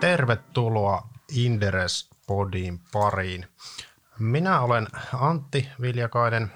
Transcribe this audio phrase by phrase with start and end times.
[0.00, 3.46] Tervetuloa Inderes Podin pariin.
[4.18, 6.52] Minä olen Antti Viljakainen.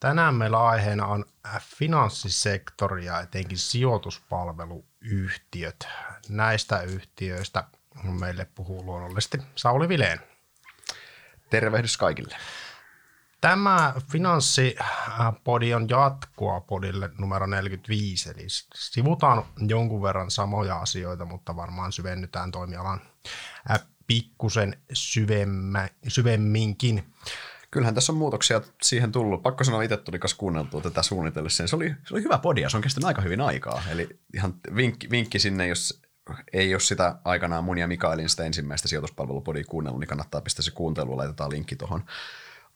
[0.00, 1.24] Tänään meillä aiheena on
[1.60, 5.88] finanssisektori ja etenkin sijoituspalveluyhtiöt.
[6.28, 7.64] Näistä yhtiöistä
[8.20, 10.20] meille puhuu luonnollisesti Sauli Vileen.
[11.50, 12.36] Tervehdys kaikille.
[13.40, 21.92] Tämä finanssipodi on jatkoa podille numero 45, eli sivutaan jonkun verran samoja asioita, mutta varmaan
[21.92, 23.00] syvennytään toimialan
[24.06, 27.12] pikkusen syvemmä, syvemminkin.
[27.70, 29.42] Kyllähän tässä on muutoksia siihen tullut.
[29.42, 31.66] Pakko sanoa, itse tuli kanssa kuunneltua tätä suunnitellessa.
[31.66, 33.82] Se oli, se oli hyvä podia, se on kestänyt aika hyvin aikaa.
[33.90, 36.02] Eli ihan vinkki, vinkki sinne, jos
[36.52, 40.70] ei ole sitä aikanaan mun ja Mikaelin sitä ensimmäistä sijoituspalvelupodia kuunnellut, niin kannattaa pistää se
[40.70, 42.04] kuuntelu, laitetaan linkki tuohon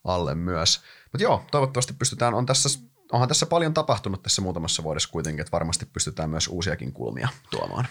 [0.05, 0.83] alle myös.
[1.13, 2.79] Mutta joo, toivottavasti pystytään, on tässä,
[3.13, 7.89] onhan tässä paljon tapahtunut tässä muutamassa vuodessa kuitenkin, että varmasti pystytään myös uusiakin kulmia tuomaan.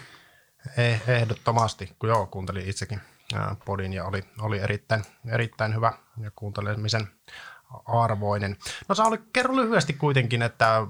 [0.76, 3.00] Eh, ehdottomasti, kun joo, kuuntelin itsekin
[3.64, 7.08] podin ja oli, oli erittäin, erittäin hyvä ja kuuntelemisen
[7.84, 8.56] arvoinen.
[8.88, 10.86] No Sauli, kerro lyhyesti kuitenkin, että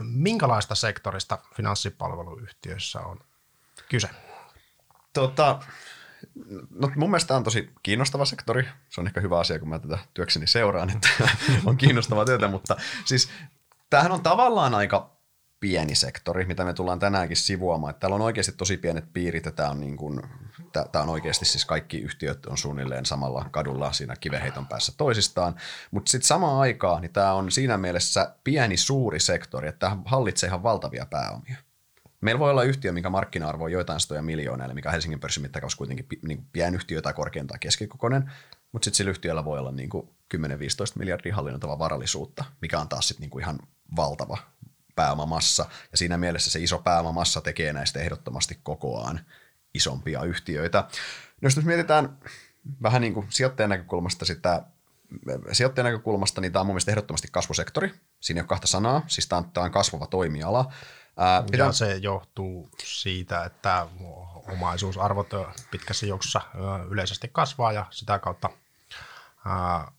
[0.00, 3.20] minkälaista sektorista finanssipalveluyhtiöissä on
[3.88, 4.10] kyse?
[5.12, 5.60] Tota,
[6.70, 8.68] no mun mielestä tämä on tosi kiinnostava sektori.
[8.88, 11.08] Se on ehkä hyvä asia, kun mä tätä työkseni seuraan, että
[11.66, 13.30] on kiinnostavaa työtä, mutta siis
[13.90, 15.20] tämähän on tavallaan aika
[15.60, 17.90] pieni sektori, mitä me tullaan tänäänkin sivuamaan.
[17.90, 20.22] Että täällä on oikeasti tosi pienet piirit ja tämä on, niin kuin,
[20.92, 25.54] tämä on oikeasti siis kaikki yhtiöt on suunnilleen samalla kadulla siinä kivenheiton päässä toisistaan.
[25.90, 30.46] Mutta sitten samaan aikaan niin tämä on siinä mielessä pieni suuri sektori, että tämä hallitsee
[30.46, 31.56] ihan valtavia pääomia.
[32.20, 35.78] Meillä voi olla yhtiö, mikä markkina-arvo on joitain satoja miljoonaa, eli mikä Helsingin pörssin mittakaavassa
[35.78, 38.32] kuitenkin niin pienyhtiö tai korkeintaan keskikokoinen,
[38.72, 39.90] mutta sitten sillä yhtiöllä voi olla niin
[40.36, 40.38] 10-15
[40.98, 43.58] miljardia hallinnoitavaa varallisuutta, mikä on taas sitten niin ihan
[43.96, 44.38] valtava
[44.96, 45.66] pääomamassa.
[45.92, 49.20] Ja siinä mielessä se iso pääomamassa tekee näistä ehdottomasti kokoaan
[49.74, 50.78] isompia yhtiöitä.
[51.40, 52.18] No jos mietitään
[52.82, 54.62] vähän niin kuin sijoittajan näkökulmasta sitä
[55.52, 57.92] sijoittajan näkökulmasta, niin tämä on mun mielestä ehdottomasti kasvusektori.
[58.20, 60.72] Siinä ei ole kahta sanaa, siis tämä on, tämä on kasvava toimiala.
[61.20, 61.44] Ää.
[61.56, 63.86] Ja se johtuu siitä, että
[64.52, 65.28] omaisuusarvot
[65.70, 66.40] pitkässä juoksussa
[66.90, 68.50] yleisesti kasvaa ja sitä kautta
[69.46, 69.92] ää,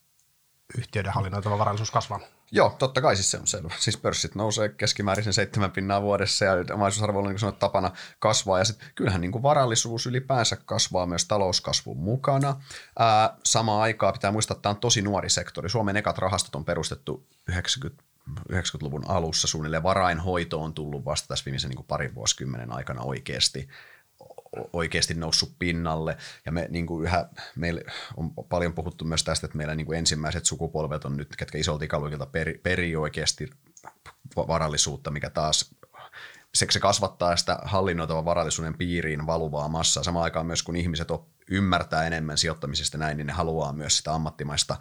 [0.78, 2.20] yhtiöiden hallinnoitava varallisuus kasvaa.
[2.54, 3.74] Joo, totta kai siis se on selvä.
[3.80, 8.60] Siis pörssit nousee keskimäärin sen seitsemän pinnaa vuodessa ja omaisuusarvo on niin kuin tapana kasvaa.
[8.60, 12.62] Ja sitten kyllähän niin kuin varallisuus ylipäänsä kasvaa myös talouskasvun mukana.
[13.00, 15.70] Ää, samaan aikaan pitää muistaa, että tämä on tosi nuori sektori.
[15.70, 21.70] Suomen ekat rahastot on perustettu 90 90-luvun alussa suunnilleen varainhoito on tullut vasta tässä viimeisen
[21.70, 23.70] niin kuin parin vuosikymmenen aikana oikeasti
[24.74, 26.18] oikeasti noussut pinnalle.
[26.46, 27.82] Ja me niin kuin yhä, meillä
[28.18, 31.86] on paljon puhuttu myös tästä, että meillä niin kuin ensimmäiset sukupolvet on nyt, ketkä isolta
[31.86, 33.50] ikäluokilta peri, peri oikeasti
[34.36, 35.76] varallisuutta, mikä taas
[36.54, 40.04] se, kasvattaa sitä hallinnoitavan varallisuuden piiriin valuvaa massaa.
[40.04, 41.08] Samaan aikaan myös kun ihmiset
[41.50, 44.78] ymmärtää enemmän sijoittamisesta näin, niin ne haluaa myös sitä ammattimaista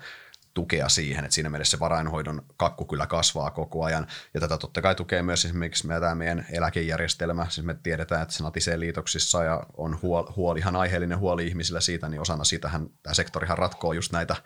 [0.54, 4.06] tukea siihen, että siinä mielessä se varainhoidon kakku kyllä kasvaa koko ajan.
[4.34, 7.46] Ja tätä totta kai tukee myös esimerkiksi meidän, meidän eläkejärjestelmä.
[7.48, 11.80] Siis me tiedetään, että se natisee liitoksissa ja on huoli, huoli, ihan aiheellinen huoli ihmisillä
[11.80, 14.36] siitä, niin osana siitähän tämä sektorihan ratkoo just näitä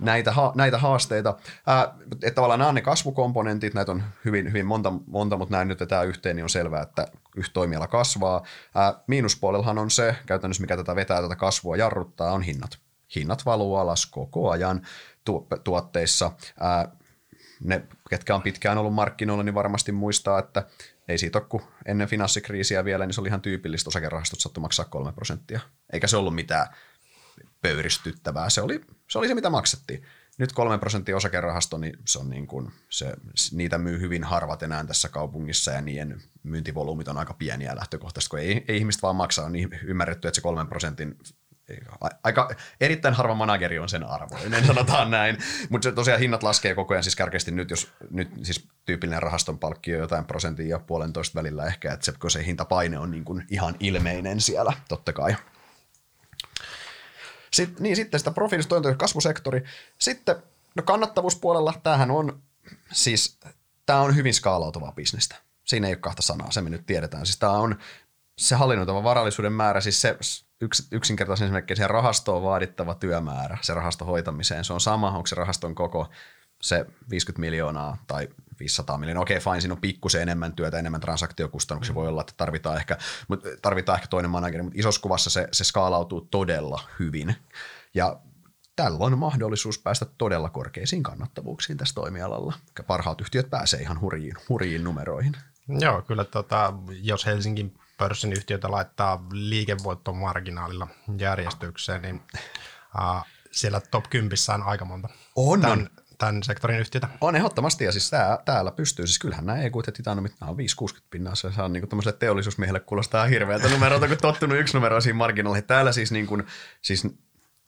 [0.00, 1.36] näitä, ha, näitä haasteita.
[1.66, 5.68] Ää, että tavallaan nämä on ne kasvukomponentit, näitä on hyvin, hyvin monta, monta mutta näin
[5.68, 8.42] nyt tämä yhteen, niin on selvää, että yhtä toimiala kasvaa.
[8.74, 12.78] Ää, miinuspuolellahan on se, käytännössä mikä tätä vetää tätä kasvua jarruttaa, on hinnat
[13.14, 14.86] hinnat valuu alas koko ajan
[15.24, 16.32] tu- tuotteissa.
[16.60, 16.96] Ää,
[17.64, 20.66] ne, ketkä on pitkään ollut markkinoilla, niin varmasti muistaa, että
[21.08, 24.84] ei siitä ole kuin ennen finanssikriisiä vielä, niin se oli ihan tyypillistä osakerahastot sattui maksaa
[24.84, 25.60] kolme prosenttia.
[25.92, 26.66] Eikä se ollut mitään
[27.62, 28.80] pöyristyttävää, se oli
[29.10, 30.02] se, oli se mitä maksettiin.
[30.38, 33.12] Nyt kolme prosenttia osakerahasto, niin se on niin kuin, se,
[33.52, 38.38] niitä myy hyvin harvat enää tässä kaupungissa ja niiden myyntivolyymit on aika pieniä lähtökohtaisesti, kun
[38.38, 41.18] ei, ei ihmiset vaan maksaa, on niin ymmärretty, että se kolmen prosentin
[42.22, 45.38] aika erittäin harva manageri on sen arvoinen, sanotaan näin.
[45.68, 49.74] Mutta tosiaan hinnat laskee koko ajan, siis kärkeästi nyt, jos nyt siis tyypillinen rahaston on
[49.86, 53.74] jotain prosentin ja puolentoista välillä ehkä, että se, kun se hintapaine on niin kuin ihan
[53.80, 55.36] ilmeinen siellä, totta kai.
[57.50, 59.64] Sitten, niin sitten sitä profiilista on kasvusektori.
[59.98, 60.36] Sitten
[60.74, 62.42] no kannattavuuspuolella tämähän on
[62.92, 63.38] siis,
[63.86, 65.36] tämä on hyvin skaalautuvaa bisnestä.
[65.64, 67.26] Siinä ei ole kahta sanaa, se me nyt tiedetään.
[67.26, 67.78] Siis tämä on
[68.38, 70.16] se hallinnoitava varallisuuden määrä, siis se
[70.60, 75.34] yks, yksinkertaisen esimerkiksi siihen rahastoon vaadittava työmäärä, se rahaston hoitamiseen, se on sama, onko se
[75.34, 76.08] rahaston koko
[76.62, 78.28] se 50 miljoonaa tai
[78.60, 79.22] 500 miljoonaa.
[79.22, 81.92] Okei, fine, siinä on pikkusen enemmän työtä, enemmän transaktiokustannuksia.
[81.92, 81.94] Mm.
[81.94, 85.64] Voi olla, että tarvitaan ehkä, mutta tarvitaan ehkä toinen manageri, mutta isossa kuvassa se, se
[85.64, 87.34] skaalautuu todella hyvin.
[87.94, 88.20] Ja
[88.76, 92.54] tällä on mahdollisuus päästä todella korkeisiin kannattavuuksiin tässä toimialalla.
[92.86, 95.36] Parhaat yhtiöt pääsee ihan hurjiin, hurjiin numeroihin.
[95.68, 96.72] Joo, kyllä tota,
[97.02, 100.88] jos Helsingin pörssin yhtiötä laittaa liikevoittomarginaalilla
[101.18, 102.22] järjestykseen, niin
[102.98, 105.08] uh, siellä top 10 on aika monta.
[105.36, 105.88] On, tämän, on.
[106.18, 107.08] tämän sektorin yhtiötä.
[107.20, 110.56] On ehdottomasti, ja siis tää, täällä pystyy, siis kyllähän nämä EQ ja Titanomit, nämä on
[110.56, 110.60] 5-60
[111.10, 115.66] pinnaa, se on niin kuin teollisuusmiehelle kuulostaa hirveältä numeroita, kun tottunut yksi numeroisiin marginaaleihin.
[115.66, 116.46] Täällä siis, niin kuin,
[116.82, 117.06] siis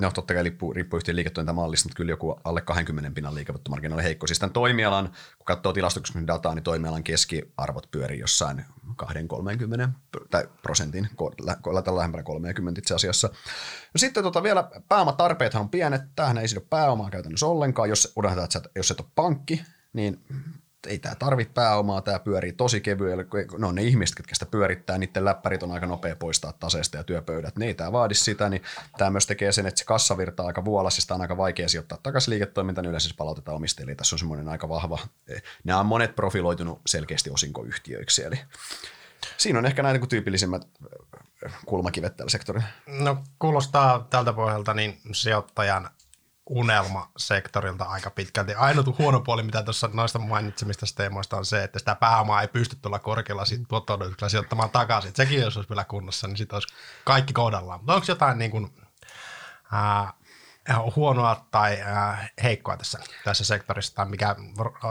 [0.00, 4.26] No totta kai riippuu, riippuu yhtiön liiketoimintamallista, mutta kyllä joku alle 20 pinnan liikevoittomarginaali heikko.
[4.26, 5.06] Siis tämän toimialan,
[5.38, 8.64] kun katsoo tilastoksen dataa, niin toimialan keskiarvot pyörii jossain
[9.02, 9.88] 2-30
[10.31, 11.08] tai prosentin,
[11.85, 13.29] tällä lähempänä 30 itse asiassa.
[13.94, 18.49] No sitten tota vielä pääomatarpeethan on pienet, tämähän ei sido pääomaa käytännössä ollenkaan, jos unohdetaan,
[18.56, 19.62] että jos et ole pankki,
[19.93, 20.25] niin
[20.87, 23.25] ei tämä tarvitse pääomaa, tämä pyörii tosi kevyellä.
[23.59, 27.56] No ne ihmiset, ketkä sitä pyörittää, niiden läppärit on aika nopea poistaa taseesta ja työpöydät.
[27.56, 28.62] Ne ei tämä vaadi sitä, niin
[28.99, 32.31] tämä myös tekee sen, että se kassavirta aika vuolas, sitä on aika vaikea sijoittaa takaisin
[32.31, 33.94] liiketoimintaan, niin yleensä se palautetaan omistajille.
[33.94, 34.99] Tässä on semmoinen aika vahva,
[35.65, 38.41] nämä on monet profiloitunut selkeästi osinkoyhtiöiksi, eli
[39.37, 40.69] siinä on ehkä näitä tyypillisimmät
[41.67, 42.67] kulmakivet tällä sektorilla.
[42.87, 45.91] No kuulostaa tältä pohjalta niin sijoittajan
[46.50, 48.55] unelmasektorilta aika pitkälti.
[48.55, 52.76] Ainut huono puoli, mitä tuossa noista mainitsemista teemoista on se, että sitä pääomaa ei pysty
[52.76, 53.99] tuolla korkealla tuotto
[54.29, 55.12] sijoittamaan takaisin.
[55.14, 56.75] sekin, jos olisi vielä kunnossa, niin sitten olisi
[57.05, 57.81] kaikki kohdallaan.
[57.81, 58.70] Mutta onko jotain niin kuin,
[59.73, 60.12] ää,
[60.97, 64.37] huonoa tai ää, heikkoa tässä, tässä sektorissa, tai mikä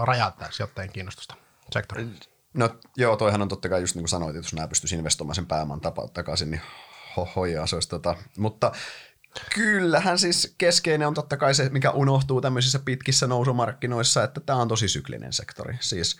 [0.03, 1.35] rajoittaa sijoittajien kiinnostusta
[1.73, 2.11] sektorilla?
[2.53, 5.35] No joo, toihan on totta kai just niin kuin sanoit, että jos nämä pystyisi investoimaan
[5.35, 5.81] sen pääoman
[6.13, 6.61] takaisin, niin
[7.17, 8.15] hohojaa se olisi tota.
[8.37, 8.71] Mutta
[9.53, 14.67] Kyllähän siis keskeinen on totta kai se, mikä unohtuu tämmöisissä pitkissä nousumarkkinoissa, että tämä on
[14.67, 15.77] tosi syklinen sektori.
[15.79, 16.17] Siis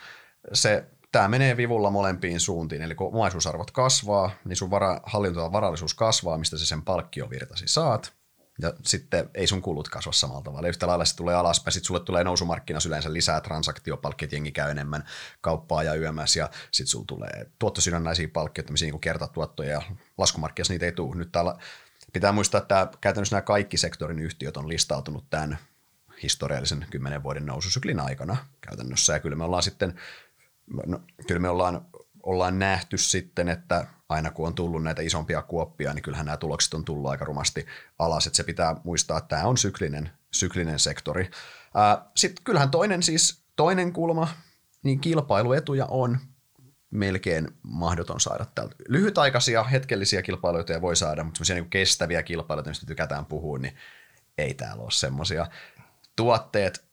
[0.53, 5.93] se, tämä menee vivulla molempiin suuntiin, eli kun omaisuusarvot kasvaa, niin sun vara, hallinto varallisuus
[5.93, 8.13] kasvaa, mistä se sen palkkiovirtasi saat,
[8.61, 10.67] ja sitten ei sun kulut kasva samalla tavalla.
[10.67, 15.03] Yhtä lailla se tulee alaspäin, sitten sulle tulee nousumarkkinassa yleensä lisää transaktiopalkkeet, jengi käy enemmän
[15.41, 19.81] kauppaa ja yömässä, ja sitten sulle tulee tuottosidonnaisia palkkioita, tämmöisiä niin kertatuottoja, ja
[20.17, 21.15] laskumarkkinassa niitä ei tule.
[21.15, 21.55] Nyt täällä
[22.13, 25.57] Pitää muistaa, että käytännössä nämä kaikki sektorin yhtiöt on listautunut tämän
[26.23, 29.13] historiallisen kymmenen vuoden noususyklin aikana käytännössä.
[29.13, 29.99] Ja kyllä me ollaan sitten,
[30.85, 31.85] no, kyllä me ollaan,
[32.23, 36.73] ollaan nähty sitten, että aina kun on tullut näitä isompia kuoppia, niin kyllähän nämä tulokset
[36.73, 37.65] on tullut aika rumasti
[37.99, 38.27] alas.
[38.27, 41.31] Että se pitää muistaa, että tämä on syklinen, syklinen sektori.
[42.15, 44.27] Sitten kyllähän toinen siis, toinen kulma,
[44.83, 46.17] niin kilpailuetuja on
[46.91, 48.75] melkein mahdoton saada täältä.
[48.87, 53.77] Lyhytaikaisia, hetkellisiä kilpailuita voi saada, mutta semmoisia niin kestäviä kilpailuita, mistä tykätään puhua, niin
[54.37, 55.47] ei täällä ole semmoisia.
[56.15, 56.85] Tuotteet,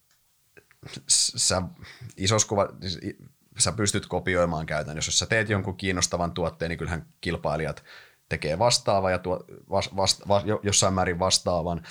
[1.08, 1.62] sä,
[2.16, 3.16] isos kuva, siis
[3.58, 5.08] sä pystyt kopioimaan käytännössä.
[5.08, 7.84] Jos sä teet jonkun kiinnostavan tuotteen, niin kyllähän kilpailijat
[8.28, 11.82] tekee vastaava ja tuo, vas, vast, vas, jossain määrin vastaavan.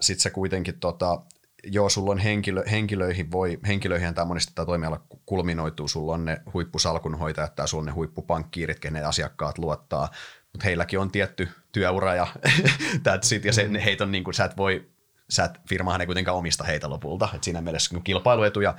[0.00, 1.22] Sitten se kuitenkin tota,
[1.64, 6.42] joo, sulla on henkilö, henkilöihin voi, henkilöihin tämä monesti tämä toimiala kulminoituu, sulla on ne
[6.52, 10.08] huippusalkunhoitajat tai sulla on ne huippupankkiirit, kenen asiakkaat luottaa,
[10.52, 12.26] mutta heilläkin on tietty työura ja
[13.06, 14.90] that's it, ja sen, heitä on niin kuin, sä et voi,
[15.30, 18.74] sä et, firmahan ei kuitenkaan omista heitä lopulta, että siinä mielessä kun kilpailuetuja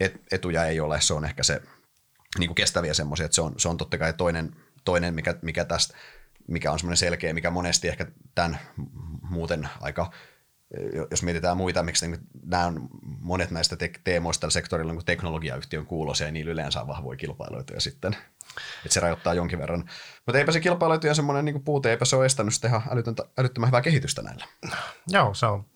[0.00, 1.62] et, etuja ei ole, se on ehkä se
[2.38, 5.64] niin kuin kestäviä semmoisia, että se on, se on totta kai toinen, toinen mikä, mikä
[5.64, 5.94] tästä
[6.48, 8.58] mikä on semmoinen selkeä, mikä monesti ehkä tämän
[9.22, 10.12] muuten aika
[11.10, 12.88] jos mietitään muita, miksi niin nämä on
[13.20, 17.64] monet näistä te- teemoista tällä sektorilla niin teknologiayhtiön kuulosia, ja niillä yleensä on vahvoja kilpailuja
[17.78, 18.16] sitten.
[18.84, 19.90] Että se rajoittaa jonkin verran.
[20.26, 22.82] Mutta eipä se kilpailuetu ja semmoinen niin puute, eipä se ole estänyt sitä ihan
[23.38, 24.46] älyttömän hyvää kehitystä näillä.
[25.08, 25.66] Joo, se on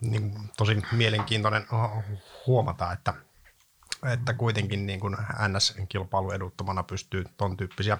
[0.00, 1.66] niin, tosi mielenkiintoinen
[2.46, 3.14] huomata, että,
[4.12, 5.16] että kuitenkin niin kuin
[5.48, 7.98] NS-kilpailueduttomana pystyy ton tyyppisiä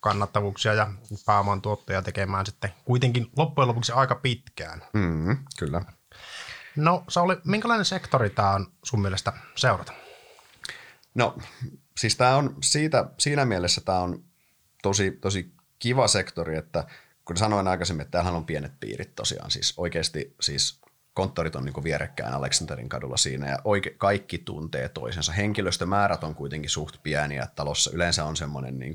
[0.00, 0.92] kannattavuuksia ja
[1.26, 4.82] pääoman tuottoja tekemään sitten kuitenkin loppujen lopuksi aika pitkään.
[4.92, 5.82] Mm, kyllä.
[6.76, 9.92] No Sauli, minkälainen sektori tämä on sun mielestä seurata?
[11.14, 11.38] No
[11.98, 14.24] siis tämä on siitä, siinä mielessä tämä on
[14.82, 16.84] tosi, tosi kiva sektori, että
[17.24, 20.80] kun sanoin aikaisemmin, että tämähän on pienet piirit tosiaan, siis oikeasti siis
[21.14, 25.32] konttorit on niin vierekkäin Aleksanterin kadulla siinä ja oike, kaikki tuntee toisensa.
[25.32, 28.94] Henkilöstömäärät on kuitenkin suht pieniä, talossa yleensä on semmoinen niin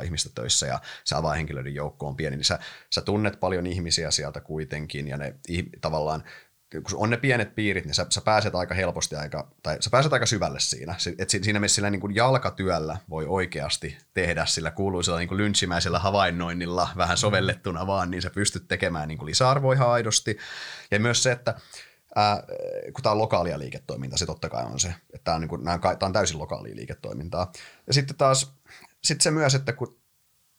[0.00, 2.58] 100-200 ihmistä töissä ja se avainhenkilöiden joukko on pieni, niin sä,
[2.90, 5.34] sä tunnet paljon ihmisiä sieltä kuitenkin ja ne
[5.80, 6.24] tavallaan
[6.72, 10.12] kun on ne pienet piirit, niin sä, sä pääset aika helposti aika, tai sä pääset
[10.12, 10.94] aika syvälle siinä.
[11.18, 15.98] Et siinä mielessä sillä niin kuin jalkatyöllä voi oikeasti tehdä sillä kuuluisella niin kuin lynchimäisellä
[15.98, 20.38] havainnoinnilla vähän sovellettuna vaan, niin sä pystyt tekemään niin kuin lisäarvoa ihan aidosti.
[20.90, 21.54] Ja myös se, että
[22.14, 22.42] ää,
[22.92, 25.64] kun tämä on lokaalia liiketoimintaa, se totta kai on se, että tämä on, niin kuin,
[25.64, 27.52] nämä, tämä on täysin lokaalia liiketoimintaa.
[27.86, 28.54] Ja sitten taas
[29.04, 30.01] sit se myös, että kun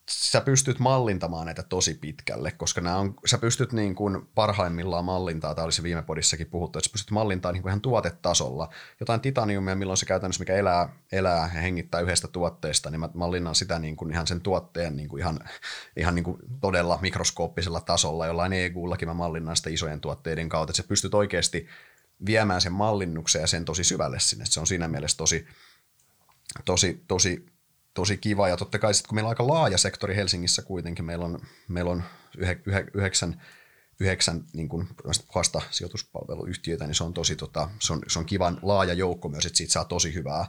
[0.10, 5.56] sä pystyt mallintamaan näitä tosi pitkälle, koska nämä on, sä pystyt niin kuin parhaimmillaan mallintaa,
[5.56, 8.70] tämä olisi viime podissakin puhuttu, että sä pystyt mallintamaan niin kuin ihan tuotetasolla
[9.00, 13.56] jotain titaniumia, milloin se käytännössä, mikä elää, elää ja hengittää yhdestä tuotteesta, niin mä mallinnan
[13.56, 15.40] sitä niin kuin ihan sen tuotteen niin kuin ihan,
[15.98, 20.82] ihan niin kuin todella mikroskooppisella tasolla, jollain EGUllakin mä mallinnan sitä isojen tuotteiden kautta, että
[20.82, 21.68] sä pystyt oikeasti
[22.26, 24.46] viemään sen mallinnuksen ja sen tosi syvälle sinne.
[24.46, 25.48] Se on siinä mielessä tosi,
[26.66, 27.53] tosi, tosi
[27.94, 28.48] tosi kiva.
[28.50, 31.92] Ja totta kai sitten kun meillä on aika laaja sektori Helsingissä kuitenkin, meillä on, meillä
[31.92, 32.04] on
[32.38, 33.42] yhe, yhe, yhdeksän,
[34.00, 34.88] yhdeksän niin kuin
[35.36, 39.46] vasta sijoituspalveluyhtiöitä, niin se on tosi tota, se on, se on kivan laaja joukko myös,
[39.46, 40.46] että siitä saa tosi hyvää,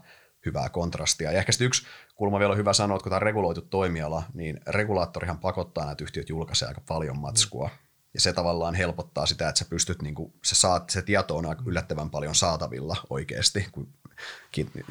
[0.46, 1.32] hyvää kontrastia.
[1.32, 4.22] Ja ehkä sitten yksi kulma vielä on hyvä sanoa, että kun tämä on reguloitu toimiala,
[4.34, 7.70] niin regulaattorihan pakottaa näitä yhtiöt julkaisee aika paljon matskua.
[8.14, 11.56] Ja se tavallaan helpottaa sitä, että sä pystyt, niin kuin, se, saat, se tieto on
[11.66, 13.92] yllättävän paljon saatavilla oikeasti, kun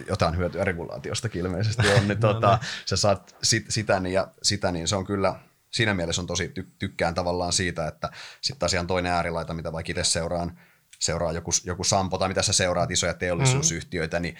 [0.07, 2.59] jotain hyötyä regulaatiosta ilmeisesti on, niin no, tota, no.
[2.85, 5.35] sä saat sit, sitä, niin, ja sitä, niin se on kyllä,
[5.71, 8.09] siinä mielessä on tosi ty, tykkään tavallaan siitä, että
[8.41, 10.59] sitten asiaan toinen äärilaita, mitä vaikka itse seuraan,
[10.99, 14.21] seuraa joku, joku Sampo tai mitä sä seuraat isoja teollisuusyhtiöitä, mm.
[14.21, 14.37] niin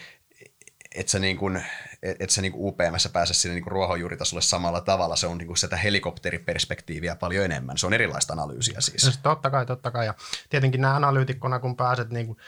[0.94, 1.64] et sä, niin kuin,
[2.02, 5.16] et, sä niin UPMssä pääse sinne niin ruohonjuuritasolle samalla tavalla.
[5.16, 7.78] Se on niin sitä helikopteriperspektiiviä paljon enemmän.
[7.78, 9.04] Se on erilaista analyysiä siis.
[9.04, 10.06] No, totta kai, totta kai.
[10.06, 10.14] Ja
[10.50, 12.38] tietenkin nämä analyytikkona, kun pääset niin kuin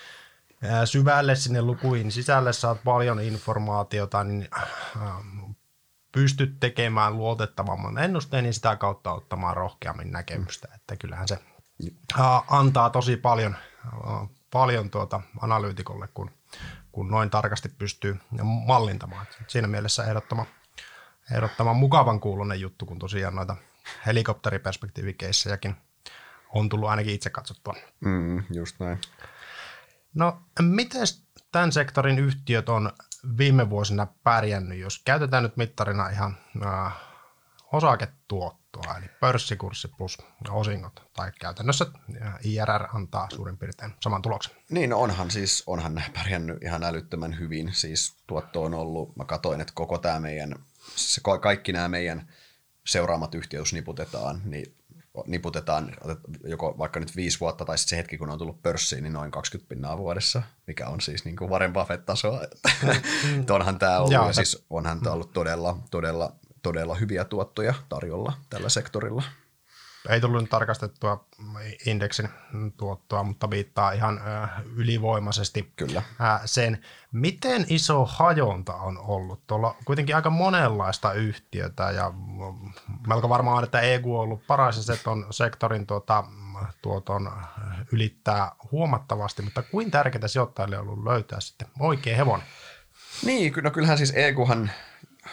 [0.84, 4.48] syvälle sinne lukuihin sisälle, saat paljon informaatiota, niin
[6.12, 10.68] pystyt tekemään luotettavamman ennusteen, niin sitä kautta ottamaan rohkeammin näkemystä.
[10.74, 11.38] Että kyllähän se
[12.48, 13.56] antaa tosi paljon,
[14.50, 16.30] paljon tuota analyytikolle, kun,
[16.92, 18.20] kun noin tarkasti pystyy
[18.66, 19.26] mallintamaan.
[19.46, 20.46] Siinä mielessä ehdottoman,
[21.32, 23.56] ehdottoman mukavan kuulonen juttu, kun tosiaan noita
[24.06, 25.76] helikopteriperspektiivikeissejäkin
[26.54, 27.74] on tullut ainakin itse katsottua.
[28.00, 29.00] Mm, just näin.
[30.16, 31.06] No, miten
[31.52, 32.92] tämän sektorin yhtiöt on
[33.38, 36.92] viime vuosina pärjännyt, jos käytetään nyt mittarina ihan äh,
[37.72, 40.18] osaketuottoa, eli pörssikurssi plus
[40.50, 41.86] osingot, tai käytännössä
[42.22, 44.56] äh, IRR antaa suurin piirtein saman tuloksen.
[44.70, 49.24] Niin, no onhan siis, onhan nämä pärjännyt ihan älyttömän hyvin, siis tuotto on ollut, mä
[49.24, 50.54] katoin, että koko tämä meidän,
[50.96, 52.28] se, kaikki nämä meidän
[52.86, 54.75] seuraamat yhtiöt, niputetaan, niin
[55.26, 55.96] niputetaan
[56.44, 59.30] joko vaikka nyt viisi vuotta tai sitten se hetki, kun on tullut pörssiin, niin noin
[59.30, 62.40] 20 pinnaa vuodessa, mikä on siis niin kuin Warren Buffett-tasoa.
[62.82, 63.44] Mm.
[63.54, 66.32] onhan tämä ollut, ja siis onhan tämä ollut todella, todella,
[66.62, 69.22] todella hyviä tuottoja tarjolla tällä sektorilla
[70.08, 71.26] ei tullut nyt tarkastettua
[71.86, 72.28] indeksin
[72.76, 74.20] tuottoa, mutta viittaa ihan
[74.76, 76.02] ylivoimaisesti Kyllä.
[76.44, 76.82] sen.
[77.12, 79.46] Miten iso hajonta on ollut?
[79.46, 82.12] Tuolla kuitenkin aika monenlaista yhtiötä ja
[83.06, 86.24] melko varmaan, että EU on ollut paras ja se on sektorin tuota,
[86.82, 87.32] tuoton
[87.92, 92.46] ylittää huomattavasti, mutta kuin tärkeää sijoittajille on ollut löytää sitten oikea hevonen?
[93.24, 94.70] Niin, no kyllähän siis EUhan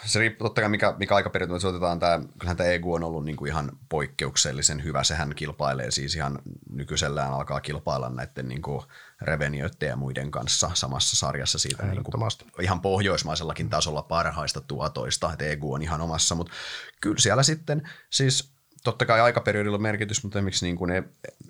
[0.05, 3.25] se riippuu totta kai mikä, mikä aikaperiodi, mutta otetaan tämä, kyllähän tämä EGU on ollut
[3.25, 5.03] niin kuin ihan poikkeuksellisen hyvä.
[5.03, 8.81] Sehän kilpailee siis ihan nykyisellään alkaa kilpailla näiden niin kuin
[9.21, 12.31] revenioiden ja muiden kanssa samassa sarjassa siitä niin kuin
[12.61, 16.53] ihan pohjoismaisellakin tasolla parhaista tuotoista, että EGU on ihan omassa, mutta
[17.01, 21.03] kyllä siellä sitten siis totta kai aikaperiodilla on merkitys, mutta esimerkiksi niin kuin e,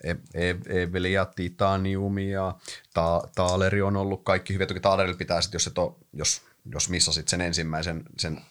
[0.04, 0.56] e, e,
[1.36, 2.56] Titanium ja
[2.94, 4.68] ta, Taaleri on ollut kaikki hyviä.
[4.68, 8.41] Toki Taalerilla pitää sitten, jos, et ole, jos jos missasit sen ensimmäisen sen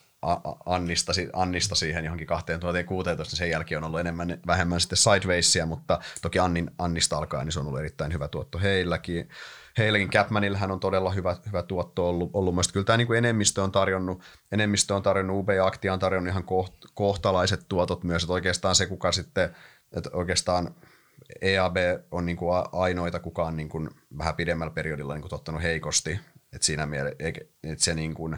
[0.65, 5.99] Annista, Annista siihen johonkin 2016, niin sen jälkeen on ollut enemmän vähemmän sitten sidewaysia, mutta
[6.21, 9.29] toki Annin, Annista alkaen niin se on ollut erittäin hyvä tuotto heilläkin.
[9.77, 12.71] Heilläkin Capmanillähän on todella hyvä, hyvä tuotto ollut, ollut myös.
[12.71, 16.43] Kyllä tämä niin kuin enemmistö on tarjonnut, enemmistö on tarjonnut, UB Aktia on tarjonnut ihan
[16.43, 19.55] koht, kohtalaiset tuotot myös, että oikeastaan se kuka sitten,
[19.91, 20.75] että oikeastaan
[21.41, 21.77] EAB
[22.11, 26.19] on niin kuin ainoita kukaan niin kuin vähän pidemmällä periodilla niin kuin tottanut heikosti,
[26.53, 27.17] että siinä mielessä,
[27.63, 28.37] että se niin kuin,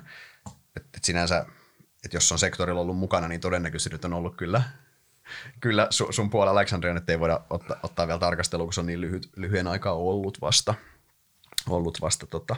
[0.76, 1.46] että sinänsä,
[2.06, 4.64] että jos on sektorilla ollut mukana, niin todennäköisesti nyt on ollut kyllä,
[5.60, 9.02] kyllä sun puolella Alexandrian, että ei voida ottaa, ottaa vielä tarkastelua, kun se on niin
[9.02, 10.74] lyhyt, lyhyen aikaa ollut vasta,
[11.70, 12.56] ollut vasta tota,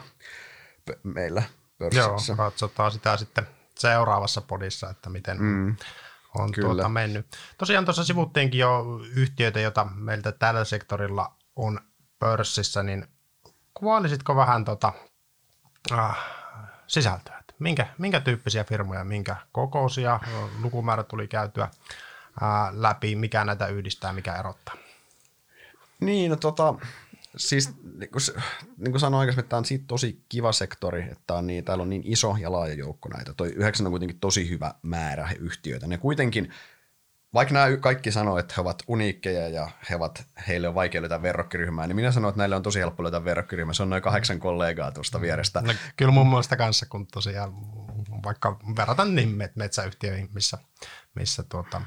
[1.02, 1.42] meillä
[1.78, 2.32] pörssissä.
[2.32, 3.46] Joo, katsotaan sitä sitten
[3.78, 5.76] seuraavassa podissa, että miten mm,
[6.34, 6.68] on kyllä.
[6.68, 7.26] tuota mennyt.
[7.58, 11.80] Tosiaan tuossa sivuttiinkin jo yhtiöitä, joita meiltä tällä sektorilla on
[12.18, 13.06] pörssissä, niin
[13.74, 14.92] kuvailisitko vähän tota
[15.92, 16.16] äh,
[16.86, 17.38] sisältöä.
[17.58, 20.20] Minkä, minkä tyyppisiä firmoja, minkä kokoisia,
[20.62, 21.70] lukumäärä tuli käytyä äh,
[22.72, 24.74] läpi, mikä näitä yhdistää, mikä erottaa?
[26.00, 26.74] Niin, no tota,
[27.36, 28.22] siis niin kuin,
[28.76, 31.90] niin kuin sanoin aikaisemmin, tämä on siitä tosi kiva sektori, että on niin, täällä on
[31.90, 33.34] niin iso ja laaja joukko näitä.
[33.34, 35.86] Toi yhdeksän on kuitenkin tosi hyvä määrä yhtiöitä.
[35.86, 36.52] Ne kuitenkin
[37.34, 41.22] vaikka nämä kaikki sanoo, että he ovat uniikkeja ja he ovat, heille on vaikea löytää
[41.22, 43.74] verrokkiryhmää, niin minä sanon, että näille on tosi helppo löytää verrokkiryhmää.
[43.74, 45.60] Se on noin kahdeksan kollegaa tuosta vierestä.
[45.60, 47.52] No, kyllä mun mielestä kanssa, kun tosiaan
[48.24, 50.58] vaikka verrataan niin metsäyhtiöihin, missä,
[51.14, 51.82] missä tuota,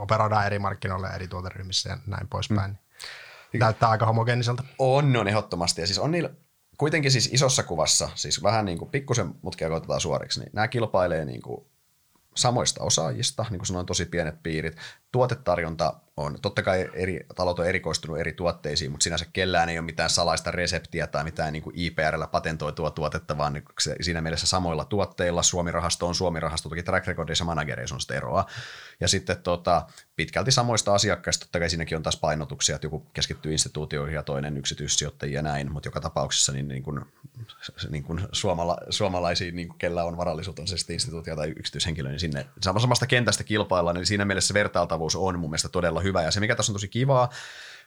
[0.00, 2.70] operoidaan eri markkinoilla ja eri tuoteryhmissä ja näin poispäin.
[2.70, 3.58] Mm.
[3.58, 4.62] Näyttää aika homogeeniselta.
[4.78, 5.80] On, on ehdottomasti.
[5.80, 6.30] Ja siis on niillä,
[6.78, 11.24] kuitenkin siis isossa kuvassa, siis vähän niin kuin pikkusen mutkia koitetaan suoriksi, niin nämä kilpailee
[11.24, 11.66] niin kuin
[12.36, 14.76] samoista osaajista, niin kuin sanoin, tosi pienet piirit.
[15.12, 19.84] Tuotetarjonta on, totta kai eri, talot on erikoistunut eri tuotteisiin, mutta sinänsä kellään ei ole
[19.84, 24.84] mitään salaista reseptiä tai mitään niin IPRllä patentoitua tuotetta, vaan niin se, siinä mielessä samoilla
[24.84, 28.46] tuotteilla Suomi-rahasto on Suomi-rahasto, toki track recordissa managereissa on sitä eroa.
[29.00, 29.86] Ja sitten tota,
[30.16, 34.56] pitkälti samoista asiakkaista, totta kai siinäkin on taas painotuksia, että joku keskittyy instituutioihin ja toinen
[34.56, 37.00] yksityissijoittajia ja näin, mutta joka tapauksessa niin, niin kuin,
[37.90, 42.20] niin kuin suomala, suomalaisiin, niin kuin kella on varallisuutta, on se instituutio tai yksityishenkilö, niin
[42.20, 44.54] sinne samasta kentästä kilpaillaan, niin siinä mielessä
[45.00, 46.22] vertailtavuus on mun mielestä todella hyvä.
[46.22, 47.30] Ja se, mikä tässä on tosi kivaa,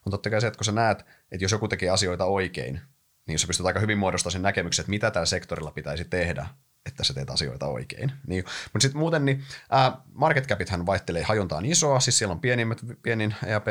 [0.06, 1.00] on totta kai se, että kun sä näet,
[1.32, 2.82] että jos joku tekee asioita oikein,
[3.28, 6.46] niin sä pystyt aika hyvin muodostamaan sen näkemyksen, että mitä tällä sektorilla pitäisi tehdä,
[6.86, 8.12] että sä teet asioita oikein.
[8.28, 8.44] Niin,
[8.74, 12.82] mutta sitten muuten, niin ää, market capithän vaihtelee, hajonta on isoa, siis siellä on pienimmät,
[13.02, 13.68] pienin EAP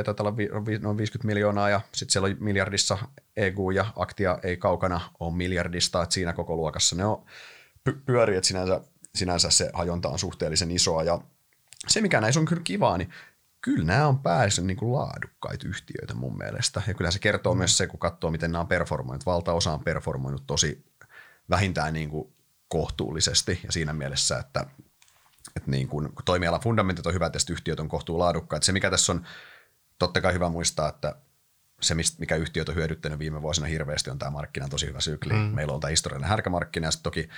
[0.80, 2.98] noin 50 miljoonaa ja sitten siellä on miljardissa
[3.36, 7.24] EGU ja Aktia ei kaukana ole miljardista, että siinä koko luokassa ne on
[7.90, 8.80] py- pyörii, että sinänsä,
[9.14, 11.20] sinänsä se hajonta on suhteellisen isoa ja
[11.88, 13.10] se, mikä näissä on kyllä kivaa, niin
[13.62, 16.82] kyllä nämä on pääosin niin kuin laadukkaita yhtiöitä mun mielestä.
[16.86, 17.58] Ja kyllä se kertoo mm.
[17.58, 19.26] myös se, kun katsoo, miten nämä on performoinut.
[19.26, 20.84] Valtaosa on performoinut tosi
[21.50, 22.34] vähintään niin kuin
[22.68, 24.66] kohtuullisesti ja siinä mielessä, että,
[25.56, 28.66] että niin kuin, toimialan fundamentit on hyvät ja yhtiöt on kohtuu laadukkaita.
[28.66, 29.26] Se, mikä tässä on
[29.98, 31.16] totta kai hyvä muistaa, että
[31.80, 35.32] se, mikä yhtiöt on hyödyttänyt viime vuosina hirveästi, on tämä markkinan tosi hyvä sykli.
[35.32, 35.38] Mm.
[35.38, 37.28] Meillä on tämä historiallinen härkämarkkina ja toki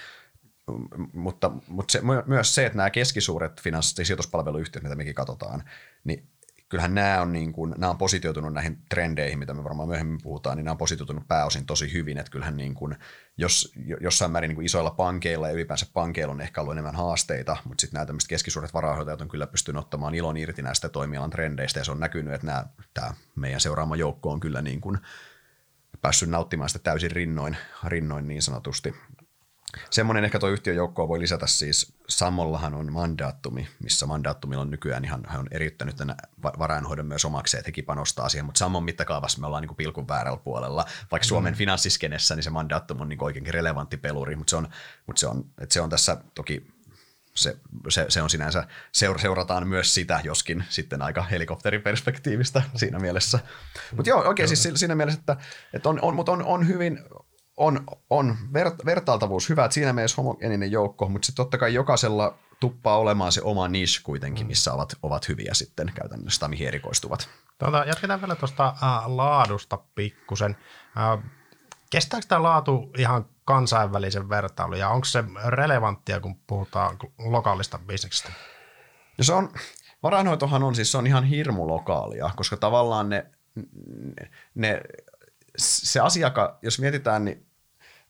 [1.12, 5.62] mutta, mutta se, myös se, että nämä keskisuuret finanssi- sijoituspalveluyhtiöt, mitä mekin katsotaan,
[6.04, 6.28] niin
[6.68, 10.56] kyllähän nämä on, niin kuin, nämä on positioitunut näihin trendeihin, mitä me varmaan myöhemmin puhutaan,
[10.56, 12.96] niin nämä on positioitunut pääosin tosi hyvin, että kyllähän niin kuin,
[13.36, 17.56] jos, jossain määrin niin kuin isoilla pankeilla ja ylipäänsä pankeilla on ehkä ollut enemmän haasteita,
[17.64, 21.80] mutta sitten nämä tämmöiset keskisuuret varahoitajat on kyllä pystynyt ottamaan ilon irti näistä toimialan trendeistä
[21.80, 24.98] ja se on näkynyt, että nämä, tämä meidän seuraama joukko on kyllä niin kuin
[26.00, 27.56] päässyt nauttimaan sitä täysin rinnoin,
[27.86, 28.94] rinnoin niin sanotusti.
[29.90, 35.22] Semmoinen ehkä tuo yhtiöjoukkoa voi lisätä siis, Sammollahan on mandaattumi, missä mandaattumilla on nykyään ihan,
[35.26, 39.46] hän on eriyttänyt tänne varainhoidon myös omakseen, että hekin panostaa siihen, mutta Sammon mittakaavassa me
[39.46, 40.84] ollaan niin kuin pilkun väärällä puolella.
[41.10, 41.56] Vaikka Suomen mm.
[41.58, 44.68] finanssiskenessä, niin se mandaattum on niin oikeinkin relevantti peluri, mutta se on,
[45.06, 46.74] mutta se on, että se on tässä toki
[47.34, 47.56] se,
[47.88, 53.38] se, se on sinänsä, seurataan myös sitä, joskin sitten aika helikopteriperspektiivistä siinä mielessä.
[53.96, 55.36] Mutta joo, oikein siis siinä mielessä, että,
[55.72, 57.00] että on, on, mutta on, on hyvin,
[57.56, 62.38] on, on ver- vertailtavuus hyvä, että siinä mielessä homogeeninen joukko, mutta sitten totta kai jokaisella
[62.60, 64.48] tuppaa olemaan se oma niche kuitenkin, mm.
[64.48, 67.28] missä ovat, ovat hyviä sitten käytännössä tai mihin erikoistuvat.
[67.58, 70.56] Tuota, jatketaan vielä tuosta äh, laadusta pikkusen.
[70.96, 71.30] Äh,
[71.90, 78.32] kestääkö tämä laatu ihan kansainvälisen vertailun ja onko se relevanttia, kun puhutaan lokaalista bisneksestä?
[79.18, 79.50] Ja se on,
[80.02, 84.80] varainhoitohan on siis se on ihan hirmu lokaalia, koska tavallaan ne, ne, ne
[85.58, 87.46] se asiaka, jos mietitään, niin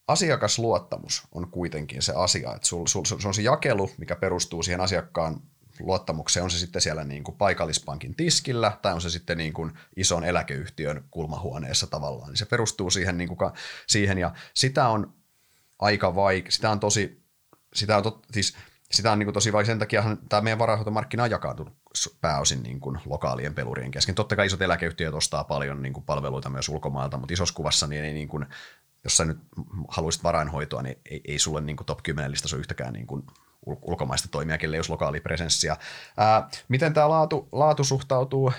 [0.08, 4.80] asiakasluottamus on kuitenkin se asia, että sul, sul, se on se jakelu, mikä perustuu siihen
[4.80, 5.40] asiakkaan
[5.80, 9.72] luottamukseen, on se sitten siellä niin kuin paikallispankin tiskillä tai on se sitten niin kuin
[9.96, 13.38] ison eläkeyhtiön kulmahuoneessa tavallaan, niin se perustuu siihen, niin kuin,
[13.86, 14.18] siihen.
[14.18, 15.14] Ja sitä on
[15.78, 17.22] aika vaikea, sitä on tosi,
[17.74, 18.56] sitä on, tot, siis,
[18.96, 21.74] sitä on niin kuin tosi vaikea, sen takia tämä meidän varainhoitomarkkina on jakautunut
[22.20, 24.14] pääosin niin kuin lokaalien pelurien kesken.
[24.14, 28.04] Totta kai isot eläkeyhtiöt ostaa paljon niin kuin palveluita myös ulkomailta, mutta isossa kuvassa niin
[28.04, 28.46] ei niin kuin,
[29.04, 29.38] jos sä nyt
[29.88, 33.22] haluaisit varainhoitoa, niin ei, ei sulle niin kuin top 10 listassa ole yhtäkään niin kuin
[33.66, 35.76] ulkomaista toimia, kelle jos lokaali presenssiä.
[36.16, 38.52] Ää, miten tämä laatu, laatu suhtautuu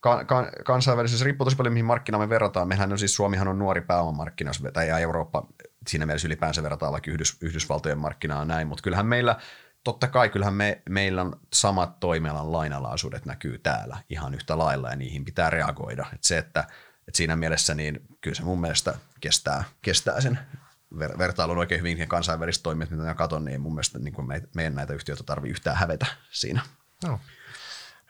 [0.00, 2.68] kan, kan, kansainvälisessä, riippuu tosi paljon mihin markkinaan me verrataan.
[2.68, 5.46] Mehän on siis, Suomihan on nuori pääomamarkkina, tai Eurooppa
[5.86, 9.36] siinä mielessä ylipäänsä verrataan vaikka Yhdys, Yhdysvaltojen markkinaan näin, mutta kyllähän meillä
[9.84, 14.96] totta kai kyllähän me, meillä on samat toimialan lainalaisuudet näkyy täällä ihan yhtä lailla ja
[14.96, 16.06] niihin pitää reagoida.
[16.14, 16.60] Et se, että,
[17.08, 20.38] että siinä mielessä niin kyllä se mun mielestä kestää, kestää sen
[20.94, 24.42] ver- vertailun oikein hyvin ja kansainväliset toimijat, mitä mä katson, niin mun mielestä niin me,
[24.54, 26.62] meidän näitä yhtiöitä tarvii yhtään hävetä siinä.
[27.04, 27.20] No.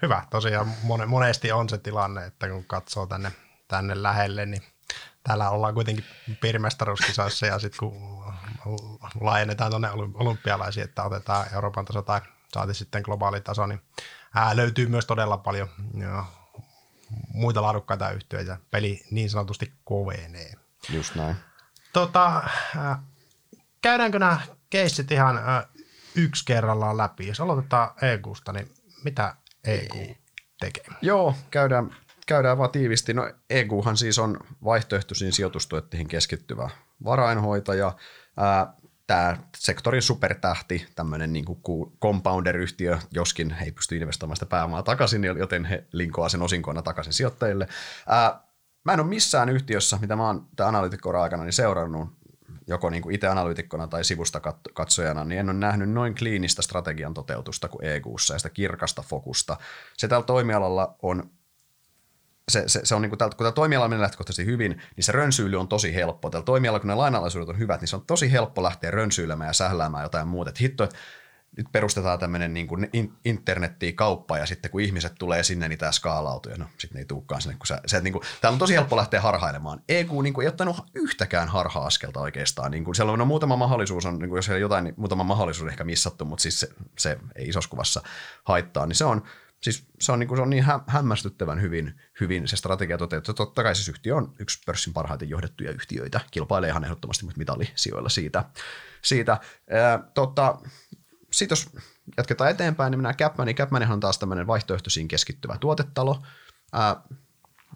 [0.02, 0.26] Hyvä.
[0.30, 0.72] Tosiaan
[1.06, 3.32] monesti on se tilanne, että kun katsoo tänne,
[3.68, 4.62] tänne lähelle, niin
[5.22, 6.04] täällä ollaan kuitenkin
[6.40, 8.21] piirimestaruuskisoissa ja sitten kun
[9.20, 12.20] laajennetaan tuonne olympialaisiin, että otetaan Euroopan taso tai
[12.54, 13.80] saati sitten globaali taso, niin
[14.34, 16.24] ää, löytyy myös todella paljon ja,
[17.28, 18.58] muita laadukkaita yhtiöitä.
[18.70, 20.52] Peli niin sanotusti kovenee.
[20.88, 21.36] Just näin.
[21.92, 22.42] Tota,
[22.76, 23.02] ää,
[23.82, 25.40] käydäänkö nämä keissit ihan
[26.14, 27.26] yksi kerrallaan läpi?
[27.26, 30.16] Jos aloitetaan EGUsta, niin mitä EGU
[30.60, 30.84] tekee?
[31.02, 31.96] Joo, käydään
[32.26, 33.14] käydään vaan tiivisti.
[33.14, 36.70] No EGUhan siis on vaihtoehtoisiin sijoitustuotteihin keskittyvä
[37.04, 37.92] varainhoitaja.
[39.06, 41.44] tämä sektorin supertähti, tämmöinen niin
[42.02, 47.12] compounder-yhtiö, joskin he ei pysty investoimaan sitä pääomaa takaisin, joten he linkoaa sen osinkoina takaisin
[47.12, 47.68] sijoittajille.
[48.06, 48.40] Ää,
[48.84, 52.08] mä en ole missään yhtiössä, mitä mä oon tämän analytikkoran aikana niin seurannut,
[52.66, 54.40] joko niin itse analyytikkona tai sivusta
[54.74, 59.56] katsojana, niin en ole nähnyt noin kliinistä strategian toteutusta kuin EQssa ja sitä kirkasta fokusta.
[59.96, 61.30] Se tällä toimialalla on
[62.52, 65.56] se, se, se on niin kuin, kun tämä toimiala menee lähtökohtaisesti hyvin, niin se rönsyily
[65.60, 66.30] on tosi helppo.
[66.30, 69.52] Tällä toimialalla, kun ne lainalaisuudet on hyvät, niin se on tosi helppo lähteä rönsyilemään ja
[69.52, 70.50] sähläämään jotain muuta.
[70.50, 70.96] Että hitto, että
[71.56, 76.52] nyt perustetaan tämmöinen niin internettiin kauppa ja sitten kun ihmiset tulee sinne, niin tämä skaalautuu
[76.52, 77.56] ja no sitten ei tulekaan sinne.
[77.58, 79.80] Kun sä, se, niin kuin, täällä on tosi helppo lähteä harhailemaan.
[79.88, 82.70] EQ niin kuin, ei ottanut yhtäkään harha-askelta oikeastaan.
[82.70, 85.24] Niin kuin, siellä on no, muutama mahdollisuus, on, niin kuin, jos siellä jotain, niin muutama
[85.24, 88.02] mahdollisuus ehkä missattu, mutta siis se, se ei isossa kuvassa
[88.44, 88.86] haittaa.
[88.86, 89.22] Niin se on,
[89.62, 93.34] siis se on, niin kuin, se on niin hä- hämmästyttävän hyvin, hyvin se strategia toteutettu.
[93.34, 96.20] Totta kai siis yhtiö on yksi pörssin parhaiten johdettuja yhtiöitä.
[96.30, 98.44] Kilpailee ihan ehdottomasti mitallisijoilla siitä.
[99.02, 99.40] siitä.
[99.70, 100.58] Ää, tota,
[101.32, 101.70] sitten jos
[102.16, 103.56] jatketaan eteenpäin, niin mennään Capmaniin.
[103.56, 106.22] Capmanihan on taas tämmöinen vaihtoehtoisiin keskittyvä tuotetalo.
[106.72, 106.96] Ää,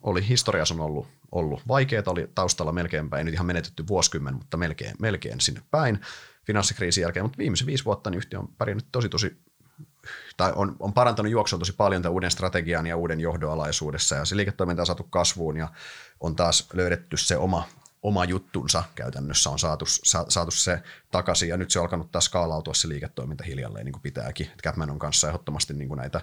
[0.03, 4.57] oli historiassa on ollut, ollut vaikeaa, oli taustalla melkeinpä, ei nyt ihan menetetty vuosikymmen, mutta
[4.57, 6.01] melkein, melkein sinne päin
[6.47, 9.37] finanssikriisin jälkeen, mutta viimeisen viisi vuotta niin yhtiö on pärjännyt tosi tosi
[10.37, 14.37] tai on, on parantanut juoksua tosi paljon tämän uuden strategian ja uuden johdoalaisuudessa ja se
[14.37, 15.69] liiketoiminta on saatu kasvuun ja
[16.21, 17.69] on taas löydetty se oma,
[18.03, 22.25] oma juttunsa käytännössä on saatu, sa, saatu se takaisin ja nyt se on alkanut taas
[22.25, 24.51] skaalautua se liiketoiminta hiljalleen niin kuin pitääkin.
[24.63, 26.21] Capman on kanssa ehdottomasti niin kuin näitä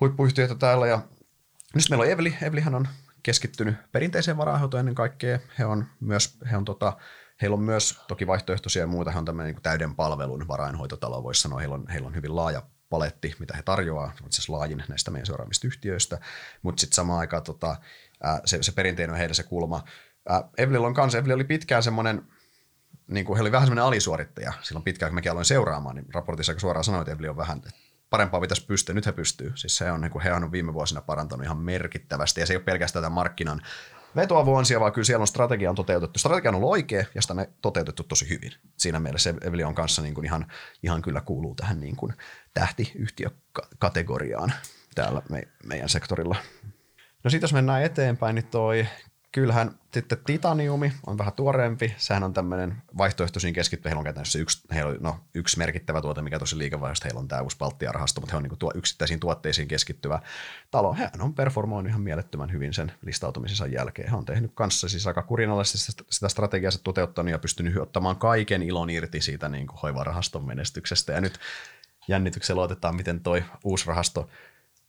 [0.00, 1.00] huippuyhtiöitä täällä ja
[1.74, 2.36] nyt meillä on Eveli.
[2.42, 2.88] Evelihän on
[3.22, 5.38] keskittynyt perinteiseen varainhoitoon ennen kaikkea.
[5.58, 6.96] He on myös, he on tota,
[7.42, 9.10] heillä on myös toki vaihtoehtoisia ja muuta.
[9.10, 11.58] He on tämmöinen niin täyden palvelun varainhoitotalo, voisi sanoa.
[11.58, 15.26] Heillä on, heillä on hyvin laaja paletti, mitä he tarjoaa, itse asiassa laajin näistä meidän
[15.26, 16.18] seuraamista yhtiöistä,
[16.62, 17.76] mutta sitten samaan aikaan tota,
[18.44, 19.84] se, se perinteinen on heillä se kulma,
[20.58, 22.22] Evelillä on kanssa, Eveli oli pitkään semmoinen,
[23.06, 26.52] niin kuin he oli vähän semmoinen alisuorittaja silloin pitkään, kun mäkin aloin seuraamaan, niin raportissa
[26.52, 27.62] aika suoraan sanoin, että Eveli on vähän,
[28.10, 29.52] parempaa pitäisi pystyä, nyt he pystyy.
[29.54, 32.56] Siis se on, niin kuin he on viime vuosina parantanut ihan merkittävästi, ja se ei
[32.56, 33.62] ole pelkästään tämän markkinan
[34.16, 36.18] vetoavuonsia, vaan kyllä siellä on strategia on toteutettu.
[36.18, 38.52] Strategia on ollut oikea, ja sitä on toteutettu tosi hyvin.
[38.76, 40.46] Siinä mielessä Eveli on kanssa niin kuin ihan,
[40.82, 42.12] ihan kyllä kuuluu tähän niin kuin
[42.54, 44.52] tähtiyhtiökategoriaan
[44.94, 46.36] täällä me, meidän sektorilla.
[47.24, 48.86] No sitten jos mennään eteenpäin, niin toi
[49.36, 51.94] kyllähän sitten Titaniumi on vähän tuoreempi.
[51.96, 53.90] Sehän on tämmöinen vaihtoehtoisiin keskittyvä.
[53.90, 57.28] Heillä on käytännössä yksi, heillä on, no, yksi merkittävä tuote, mikä tosi liikevaihdosta heillä on
[57.28, 60.20] tämä uusi Baltia-rahasto, mutta he on niin tuo yksittäisiin tuotteisiin keskittyvä
[60.70, 60.94] talo.
[60.94, 64.08] Hän on performoinut ihan mielettömän hyvin sen listautumisensa jälkeen.
[64.08, 68.90] Hän on tehnyt kanssa siis aika kurinalaisesti sitä strategiaa toteuttanut ja pystynyt ottamaan kaiken ilon
[68.90, 71.12] irti siitä niin kuin hoivarahaston menestyksestä.
[71.12, 71.38] Ja nyt
[72.08, 74.28] jännityksellä otetaan, miten toi uusi rahasto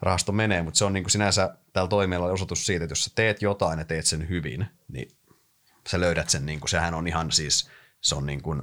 [0.02, 3.12] rahasto menee, mutta se on niin kuin sinänsä tällä toimialalla osoitus siitä, että jos sä
[3.16, 5.18] teet jotain ja teet sen hyvin, niin
[5.88, 7.70] sä löydät sen, niin kuin, sehän on ihan siis,
[8.02, 8.62] se on niin kuin,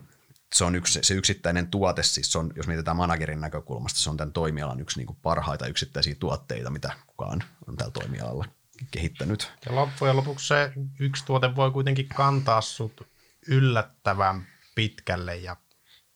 [0.54, 4.16] se on yksi, se yksittäinen tuote, siis se on, jos mietitään managerin näkökulmasta, se on
[4.16, 8.44] tämän toimialan yksi niin kuin parhaita yksittäisiä tuotteita, mitä kukaan on tällä toimialalla
[8.90, 9.52] kehittänyt.
[9.66, 13.08] Ja loppujen lopuksi se yksi tuote voi kuitenkin kantaa sut
[13.46, 15.56] yllättävän pitkälle ja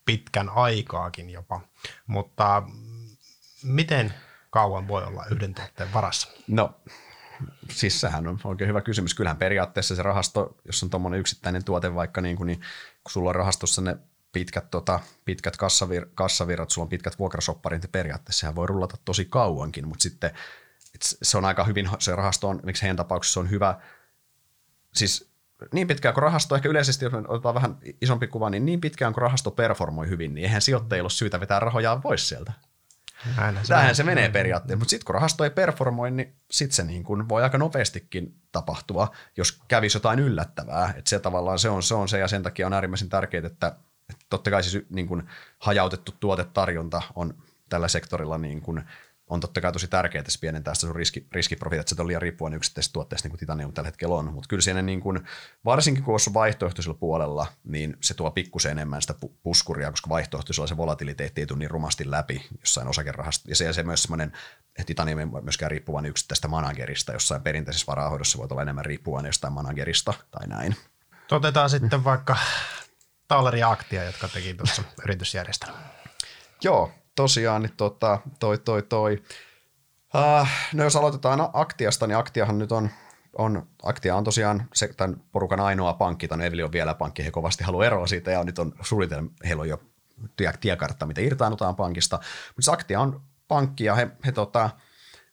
[0.05, 1.61] pitkän aikaakin jopa,
[2.07, 2.63] mutta
[3.63, 4.15] miten
[4.59, 6.29] kauan voi olla yhden tuotteen varassa?
[6.47, 6.81] No,
[7.71, 9.15] siis sehän on oikein hyvä kysymys.
[9.15, 12.61] Kyllähän periaatteessa se rahasto, jos on tuommoinen yksittäinen tuote vaikka, niin, kuin, niin
[13.05, 13.97] kun sulla on rahastossa ne
[14.33, 19.25] pitkät, tota, pitkät kassavir, kassavirrat, sulla on pitkät vuokrasopparit, niin periaatteessa sehän voi rullata tosi
[19.25, 20.31] kauankin, mutta sitten
[21.01, 23.81] se on aika hyvin, se rahasto on, miksi heidän tapauksessa se on hyvä,
[24.95, 25.31] siis
[25.73, 29.23] niin pitkään kuin rahasto, ehkä yleisesti, jos otetaan vähän isompi kuva, niin niin pitkään kuin
[29.23, 32.53] rahasto performoi hyvin, niin eihän sijoittajilla ole syytä vetää rahojaan pois sieltä.
[33.63, 37.05] Se, Tähän se menee periaatteessa, mutta sitten kun rahasto ei performoi, niin sitten se niin
[37.05, 40.95] kuin voi aika nopeastikin tapahtua, jos kävisi jotain yllättävää.
[40.97, 43.67] Että se tavallaan se on, se on se ja sen takia on äärimmäisen tärkeää, että,
[44.11, 45.29] että totta kai siis niin kuin
[45.59, 47.35] hajautettu tuotetarjonta on
[47.69, 48.83] tällä sektorilla niin kuin
[49.29, 52.07] on totta kai tosi tärkeää, että se pienentää sitä sun riski, riskiprofiilia, että se on
[52.07, 54.33] liian riippuvainen yksittäisestä tuotteesta, niin kuin Titanium tällä hetkellä on.
[54.33, 55.21] Mutta kyllä siinä niin kuin,
[55.65, 60.77] varsinkin kun on vaihtoehtoisella puolella, niin se tuo pikkusen enemmän sitä puskuria, koska vaihtoehtoisella se
[60.77, 63.51] volatiliteetti ei tule niin rumasti läpi jossain osakerahasta.
[63.51, 64.33] Ja se, ja se myös semmoinen,
[64.69, 69.53] että Titanium ei myöskään riippuvainen yksittäistä managerista, jossain perinteisessä varahoidossa voi olla enemmän riippuvainen jostain
[69.53, 70.77] managerista tai näin.
[71.31, 72.37] Otetaan sitten vaikka
[73.29, 75.85] Tauleri ja Aktia, jotka teki tuossa yritysjärjestelmän.
[76.63, 79.23] Joo, tosiaan niin tota, toi, toi, toi.
[80.15, 82.91] Uh, no jos aloitetaan Aktiasta, niin Aktiahan nyt on,
[83.39, 87.31] on Aktia on tosiaan se, tämän porukan ainoa pankki, tämän Eveli on vielä pankki, he
[87.31, 89.81] kovasti haluaa eroa siitä ja nyt on suunnitelma, heillä on jo
[90.37, 92.21] tie, tiekartta, mitä irtaannutaan pankista,
[92.57, 94.71] mutta Aktia on pankki ja he, he tota,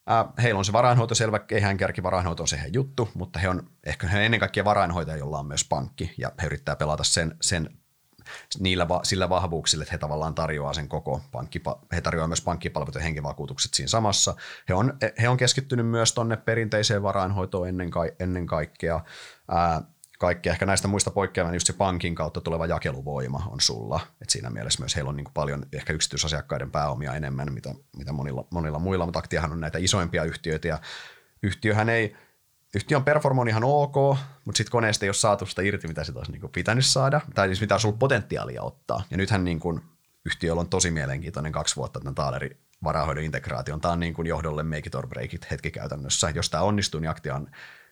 [0.09, 3.69] Uh, heillä on se varainhoito selvä, eihän kärki varainhoito on se juttu, mutta he on
[3.85, 7.69] ehkä he ennen kaikkea varainhoitaja, jolla on myös pankki, ja he yrittää pelata sen, sen
[8.59, 13.01] niillä, sillä vahvuuksilla, että he tavallaan tarjoaa sen koko pankkipa, he tarjoaa myös pankkipalvelut ja
[13.01, 14.35] henkivakuutukset siinä samassa.
[14.69, 19.01] He on, he on keskittynyt myös tuonne perinteiseen varainhoitoon ennen, ka, ennen kaikkea.
[19.51, 19.81] Ää,
[20.19, 23.99] kaikki ehkä näistä muista poikkeamaan, niin just se pankin kautta tuleva jakeluvoima on sulla.
[24.21, 28.47] Et siinä mielessä myös heillä on niin paljon ehkä yksityisasiakkaiden pääomia enemmän, mitä, mitä monilla,
[28.49, 30.79] monilla muilla, mutta Aktiahan on näitä isoimpia yhtiöitä ja
[31.43, 32.15] yhtiöhän ei,
[32.75, 33.95] yhtiö on performoinut ihan ok,
[34.45, 37.47] mutta sitten koneesta ei ole saatu sitä irti, mitä sitä olisi niin pitänyt saada, tai
[37.47, 39.03] siis mitä olisi ollut potentiaalia ottaa.
[39.11, 39.81] Ja nythän niin kuin
[40.25, 43.81] yhtiöllä on tosi mielenkiintoinen kaksi vuotta tämän Taalerin varahoidon integraation.
[43.81, 46.29] Tämä on niin kuin johdolle make it or break it hetki käytännössä.
[46.29, 47.47] Jos tämä onnistuu, niin Aktia on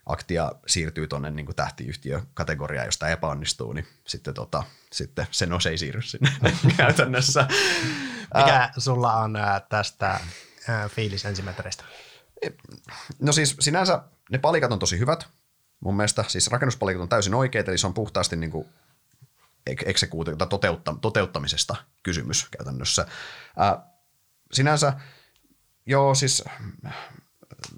[0.05, 5.77] Aktia siirtyy tuonne niin tähtiyhtiökategoriaan, jos tämä epäonnistuu, niin sitten, tota, sitten se nos ei
[5.77, 6.31] siirry sinne
[6.77, 7.47] käytännössä.
[8.35, 9.37] Mikä sulla on
[9.69, 10.19] tästä
[10.87, 11.83] fiilis ensimetreistä?
[13.19, 15.27] No siis sinänsä ne palikat on tosi hyvät.
[15.79, 18.67] Mun mielestä siis rakennuspalikat on täysin oikeita, eli se on puhtaasti niin kuin
[20.49, 23.05] toteutta, toteuttamisesta kysymys käytännössä.
[23.57, 23.85] Ää,
[24.51, 24.93] sinänsä,
[25.85, 26.43] joo, siis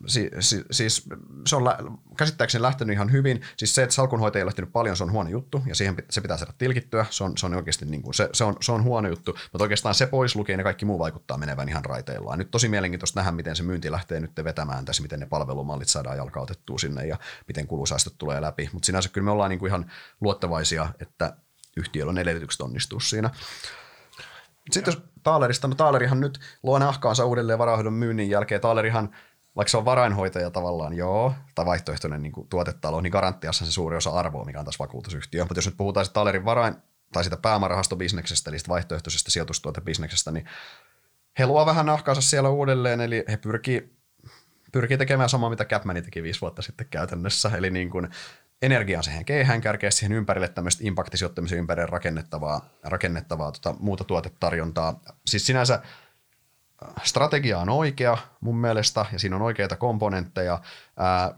[0.07, 1.09] si, si, siis
[1.47, 1.77] se on lä-
[2.17, 3.41] käsittääkseni lähtenyt ihan hyvin.
[3.57, 6.37] Siis se, että salkunhoitaja ei lähtenyt paljon, se on huono juttu ja siihen se pitää
[6.37, 7.05] saada tilkittyä.
[7.09, 9.63] Se on, se on oikeasti niin kuin, se, se, on, se on huono juttu, mutta
[9.63, 12.39] oikeastaan se pois lukee ja kaikki muu vaikuttaa menevän ihan raiteillaan.
[12.39, 16.17] Nyt tosi mielenkiintoista nähdä, miten se myynti lähtee nyt vetämään tässä, miten ne palvelumallit saadaan
[16.17, 17.17] jalkautettua sinne ja
[17.47, 18.69] miten kulusäästöt tulee läpi.
[18.73, 21.37] Mutta sinänsä kyllä me ollaan niin kuin ihan luottavaisia, että
[21.77, 23.29] yhtiöllä on edellytykset onnistua siinä.
[24.71, 28.61] Sitten jos Taalerista, no Taalerihan nyt luo nahkaansa uudelleen varahoidon myynnin jälkeen.
[28.61, 29.15] Taalerihan
[29.55, 33.97] vaikka se on varainhoitaja tavallaan, joo, tai vaihtoehtoinen niin kuin tuotetalo, niin garanttiassa se suuri
[33.97, 35.43] osa arvoa, mikä on tässä vakuutusyhtiö.
[35.43, 36.75] Mutta jos nyt puhutaan Talerin varain,
[37.13, 40.45] tai sitä pääomarahastobisneksestä, eli sitä vaihtoehtoisesta sijoitustuotebisneksestä, niin
[41.39, 43.95] he luo vähän nahkaansa siellä uudelleen, eli he pyrkii,
[44.71, 48.09] pyrkii tekemään samaa, mitä Capmani teki viisi vuotta sitten käytännössä, eli niin kuin
[48.61, 54.99] energiaan siihen keihään kärkeä siihen ympärille tämmöistä impaktisijoittamisen ympärille rakennettavaa, rakennettavaa tota, muuta tuotetarjontaa.
[55.25, 55.81] Siis sinänsä
[57.03, 60.61] strategia on oikea mun mielestä ja siinä on oikeita komponentteja
[60.97, 61.35] ää,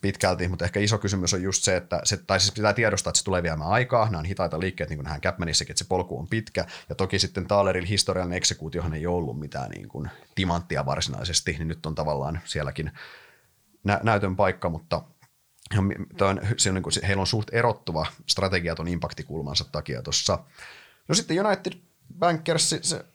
[0.00, 3.18] pitkälti, mutta ehkä iso kysymys on just se, että se, tai siis pitää tiedostaa, että
[3.18, 6.18] se tulee viemään aikaa, nämä on hitaita liikkeet, niin kuin nähdään Capmanissakin, että se polku
[6.18, 11.52] on pitkä, ja toki sitten Thalerilla historiallinen eksekuutiohan ei ollut mitään niin kuin timanttia varsinaisesti,
[11.52, 12.92] niin nyt on tavallaan sielläkin
[13.84, 15.02] nä- näytön paikka, mutta
[16.20, 20.38] on, se on niin kuin, heillä on suht erottuva strategia tuon impaktikulmansa takia tuossa.
[21.08, 21.72] No sitten United
[22.18, 22.72] Bankers,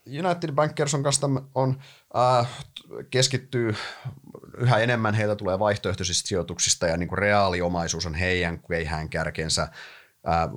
[0.08, 1.80] United Bankers on kanssa on,
[2.18, 2.48] äh,
[3.10, 3.76] keskittyy
[4.58, 10.50] yhä enemmän, heiltä tulee vaihtoehtoisista sijoituksista ja niin kuin reaaliomaisuus on heidän keihään kärkensä, äh,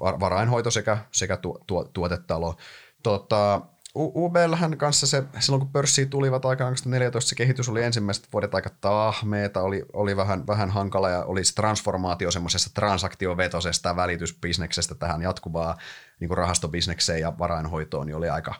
[0.00, 2.56] varainhoito sekä, sekä tu, tu, tuotetalo.
[3.02, 3.62] Tota,
[3.96, 8.70] UBLhän kanssa se, silloin kun pörssiin tulivat aikaan 2014, se kehitys oli ensimmäiset vuodet aika
[8.80, 15.76] tahmeeta, oli, oli vähän, vähän hankala ja oli se transformaatio semmoisesta transaktiovetosesta välitysbisneksestä tähän jatkuvaa
[16.20, 18.54] niin kuin rahastobisnekseen ja varainhoitoon, niin oli aika,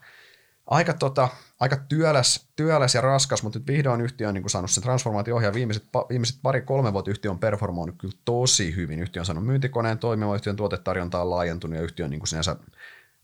[0.67, 1.29] aika, tota,
[1.61, 5.55] aika työläs, työläs ja raskas, mutta nyt vihdoin yhtiö on niin kuin saanut sen transformaatio-ohjaa.
[5.55, 9.01] Viimeiset, viimeiset pari-kolme vuotta yhtiö on performoinut kyllä tosi hyvin.
[9.01, 12.57] Yhtiö on saanut myyntikoneen toimimaan, yhtiön tuotetarjonta on laajentunut ja yhtiö on niin kuin sinänsä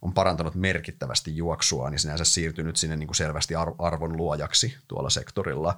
[0.03, 5.77] on parantanut merkittävästi juoksua, niin sinänsä siirtynyt sinne niin kuin selvästi arvon luojaksi tuolla sektorilla.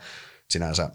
[0.50, 0.90] Sinänsä,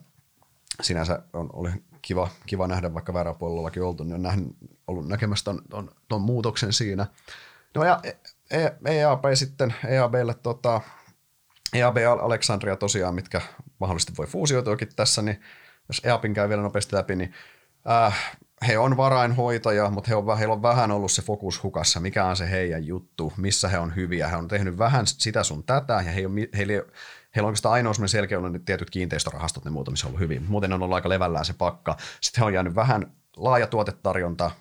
[0.81, 1.69] sinänsä on, oli
[2.01, 4.47] kiva, kiva nähdä, vaikka vääräpuolellakin oltu, niin on nähnyt,
[4.87, 7.07] ollut näkemässä ton, ton, ton muutoksen siinä.
[7.75, 8.01] No ja
[8.85, 10.81] EAB e sitten, EABlle tota,
[11.73, 13.41] EAB Alexandria tosiaan, mitkä
[13.79, 15.41] mahdollisesti voi fuusioituakin tässä, niin
[15.87, 17.33] jos EABin käy vielä nopeasti läpi, niin
[17.89, 22.25] äh, he on varainhoitaja, mutta he on, heillä on vähän ollut se fokus hukassa, mikä
[22.25, 24.27] on se heidän juttu, missä he on hyviä.
[24.27, 26.73] He on tehnyt vähän sitä sun tätä, ja he on, heillä,
[27.35, 30.45] heillä on oikeastaan ainoa selkeä on ne tietyt kiinteistörahastot, ne muuta, missä on ollut hyvin.
[30.47, 31.97] Muuten on ollut aika levällään se pakka.
[32.21, 34.51] Sitten he on jäänyt vähän laaja tuotetarjonta,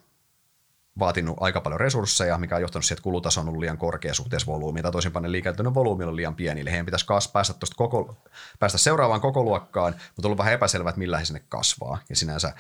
[0.99, 4.53] vaatinut aika paljon resursseja, mikä on johtanut siihen, että kulutaso on ollut liian korkea suhteessa
[4.53, 8.17] volyymiin, tai toisinpäin ne liikeytynyt volyymi on liian pieni, eli heidän pitäisi kas, päästä, koko,
[8.59, 12.17] päästä seuraavaan koko luokkaan, mutta on ollut vähän epäselvää, että millä he sinne kasvaa, ja
[12.17, 12.53] sinänsä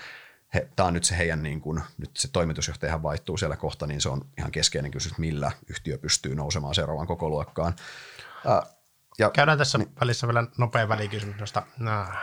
[0.77, 4.09] tämä on nyt se heidän, niin kuin, nyt se toimitusjohtajahan vaihtuu siellä kohta, niin se
[4.09, 7.75] on ihan keskeinen kysymys, millä yhtiö pystyy nousemaan seuraavaan koko luokkaan.
[8.45, 8.79] Uh,
[9.19, 12.15] ja, Käydään tässä niin, välissä vielä nopea välikysymys noista uh,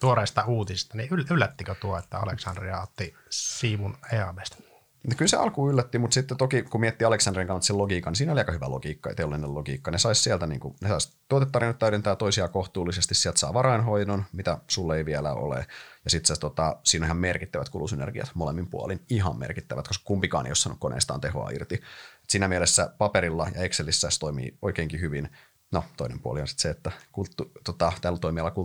[0.00, 0.96] tuoreista uutisista.
[0.96, 4.67] Niin yllättikö tuo, että Aleksandria otti siivun EABstä?
[5.04, 8.16] No kyllä se alku yllätti, mutta sitten toki kun miettii Aleksanderin kannalta sen logiikan, niin
[8.16, 9.90] siinä oli aika hyvä logiikka teollinen logiikka.
[9.90, 14.58] Ne saisi sieltä, niin kuin, ne saisi tuotetarjonnat täydentää toisiaan kohtuullisesti, sieltä saa varainhoidon, mitä
[14.68, 15.66] sulle ei vielä ole.
[16.04, 20.46] Ja sitten se, tota, siinä on ihan merkittävät kulusynergiat molemmin puolin, ihan merkittävät, koska kumpikaan
[20.46, 21.80] ei ole saanut koneestaan tehoa irti.
[22.28, 25.28] Siinä mielessä paperilla ja Excelissä se toimii oikeinkin hyvin.
[25.72, 28.64] No, toinen puoli on sitten se, että kulttu, tota, tällä toimialalla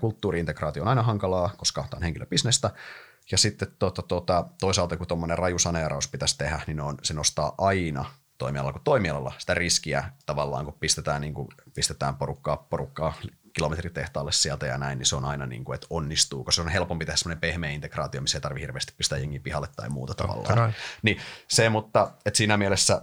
[0.00, 2.70] kulttuuriintegraatio on aina hankalaa, koska tämä on henkilöbisnestä.
[3.32, 7.54] Ja sitten tota, tota, toisaalta kun tuommoinen raju saneeraus pitäisi tehdä, niin on, se nostaa
[7.58, 8.04] aina
[8.38, 13.14] toimialalla kuin toimialalla sitä riskiä tavallaan, kun pistetään, niin kuin, pistetään porukkaa, porukkaa
[13.52, 16.72] kilometritehtaalle sieltä ja näin, niin se on aina niin kuin, että onnistuu, koska se on
[16.72, 20.32] helpompi tehdä semmoinen pehmeä integraatio, missä ei tarvitse hirveästi pistää jengiä pihalle tai muuta Totta
[20.32, 20.74] tavallaan.
[21.02, 23.02] Niin se, mutta että siinä mielessä,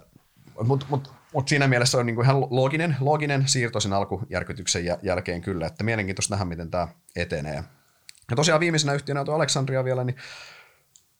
[0.64, 5.40] mutta mut, mut siinä mielessä on niin kuin ihan looginen, looginen siirto sen alkujärkytyksen jälkeen
[5.40, 7.64] kyllä, että mielenkiintoista nähdä, miten tämä etenee.
[8.30, 10.16] Ja tosiaan viimeisenä yhtiönä tuo Aleksandria vielä, niin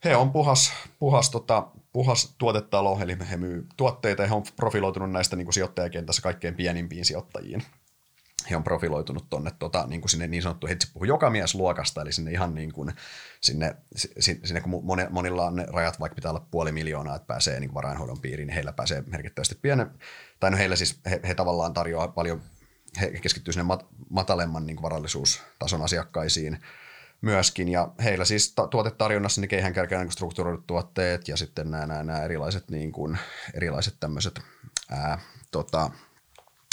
[0.05, 5.11] he on puhas, puhas, tota, puhas tuotetalo, eli he myy tuotteita ja he on profiloitunut
[5.11, 7.62] näistä niin kuin sijoittajakentässä kaikkein pienimpiin sijoittajiin.
[8.51, 12.31] He on profiloitunut tuonne tota, niin kuin sinne niin sanottu, he puhuu jokamiesluokasta, eli sinne
[12.31, 12.92] ihan niin kuin,
[13.40, 13.77] sinne,
[14.44, 18.21] sinne kun monilla on ne rajat, vaikka pitää olla puoli miljoonaa, että pääsee niin varainhoidon
[18.21, 19.90] piiriin, niin heillä pääsee merkittävästi pienen,
[20.40, 22.42] tai no heillä siis, he, he tavallaan tarjoaa paljon,
[23.01, 26.59] he keskittyy sinne mat, matalemman niin varallisuustason asiakkaisiin,
[27.20, 27.68] myöskin.
[27.68, 32.22] Ja heillä siis ta- tuotetarjonnassa ne keihäänkärkeä niin strukturoidut tuotteet ja sitten nämä, nämä, nämä
[32.22, 33.18] erilaiset, niin kuin,
[33.54, 34.40] erilaiset tämmöiset,
[34.90, 35.18] ää,
[35.50, 35.90] tota,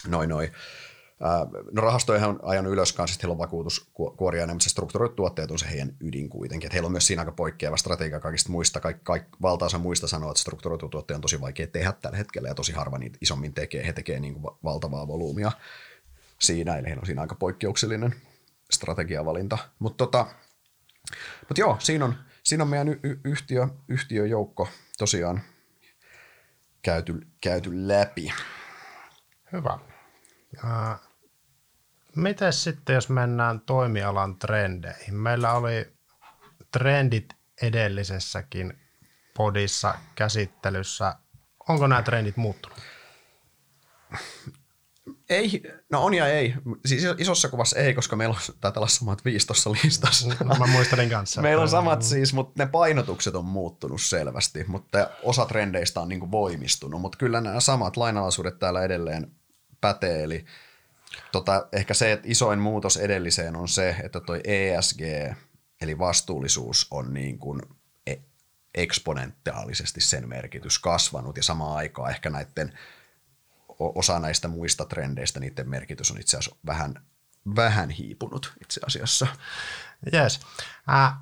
[0.08, 0.52] noin noin,
[1.72, 5.70] No rahastoja on ajanut ylös kanssa, heillä on vakuutuskuoria, mutta se strukturoidut tuotteet on se
[5.70, 6.68] heidän ydin kuitenkin.
[6.68, 8.80] Että heillä on myös siinä aika poikkeava strategia kaikista muista.
[8.80, 12.56] Kaik, kaik, valtaosa muista sanoo, että strukturoitu tuotteet on tosi vaikea tehdä tällä hetkellä ja
[12.56, 13.88] tosi harva niitä isommin tekee.
[13.88, 15.52] He tekee niin kuin valtavaa volyymia
[16.40, 18.16] siinä, eli heillä on siinä aika poikkeuksellinen
[18.76, 19.58] strategiavalinta.
[19.80, 20.28] Mutta tota,
[21.50, 25.42] mut joo, siinä on, siinä on meidän y- yhtiö, yhtiöjoukko tosiaan
[26.82, 28.34] käyty, käyty läpi.
[29.52, 29.80] Hyvä.
[30.66, 31.00] Äh,
[32.16, 35.16] miten sitten, jos mennään toimialan trendeihin?
[35.16, 35.94] Meillä oli
[36.72, 38.80] trendit edellisessäkin
[39.38, 41.16] podissa käsittelyssä.
[41.70, 42.80] Onko nämä trendit muuttunut?
[45.30, 46.54] Ei, no on ja ei.
[46.86, 50.28] Siis isossa kuvassa ei, koska meillä on, taitaa olla samat viisi tuossa listassa.
[50.60, 51.42] Mä muistelin kanssa.
[51.42, 56.20] meillä on samat siis, mutta ne painotukset on muuttunut selvästi, mutta osa trendeistä on niin
[56.20, 59.32] kuin voimistunut, mutta kyllä nämä samat lainalaisuudet täällä edelleen
[59.82, 60.46] pätee, eli
[61.32, 65.02] tota, ehkä se, että isoin muutos edelliseen on se, että toi ESG,
[65.82, 67.62] eli vastuullisuus on niin kuin
[68.08, 68.16] e-
[68.76, 72.80] eksponentiaalisesti sen merkitys kasvanut ja samaan aikaan ehkä näiden
[73.80, 76.94] osa näistä muista trendeistä, niiden merkitys on itse asiassa vähän,
[77.56, 79.28] vähän hiipunut itse asiassa.
[80.14, 80.40] Yes.
[80.90, 81.14] Äh,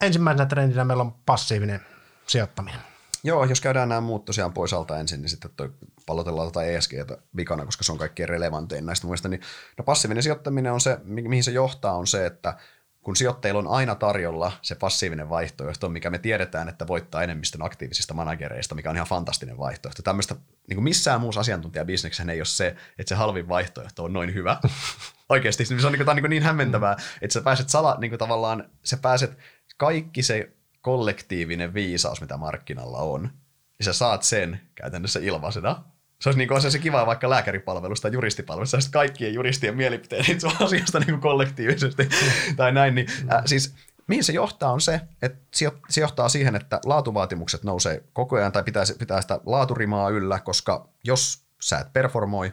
[0.00, 1.80] ensimmäisenä trendinä meillä on passiivinen
[2.26, 2.80] sijoittaminen.
[3.24, 5.72] Joo, jos käydään nämä muut tosiaan pois alta ensin, niin sitten toi
[6.06, 9.28] pallotellaan tätä ESGtä vikana, koska se on kaikkein relevantein näistä muista.
[9.28, 9.40] Niin,
[9.78, 12.56] no passiivinen sijoittaminen on se, mihin se johtaa, on se, että
[13.02, 18.14] kun sijoittajilla on aina tarjolla se passiivinen vaihtoehto, mikä me tiedetään, että voittaa enemmistön aktiivisista
[18.14, 20.02] managereista, mikä on ihan fantastinen vaihtoehto.
[20.02, 20.34] Tämmöistä
[20.68, 24.60] niin kuin missään muussa asiantuntijabisneksessä ei ole se, että se halvin vaihtoehto on noin hyvä.
[25.28, 28.70] Oikeasti, se on, niin, kuin, niin, niin hämmentävää, että sä pääset sala, niin kuin tavallaan,
[28.84, 29.38] sä pääset
[29.76, 33.30] kaikki se kollektiivinen viisaus, mitä markkinalla on,
[33.78, 35.84] ja sä saat sen käytännössä ilmaisena
[36.20, 40.26] se olisi, niin kuin, se kiva vaikka lääkäripalvelusta tai juristipalvelusta, sitten kaikkien juristien mielipiteet
[40.60, 42.08] asiasta niin kuin kollektiivisesti
[42.56, 42.94] tai näin.
[42.94, 43.74] Niin, äh, siis
[44.06, 45.58] mihin se johtaa on se, että
[45.90, 50.88] se johtaa siihen, että laatuvaatimukset nousee koko ajan tai pitää, pitää sitä laaturimaa yllä, koska
[51.04, 52.52] jos sä et performoi,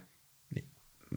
[0.55, 0.65] niin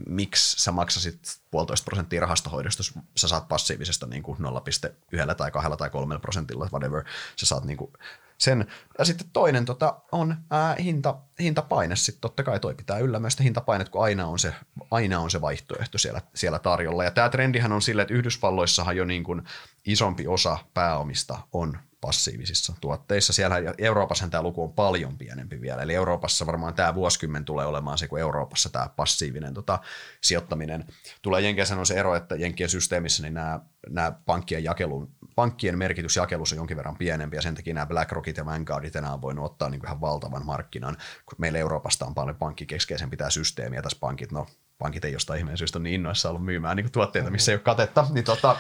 [0.07, 5.71] miksi sä maksasit puolitoista prosenttia rahastohoidosta, jos sä saat passiivisesta niin kuin 0,1 tai 2
[5.79, 7.05] tai 3 prosentilla, whatever,
[7.37, 7.93] sä saat niin kuin
[8.39, 8.67] sen.
[8.99, 11.97] Ja sitten toinen tota, on ää, hinta, hintapaine.
[11.97, 14.55] Sitten totta kai toi pitää yllä myös hintapainet, kun aina on se,
[14.91, 17.05] aina on se vaihtoehto siellä, siellä tarjolla.
[17.05, 19.43] Ja tämä trendihän on sille, että Yhdysvalloissahan jo niin kuin
[19.87, 23.33] isompi osa pääomista on passiivisissa tuotteissa.
[23.33, 25.83] Siellä Euroopassa tämä luku on paljon pienempi vielä.
[25.83, 29.79] Eli Euroopassa varmaan tämä vuosikymmen tulee olemaan se, kun Euroopassa tämä passiivinen tota,
[30.21, 30.85] sijoittaminen
[31.23, 31.41] tulee.
[31.41, 36.55] Jenkeissä on se ero, että Jenkien systeemissä niin nämä, nämä pankkien, jakelun, pankkien merkitys jakelussa
[36.55, 39.69] on jonkin verran pienempi ja sen takia nämä BlackRockit ja Vanguardit enää on voinut ottaa
[39.69, 40.97] niin kuin ihan valtavan markkinan,
[41.27, 44.47] kun meillä Euroopasta on paljon pankkikeskeisen pitää systeemiä tässä pankit, no
[44.79, 48.07] pankit ei jostain ihmeen syystä niin innoissa ollut myymään niin tuotteita, missä ei ole katetta,
[48.11, 48.57] niin tota,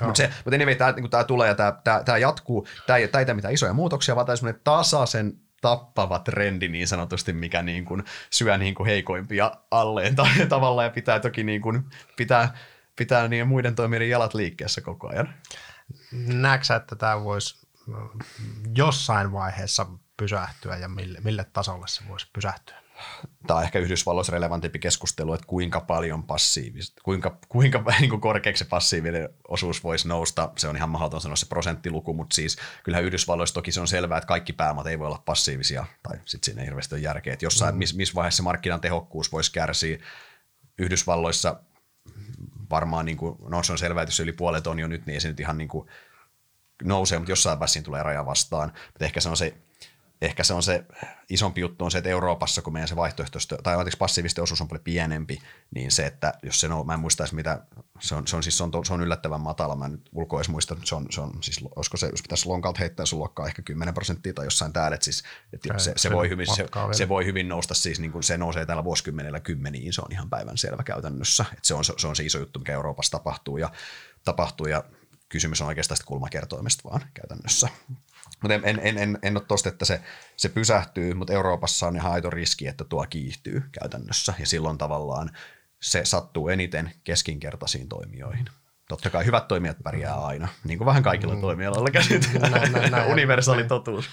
[0.00, 2.66] mutta, se, mutta anyway, tämä, niin tämä tulee ja tämä, tämä, tämä jatkuu.
[2.86, 7.32] Tämä ei, tämä ei mitään isoja muutoksia, vaan tämä on tasaisen tappava trendi niin sanotusti,
[7.32, 11.82] mikä niin kuin syö niin kuin heikoimpia alleen tai tavallaan ja pitää toki niin kuin,
[12.16, 12.54] pitää,
[12.96, 15.34] pitää niin muiden toimijoiden jalat liikkeessä koko ajan.
[16.12, 17.66] Näetkö että tämä voisi
[18.74, 19.86] jossain vaiheessa
[20.16, 22.80] pysähtyä ja mille, mille tasolle se voisi pysähtyä?
[23.46, 28.64] tämä on ehkä Yhdysvalloissa relevantimpi keskustelu, että kuinka paljon passiivista, kuinka, kuinka niin kuin korkeaksi
[28.64, 30.52] se passiivinen osuus voisi nousta.
[30.56, 34.18] Se on ihan mahdoton sanoa se prosenttiluku, mutta siis kyllähän Yhdysvalloissa toki se on selvää,
[34.18, 37.46] että kaikki pääomat ei voi olla passiivisia, tai sitten siinä ei hirveästi ole järkeä, että
[37.46, 37.78] jossain, mm.
[37.78, 39.98] missä mis vaiheessa markkinan tehokkuus voisi kärsiä.
[40.78, 41.60] Yhdysvalloissa
[42.70, 45.14] varmaan, niin kuin, no se on selvää, että jos yli puolet on jo nyt, niin
[45.14, 45.88] ei se nyt ihan niin kuin
[46.82, 48.72] nousee, mutta jossain vaiheessa siinä tulee raja vastaan.
[48.86, 49.54] Mutta ehkä se on se
[50.22, 50.84] ehkä se on se
[51.30, 54.68] isompi juttu on se, että Euroopassa, kun meidän se vaihtoehtoista, tai anteeksi passiivisten osuus on
[54.68, 55.42] paljon pienempi,
[55.74, 57.60] niin se, että jos se on, mä en muista edes mitä,
[58.00, 60.40] se on, se on, siis, se on, se on yllättävän matala, mä en nyt ulkoa
[60.40, 63.46] edes muista, se on, se on siis, olisiko se, jos pitäisi lonkalta heittää, sun luokkaa
[63.46, 66.66] ehkä 10 prosenttia tai jossain täällä, että siis, että se, se, se, voi hyvin, se,
[66.92, 70.30] se, voi hyvin nousta, siis niin kuin se nousee täällä vuosikymmenellä kymmeniin, se on ihan
[70.30, 73.70] päivän selvä käytännössä, että se on, se on se iso juttu, mikä Euroopassa tapahtuu ja
[74.24, 74.84] tapahtuu ja
[75.30, 77.68] kysymys on oikeastaan sitä kulmakertoimesta vaan käytännössä.
[78.42, 80.00] Mutta en, en, en, en ole tosta, että se,
[80.36, 84.34] se pysähtyy, mutta Euroopassa on ihan aito riski, että tuo kiihtyy käytännössä.
[84.38, 85.30] Ja silloin tavallaan
[85.82, 88.46] se sattuu eniten keskinkertaisiin toimijoihin.
[88.88, 91.40] Totta kai hyvät toimijat pärjää aina, niin kuin vähän kaikilla mm.
[91.40, 92.52] toimialoilla käsitellään.
[92.52, 94.10] Näin, näin, näin, Universaali totuus.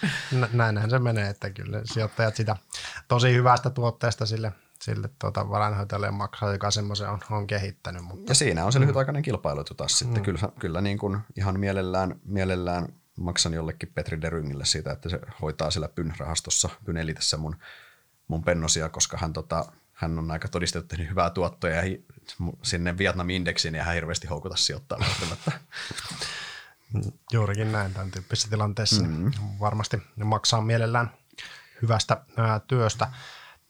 [0.54, 2.56] Näinhän se menee, että kyllä sijoittajat sitä
[3.08, 4.52] tosi hyvästä tuotteesta sille
[4.82, 8.04] sille tuota, varainhoitajalle maksaa, joka semmoisen on, on kehittänyt.
[8.04, 8.32] Mutta...
[8.32, 8.82] Ja siinä on se mm.
[8.82, 10.18] lyhytaikainen kilpailu taas sitten.
[10.18, 10.24] Mm.
[10.24, 15.72] Kyllä, kyllä niin kuin ihan mielellään, mielellään maksan jollekin Petri Deryngille siitä, että se hoitaa
[15.72, 16.98] siellä PYN-rahastossa, PYN
[17.38, 17.56] mun,
[18.28, 22.06] mun pennosia, koska hän, tota, hän on aika todistettu tehnyt hyvää tuottoa ja hi,
[22.64, 25.52] sinne Vietnamin indeksiin ja hän hirveästi houkuta sijoittaa välttämättä.
[27.32, 29.04] Juurikin näin tämän tyyppisessä tilanteessa.
[29.04, 29.32] Mm.
[29.60, 31.12] Varmasti ne maksaa mielellään
[31.82, 33.08] hyvästä ää, työstä.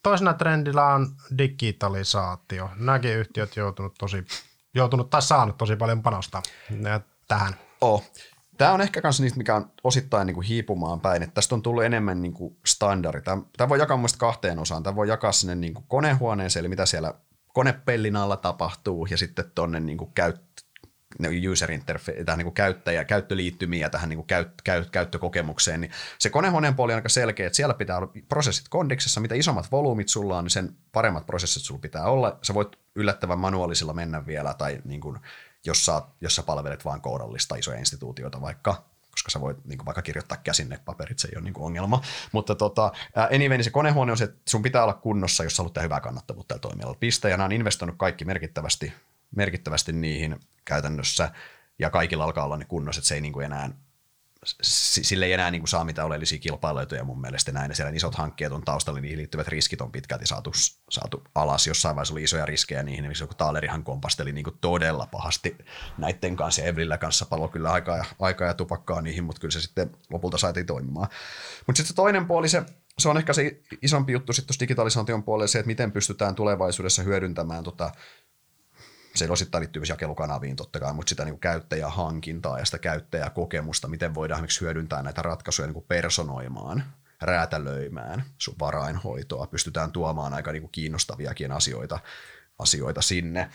[0.03, 2.69] Toisena trendillä on digitalisaatio.
[2.75, 4.25] Nämäkin yhtiöt joutunut tosi
[4.73, 6.43] joutunut tai saanut tosi paljon panostaa
[7.27, 7.55] tähän.
[7.81, 8.11] Oh.
[8.57, 11.61] Tämä on ehkä myös niistä, mikä on osittain niin kuin hiipumaan päin, että tästä on
[11.61, 13.21] tullut enemmän niin kuin standardi.
[13.57, 14.83] Tämä, voi jakaa mielestäni kahteen osaan.
[14.83, 17.13] Tämä voi jakaa sinne niin kuin konehuoneeseen, eli mitä siellä
[17.53, 20.41] konepellin alla tapahtuu, ja sitten tuonne niin käyt,
[21.51, 26.93] user interface, tähän niin käyttäjä, käyttöliittymiä tähän niin käyt, käyt, käyttökokemukseen, niin se konehuoneen puoli
[26.93, 30.51] on aika selkeä, että siellä pitää olla prosessit kondiksessa, mitä isommat volyymit sulla on, niin
[30.51, 32.39] sen paremmat prosessit sulla pitää olla.
[32.41, 35.19] Sä voit yllättävän manuaalisilla mennä vielä, tai niin kuin,
[35.65, 40.01] jos, sä, jos sä palvelet vain koodallista isoja instituutioita vaikka, koska sä voit niin vaikka
[40.01, 42.01] kirjoittaa käsin ne paperit, se ei ole niin ongelma.
[42.31, 45.63] Mutta tota, anyway, niin se konehuone on se, että sun pitää olla kunnossa, jos sä
[45.63, 46.97] haluat tehdä hyvää kannattavuutta tällä toimialalla.
[46.99, 48.93] Piste, ja nämä on investoinut kaikki merkittävästi,
[49.35, 51.31] merkittävästi niihin käytännössä,
[51.79, 53.69] ja kaikilla alkaa olla ne kunnossa, että se ei niin kuin enää
[54.61, 57.71] sille ei enää niin kuin saa mitään oleellisia kilpailuja mun mielestä näin.
[57.71, 60.51] Ja siellä isot hankkeet on taustalla, niihin liittyvät riskit on pitkälti saatu,
[60.89, 61.67] saatu alas.
[61.67, 65.57] Jossain vaiheessa oli isoja riskejä niihin, niin joku Taalerihan kompasteli niin kuin todella pahasti
[65.97, 66.61] näiden kanssa.
[66.61, 69.91] Ja Evelillä kanssa palo kyllä aikaa ja, aikaa ja tupakkaa niihin, mutta kyllä se sitten
[70.09, 71.07] lopulta saatiin toimimaan.
[71.67, 72.63] Mutta sitten se toinen puoli, se,
[72.99, 77.63] se on ehkä se isompi juttu sitten digitalisaation puolella se, että miten pystytään tulevaisuudessa hyödyntämään
[77.63, 77.91] tota
[79.17, 83.87] se osittain liittyy myös jakelukanaviin totta kai, mutta sitä niin kuin käyttäjähankintaa ja sitä käyttäjäkokemusta,
[83.87, 86.83] miten voidaan esimerkiksi hyödyntää näitä ratkaisuja niin kuin personoimaan,
[87.21, 91.99] räätälöimään sun varainhoitoa, pystytään tuomaan aika niin kuin kiinnostaviakin asioita,
[92.59, 93.49] asioita sinne,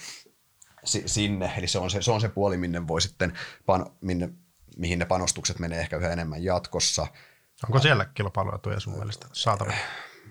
[0.85, 1.53] si, sinne.
[1.59, 3.33] Eli se on se, se on se puoli, minne voi sitten,
[3.67, 4.31] pan, minne,
[4.77, 7.07] mihin ne panostukset menee ehkä yhä enemmän jatkossa.
[7.65, 9.79] Onko siellä kilpailuetuja sun mielestä saatavilla?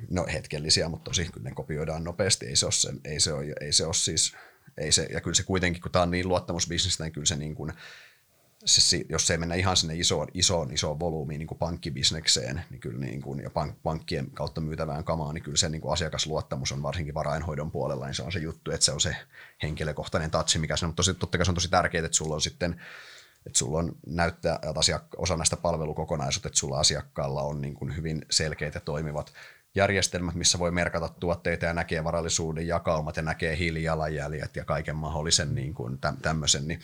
[0.09, 2.45] No hetkellisiä, mutta tosi kyllä ne kopioidaan nopeasti.
[2.45, 4.35] Ei se ole, sen, ei se ole, ei se ole siis
[4.77, 7.55] ei se, ja kyllä se kuitenkin, kun tämä on niin luottamusbisnestä, niin kyllä se niin
[7.55, 7.73] kuin,
[8.65, 12.99] se, jos ei mennä ihan sinne isoon, isoon, isoon volyymiin niin kuin pankkibisnekseen niin kyllä
[12.99, 16.83] niin kuin, ja pank, pankkien kautta myytävään kamaan, niin kyllä se niin kuin asiakasluottamus on
[16.83, 19.15] varsinkin varainhoidon puolella, niin se on se juttu, että se on se
[19.63, 22.41] henkilökohtainen touch, mikä se on, tosi, totta kai se on tosi tärkeää, että sulla on
[22.41, 22.81] sitten
[23.45, 27.95] että sulla on näyttää, että asiakka- osa näistä palvelukokonaisuutta, että sulla asiakkaalla on niin kuin
[27.95, 29.33] hyvin selkeät ja toimivat
[29.75, 35.55] järjestelmät, missä voi merkata tuotteita ja näkee varallisuuden jakaumat ja näkee hiilijalanjäljet ja kaiken mahdollisen
[35.55, 36.67] niin kuin tämmöisen.
[36.67, 36.79] Niin.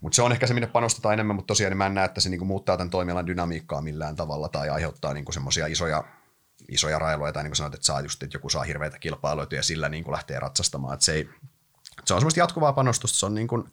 [0.00, 2.20] Mutta se on ehkä se, minne panostetaan enemmän, mutta tosiaan niin mä en näe, että
[2.20, 6.04] se niin kuin muuttaa tämän toimialan dynamiikkaa millään tavalla tai aiheuttaa niin semmoisia isoja,
[6.68, 9.62] isoja railoja tai niin kuin sanoit, että, saa just, että joku saa hirveitä kilpailuita ja
[9.62, 10.94] sillä niin kuin lähtee ratsastamaan.
[10.94, 11.28] Että se, ei,
[12.04, 13.72] se on semmoista jatkuvaa panostusta, se on niin kuin,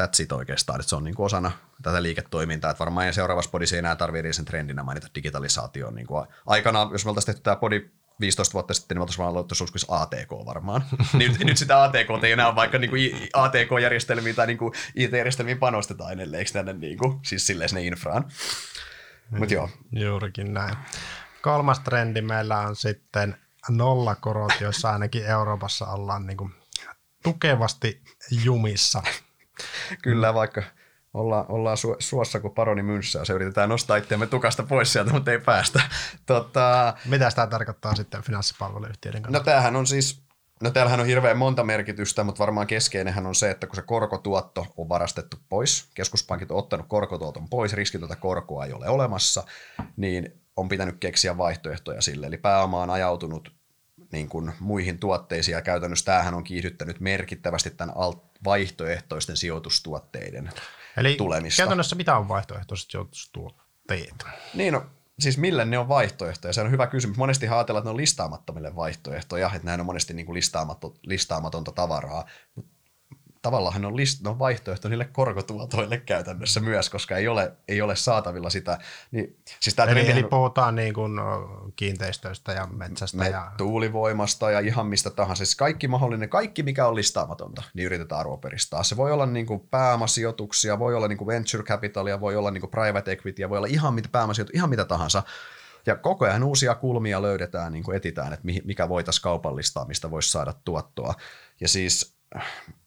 [0.00, 1.52] that's it oikeastaan, että se on niin kuin osana
[1.82, 5.90] tätä liiketoimintaa, että varmaan seuraavassa podissa ei enää tarvitse sen trendinä mainita digitalisaatio.
[5.90, 9.22] Niin kuin aikana, jos me oltaisiin tehty tämä podi 15 vuotta sitten, niin me oltaisiin
[9.22, 9.54] vaan aloittu
[9.88, 10.84] ATK varmaan.
[11.12, 16.12] nyt, nyt sitä ATK ei enää vaikka niin kuin ATK-järjestelmiin tai niin kuin IT-järjestelmiin panostetaan
[16.12, 18.24] edelleen, tänne niin kuin, siis silleen sinne infraan.
[19.30, 19.70] Mut joo.
[19.92, 20.76] Juurikin näin.
[21.42, 23.36] Kolmas trendi meillä on sitten
[23.68, 26.54] nollakorot, joissa ainakin Euroopassa ollaan niin kuin
[27.22, 29.02] tukevasti jumissa.
[30.02, 30.62] Kyllä, vaikka
[31.14, 35.12] olla, ollaan su, suossa kuin paroni mynssä ja se yritetään nostaa itseämme tukasta pois sieltä,
[35.12, 35.80] mutta ei päästä.
[36.26, 39.38] Tota, Mitä tämä tarkoittaa sitten finanssipalveluyhtiöiden kanssa?
[39.38, 40.22] No tämähän on siis,
[40.62, 44.66] no täällähän on hirveän monta merkitystä, mutta varmaan keskeinenhän on se, että kun se korkotuotto
[44.76, 49.44] on varastettu pois, keskuspankit on ottanut korkotuoton pois, riskitöntä korkoa ei ole olemassa,
[49.96, 52.26] niin on pitänyt keksiä vaihtoehtoja sille.
[52.26, 53.63] Eli pääoma on ajautunut
[54.14, 60.50] niin kuin muihin tuotteisiin ja käytännössä tämähän on kiihdyttänyt merkittävästi tämän alt- vaihtoehtoisten sijoitustuotteiden
[60.96, 61.62] Eli tulemista.
[61.62, 64.24] käytännössä mitä on vaihtoehtoiset sijoitustuotteet?
[64.54, 64.86] Niin, no,
[65.18, 66.52] siis mille ne on vaihtoehtoja?
[66.52, 67.16] Se on hyvä kysymys.
[67.16, 70.40] Monesti ajatellaan, että ne on listaamattomille vaihtoehtoja, että näin on monesti niin kuin
[71.02, 72.24] listaamatonta tavaraa.
[72.54, 72.73] Mutta
[73.44, 78.50] tavallaan on, list, on vaihtoehto niille korkotuotoille käytännössä myös, koska ei ole, ei ole saatavilla
[78.50, 78.78] sitä.
[79.10, 81.12] Niin, siis eli, eli puhutaan niin kuin
[81.76, 83.18] kiinteistöistä ja metsästä.
[83.18, 83.52] Me, ja...
[83.56, 85.44] Tuulivoimasta ja ihan mistä tahansa.
[85.44, 88.82] Siis kaikki mahdollinen, kaikki mikä on listaamatonta, niin yritetään arvoperistaa.
[88.82, 92.60] Se voi olla niin kuin pääomasijoituksia, voi olla niin kuin venture capitalia, voi olla niin
[92.60, 95.22] kuin private equity, voi olla ihan mitä pääomasijoituksia, ihan mitä tahansa.
[95.86, 100.30] Ja koko ajan uusia kulmia löydetään, niin kuin etitään, että mikä voitaisiin kaupallistaa, mistä voisi
[100.30, 101.14] saada tuottoa.
[101.60, 102.16] Ja siis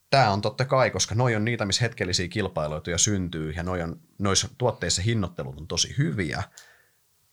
[0.10, 4.02] tämä on totta kai, koska noi on niitä, missä hetkellisiä kilpailuja syntyy ja noi on,
[4.20, 6.44] noissa tuotteissa hinnoittelut on tosi hyviä,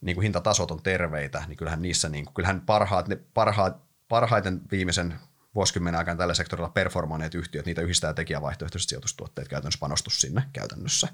[0.01, 3.77] niin kuin hintatasot on terveitä, niin kyllähän niissä, niin kuin, kyllähän parhaat, ne parhaat,
[4.09, 5.15] parhaiten viimeisen
[5.55, 11.09] vuosikymmenen aikana tällä sektorilla performoineet yhtiöt, niitä yhdistää tekijävaihtoehtoiset sijoitustuotteet käytännössä panostus sinne käytännössä.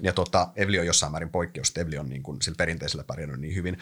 [0.00, 3.54] Ja tota, Evli on jossain määrin poikkeus, Evli on niin kuin, sillä perinteisellä pärjännyt niin
[3.54, 3.78] hyvin.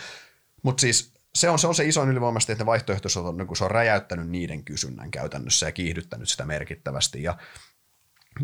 [0.62, 3.64] Mutta siis se on, se on se isoin ylivoimaisesti, että ne vaihtoehtoiset on, niin se
[3.64, 7.22] on räjäyttänyt niiden kysynnän käytännössä ja kiihdyttänyt sitä merkittävästi.
[7.22, 7.36] Ja,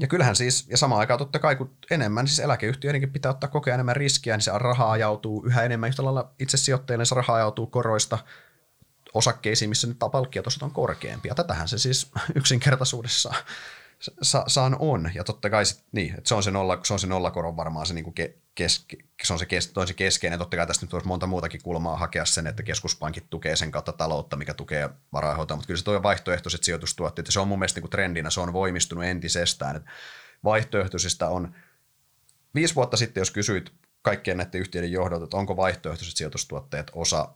[0.01, 3.75] ja kyllähän siis, ja samaan aikaan totta kai, kun enemmän siis eläkeyhtiöidenkin pitää ottaa kokea
[3.75, 7.37] enemmän riskiä, niin se rahaa ajautuu yhä enemmän yhtä lailla itse sijoittajille, niin se rahaa
[7.37, 8.19] ajautuu koroista
[9.15, 11.35] osakkeisiin, missä nyt palkkiotasot on korkeampia.
[11.35, 13.35] Tätähän se siis yksinkertaisuudessa
[14.23, 15.11] sa- saan on.
[15.15, 17.87] Ja totta kai sit, niin, että se on se, nolla, se on se nollakoron varmaan
[17.87, 20.39] se, niin ke, keske, se on se, kes, se keskeinen.
[20.39, 23.93] Totta kai tästä nyt olisi monta muutakin kulmaa hakea sen, että keskuspankit tukee sen kautta
[23.93, 27.91] taloutta, mikä tukee varainhoitoa, mutta kyllä se tuo vaihtoehtoiset sijoitustuotteet, se on mun mielestä niin
[27.91, 29.77] trendinä, se on voimistunut entisestään.
[29.77, 29.91] Että
[30.45, 31.55] vaihtoehtoisista on,
[32.55, 33.73] viisi vuotta sitten, jos kysyit
[34.03, 37.29] kaikkien näiden yhtiöiden johdolta, että onko vaihtoehtoiset sijoitustuotteet osa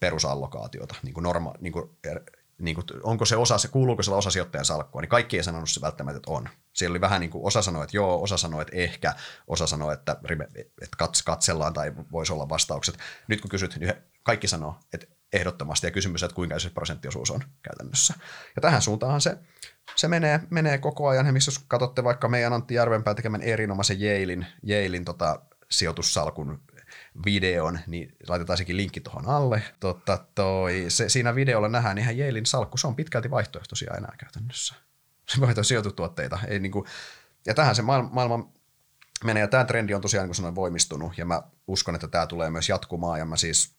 [0.00, 1.90] perusallokaatiota, niin kuin norma, niin kuin
[2.58, 5.70] niin kuin, onko se osa, se kuuluuko se osa sijoittajan salkkua, niin kaikki ei sanonut
[5.70, 6.48] se välttämättä, että on.
[6.72, 9.14] Siellä oli vähän niin kuin osa sanoi, että joo, osa sanoi, että ehkä,
[9.46, 10.16] osa sanoi, että,
[10.82, 12.98] että katsellaan tai voisi olla vastaukset.
[13.28, 17.44] Nyt kun kysyt, niin kaikki sanoo, että ehdottomasti ja kysymys, että kuinka se prosenttiosuus on
[17.62, 18.14] käytännössä.
[18.56, 19.38] Ja tähän suuntaan se,
[19.96, 21.26] se menee, menee koko ajan.
[21.26, 26.62] Ja missä jos katsotte vaikka meidän Antti Järvenpää tekemän erinomaisen Jailin, Jailin tota, sijoitussalkun
[27.24, 29.62] videon, niin laitetaan sekin linkki tuohon alle.
[29.80, 34.74] Totta, toi, se, siinä videolla nähdään, ihan Jailin salkku, se on pitkälti vaihtoehtoisia enää käytännössä.
[35.28, 36.38] Se vaihtoehto sijoitutuotteita.
[36.48, 36.84] Ei niin kuin,
[37.46, 38.52] ja tähän se maailma, maailma
[39.24, 42.26] menee, ja tämä trendi on tosiaan niin kuin sanoin, voimistunut, ja mä uskon, että tämä
[42.26, 43.74] tulee myös jatkumaan, ja mä siis,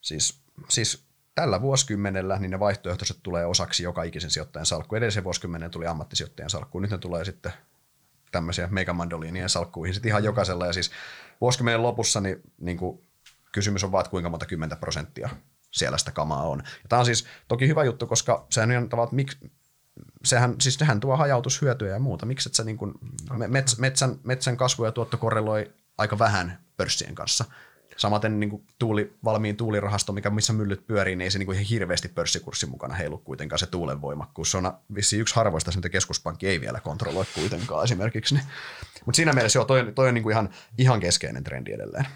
[0.00, 4.96] siis, siis tällä vuosikymmenellä niin ne vaihtoehtoiset tulee osaksi joka ikisen sijoittajan salkku.
[4.96, 7.52] Edellisen vuosikymmenen tuli ammattisijoittajan salkku, nyt ne tulee sitten
[8.32, 10.66] tämmöisiä megamandoliinien salkkuihin sitten ihan jokaisella.
[10.66, 10.90] Ja siis
[11.40, 13.08] vuosikymmenen lopussa niin, niin kuin,
[13.52, 15.28] kysymys on vaan, että kuinka monta kymmentä prosenttia
[15.70, 16.58] siellä sitä kamaa on.
[16.58, 19.38] Ja tämä on siis toki hyvä juttu, koska sehän on tavallaan, miksi,
[20.24, 22.26] sehän, siis sehän tuo hajautushyötyä ja muuta.
[22.26, 22.94] Miksi et sä niin kuin,
[23.48, 27.44] mets, metsän, metsän kasvu ja tuotto korreloi aika vähän pörssien kanssa.
[27.98, 31.56] Samaten niin kuin tuuli, valmiin tuulirahasto, mikä missä myllyt pyörii, niin ei se niin kuin
[31.56, 34.50] ihan hirveästi pörssikurssin mukana heilu kuitenkaan se tuulen voimakkuus.
[34.50, 38.34] Se on vissi yksi harvoista, mitä keskuspankki ei vielä kontrolloi kuitenkaan esimerkiksi.
[38.34, 38.44] Niin.
[39.06, 42.06] Mutta siinä mielessä joo, toi, toi on niin kuin ihan, ihan keskeinen trendi edelleen.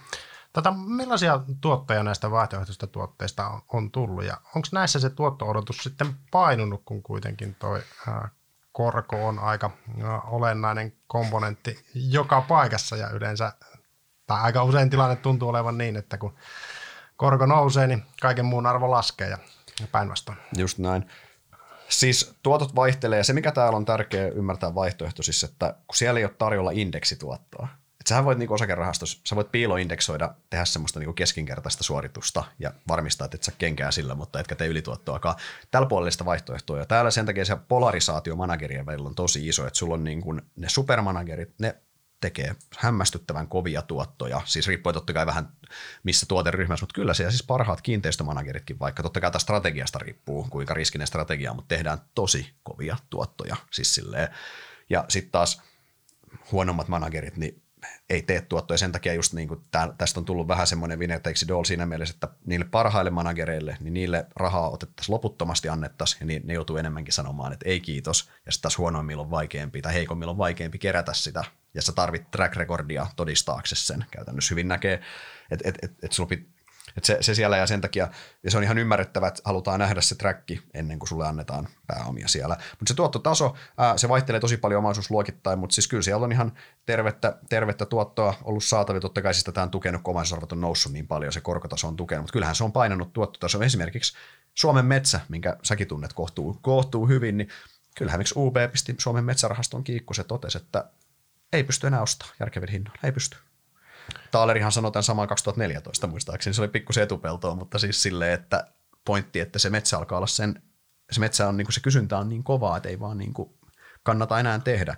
[0.52, 6.14] Tota, millaisia tuottajia näistä vaihtoehtoisista tuotteista on, on tullut ja onko näissä se tuotto-odotus sitten
[6.30, 8.28] painunut, kun kuitenkin toi ää,
[8.72, 9.70] korko on aika
[10.02, 13.52] ää, olennainen komponentti joka paikassa ja yleensä
[14.32, 16.34] tai aika usein tilanne tuntuu olevan niin, että kun
[17.16, 19.38] korko nousee, niin kaiken muun arvo laskee ja
[19.92, 20.38] päinvastoin.
[20.56, 21.06] Just näin.
[21.88, 26.24] Siis tuotot vaihtelee ja se mikä täällä on tärkeää ymmärtää vaihtoehtoisissa, että kun siellä ei
[26.24, 27.68] ole tarjolla indeksituottoa,
[28.00, 33.24] että sähän voit niinku osakerahastossa, sä voit piiloindeksoida, tehdä semmoista niinku keskinkertaista suoritusta ja varmistaa,
[33.24, 35.34] että et sä kenkää sillä, mutta etkä tee ylituottoakaan.
[35.70, 36.78] Tällä puolella vaihtoehtoa.
[36.78, 40.32] Ja täällä sen takia se polarisaatio managerien välillä on tosi iso, että sulla on niinku
[40.32, 41.76] ne supermanagerit, ne
[42.22, 45.48] tekee hämmästyttävän kovia tuottoja, siis riippuen totta kai vähän
[46.02, 50.74] missä tuoteryhmässä, mutta kyllä siellä siis parhaat kiinteistömanageritkin, vaikka totta kai tästä strategiasta riippuu, kuinka
[50.74, 54.28] riskinen strategia, mutta tehdään tosi kovia tuottoja, siis silleen.
[54.90, 55.62] Ja sitten taas
[56.52, 57.62] huonommat managerit, niin
[58.10, 58.78] ei tee tuottoja.
[58.78, 59.60] Sen takia just niin kuin
[59.98, 64.26] tästä on tullut vähän semmoinen winner takes siinä mielessä, että niille parhaille managereille, niin niille
[64.36, 68.62] rahaa otettaisiin loputtomasti annettaisiin, ja niin, ne joutuu enemmänkin sanomaan, että ei kiitos, ja sitten
[68.62, 71.44] taas huonoimmilla on vaikeampi tai heikommilla on vaikeampi kerätä sitä,
[71.74, 74.04] ja sä tarvit track recordia todistaaksesi sen.
[74.10, 75.02] Käytännössä hyvin näkee,
[75.50, 76.48] että et, et, et sulla pit,
[76.96, 78.08] Et se, se, siellä ja sen takia,
[78.42, 82.28] ja se on ihan ymmärrettävä, että halutaan nähdä se träkki ennen kuin sulle annetaan pääomia
[82.28, 82.56] siellä.
[82.70, 86.52] Mutta se tuottotaso, ää, se vaihtelee tosi paljon omaisuusluokittain, mutta siis kyllä siellä on ihan
[86.86, 89.00] tervettä, tervettä tuottoa ollut saatavilla.
[89.00, 90.16] Totta kai siis tätä on tukenut, kun
[90.52, 93.62] on noussut niin paljon, se korkotaso on tukenut, mutta kyllähän se on painanut tuottotaso.
[93.62, 94.16] Esimerkiksi
[94.54, 97.48] Suomen metsä, minkä säkin tunnet kohtuu, kohtuu hyvin, niin
[97.96, 100.84] kyllähän miksi UB pisti Suomen metsärahaston kiikku, se totesi, että
[101.52, 103.36] ei pysty enää ostamaan järkevin hinnoilla, ei pysty.
[104.30, 108.72] Taalerihan sanoi tämän saman 2014 muistaakseni, se oli pikkusen etupeltoa, mutta siis silleen, että
[109.04, 110.62] pointti, että se metsä alkaa olla sen,
[111.10, 113.50] se metsä on, niin kuin se kysyntä on niin kovaa, että ei vaan niin kuin
[114.02, 114.96] kannata enää tehdä.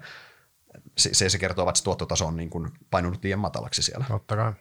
[0.99, 4.05] Se, se kertoo, että se tuottotaso on niin kuin painunut liian matalaksi siellä.
[4.09, 4.53] Totta kai.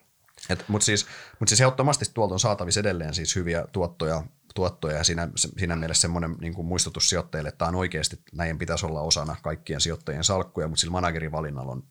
[0.67, 1.07] Mutta siis,
[1.39, 4.23] mut siis ehdottomasti tuolta on saatavissa edelleen siis hyviä tuottoja,
[4.53, 8.57] tuottoja ja siinä, siinä mielessä semmoinen niin kuin muistutus sijoittajille, että tämä on oikeasti, näin
[8.57, 11.83] pitäisi olla osana kaikkien sijoittajien salkkuja, mutta sillä managerin valinnalla on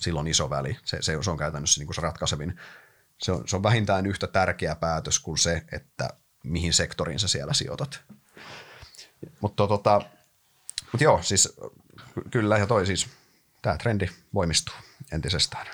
[0.00, 0.76] silloin iso väli.
[0.84, 2.60] Se, se, se on käytännössä niin kuin se ratkaisevin.
[3.18, 6.08] Se on, se on vähintään yhtä tärkeä päätös kuin se, että
[6.44, 8.00] mihin sektoriin sä siellä sijoitat.
[9.40, 10.00] Mutta tota,
[10.92, 11.58] mut joo, siis
[12.30, 13.08] kyllä ja toi siis,
[13.62, 14.74] tämä trendi voimistuu
[15.12, 15.66] entisestään.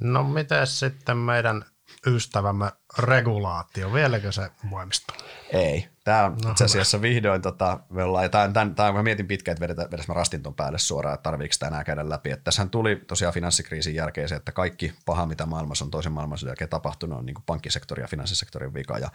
[0.00, 1.64] No miten sitten meidän
[2.06, 5.16] ystävämme regulaatio, vieläkö se voimistuu?
[5.52, 5.88] Ei.
[6.04, 9.26] Tämä on no, itse asiassa vihdoin, tota, me ollaan, ja tämän, tämän, tämän, mä mietin
[9.26, 12.30] pitkään, että vedetään, vedetään rastin ton päälle suoraan, että tarviiko tänään käydä läpi.
[12.30, 16.50] Että tässähän tuli tosiaan finanssikriisin jälkeen se, että kaikki paha, mitä maailmassa on toisen maailmansodan
[16.50, 18.98] jälkeen tapahtunut, on niin pankkisektori ja finanssisektorin vika.
[18.98, 19.10] Ja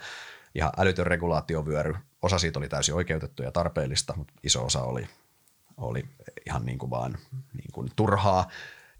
[0.54, 1.94] ihan älytön regulaatiovyöry.
[2.22, 5.08] Osa siitä oli täysin oikeutettu ja tarpeellista, mutta iso osa oli,
[5.76, 6.04] oli
[6.46, 7.18] ihan niin kuin vaan
[7.52, 8.48] niin kuin turhaa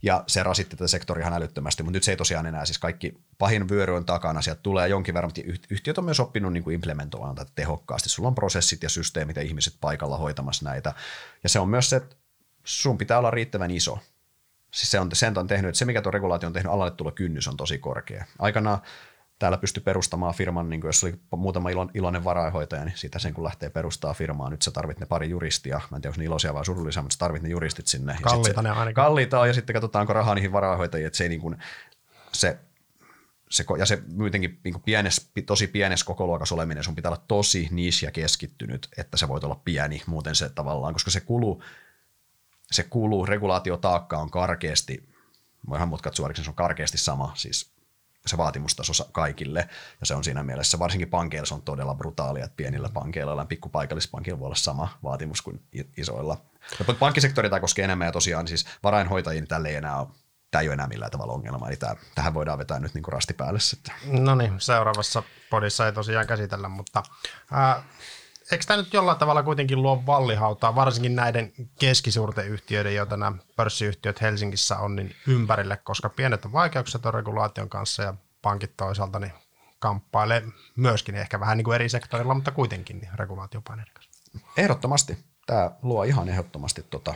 [0.04, 3.14] ja se rasitti tätä sektoria ihan älyttömästi, mutta nyt se ei tosiaan enää, siis kaikki
[3.38, 6.74] pahin vyöry on takana, sieltä tulee jonkin verran, mutta yhtiöt on myös oppinut niin kuin
[6.74, 8.08] implementoimaan tätä tehokkaasti.
[8.08, 10.94] Sulla on prosessit ja systeemit ja ihmiset paikalla hoitamassa näitä.
[11.42, 12.16] Ja se on myös se, että
[12.64, 13.98] sun pitää olla riittävän iso.
[14.70, 17.12] Siis se on, sen on tehnyt, että se mikä tuo regulaatio on tehnyt, alalle tulla
[17.12, 18.24] kynnys on tosi korkea.
[18.38, 18.78] Aikanaan
[19.44, 23.70] täällä pystyi perustamaan firman, niin jos oli muutama iloinen varainhoitaja, niin siitä sen kun lähtee
[23.70, 26.64] perustaa firmaa, nyt sä tarvit ne pari juristia, mä en tiedä, onko ne iloisia vai
[26.64, 28.16] surullisia, mutta sä tarvit ne juristit sinne.
[28.22, 28.94] Kalliita ne ainakin.
[28.94, 31.56] Kalliita on, ja sitten katsotaanko rahaa niihin varainhoitajiin, että se ei niin kuin,
[32.32, 32.58] se
[33.50, 38.06] se, ja se muutenkin niin pienes, tosi pienes kokoluokas oleminen, sun pitää olla tosi niche
[38.06, 41.62] ja keskittynyt, että se voit olla pieni, muuten se tavallaan, koska se kuluu,
[42.72, 45.08] se kuluu, regulaatiotaakka on karkeasti,
[45.68, 47.73] voihan mutkat suoriksi, se on karkeasti sama, siis
[48.26, 49.68] se vaatimustaso kaikille.
[50.00, 53.44] Ja se on siinä mielessä, varsinkin pankeilla se on todella brutaalia, että pienillä pankeilla ja
[53.44, 55.62] pikkupaikallispankilla voi olla sama vaatimus kuin
[55.96, 56.36] isoilla.
[56.78, 60.08] Ja pankkisektori tämä koskee enemmän ja tosiaan siis varainhoitajien tälle ei enää ole
[60.50, 63.34] tämä ei ole enää millään tavalla ongelma, eli tämä, tähän voidaan vetää nyt niin rasti
[63.34, 63.58] päälle.
[64.06, 67.02] No niin, seuraavassa podissa ei tosiaan käsitellä, mutta
[67.50, 67.82] ää,
[68.52, 74.20] eikö tämä nyt jollain tavalla kuitenkin luo vallihautaa, varsinkin näiden keskisuurten yhtiöiden, joita nämä pörssiyhtiöt
[74.20, 79.32] Helsingissä on, niin ympärille, koska pienet on vaikeukset on regulaation kanssa ja pankit toisaalta niin
[79.78, 80.42] kamppailee
[80.76, 84.38] myöskin ehkä vähän niin kuin eri sektorilla, mutta kuitenkin niin regulaatiopaineiden kanssa.
[84.56, 85.18] Ehdottomasti.
[85.46, 87.14] Tämä luo ihan ehdottomasti tota,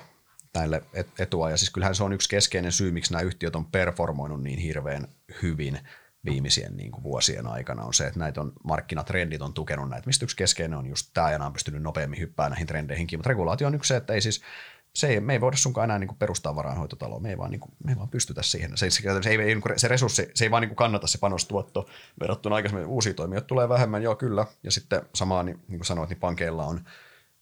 [0.55, 0.83] näille
[1.19, 1.51] etua.
[1.51, 5.09] Ja siis kyllähän se on yksi keskeinen syy, miksi nämä yhtiöt on performoinut niin hirveän
[5.43, 5.81] hyvin
[6.25, 10.25] viimeisien niin kuin vuosien aikana on se, että näitä on, markkinatrendit on tukenut näitä, mistä
[10.25, 13.67] yksi keskeinen on just tämä, ja nämä on pystynyt nopeammin hyppää näihin trendeihinkin, mutta regulaatio
[13.67, 14.43] on yksi se, että ei siis,
[14.95, 17.61] se ei, me ei voida sunkaan enää niin kuin perustaa varainhoitotaloa, me ei vaan, niin
[17.61, 18.77] kuin, me ei vaan pystytä siihen.
[18.77, 21.89] Se, se, se, ei, niinku, se resurssi, se ei vaan niin kuin kannata se panostuotto
[22.21, 22.87] verrattuna aikaisemmin.
[22.87, 26.65] Uusia toimijoita tulee vähemmän, joo kyllä, ja sitten samaan, niin, niin kuin sanoit, niin pankeilla
[26.65, 26.81] on,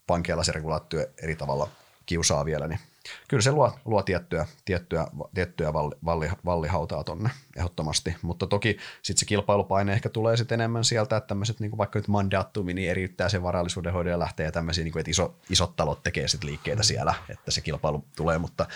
[0.06, 1.68] pankeilla se regulaatio eri tavalla
[2.06, 2.80] kiusaa vielä, niin
[3.28, 9.20] kyllä se luo, luo tiettyä, tiettyä, tiettyä valli, valli, vallihautaa tonne ehdottomasti, mutta toki sitten
[9.20, 13.28] se kilpailupaine ehkä tulee sitten enemmän sieltä, että tämmöiset niin vaikka nyt mandattumi, niin eriyttää
[13.28, 16.50] sen varallisuuden hoidon ja lähtee ja tämmöisiä, niin kuin, että iso, isot talot tekee sitten
[16.50, 16.84] liikkeitä mm.
[16.84, 18.66] siellä, että se kilpailu tulee, mutta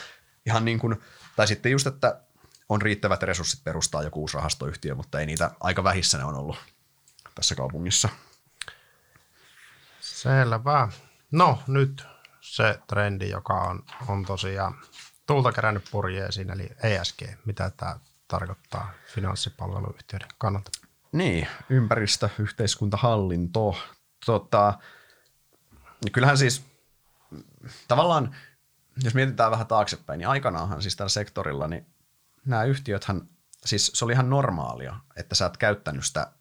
[0.47, 1.01] ihan niin kuin,
[1.37, 2.21] tai sitten just, että
[2.69, 6.57] on riittävät resurssit perustaa joku uusi rahastoyhtiö, mutta ei niitä aika vähissä ne on ollut
[7.35, 8.09] tässä kaupungissa.
[10.01, 10.89] Selvä.
[11.31, 12.05] No nyt
[12.51, 14.75] se trendi, joka on, on tosiaan
[15.27, 17.23] tulta kerännyt purjeisiin, eli ESG.
[17.45, 17.99] Mitä tämä
[18.29, 20.71] tarkoittaa finanssipalveluyhtiöiden kannalta?
[21.13, 23.77] Niin, ympäristö, yhteiskunta, hallinto.
[24.27, 24.79] Tota,
[26.13, 26.65] kyllähän siis
[27.89, 28.37] tavallaan,
[29.05, 31.87] jos mietitään vähän taaksepäin, niin aikanaanhan siis tällä sektorilla, niin
[32.45, 33.29] nämä yhtiöthän,
[33.65, 36.33] siis se oli ihan normaalia, että sä oot käyttänyt sitä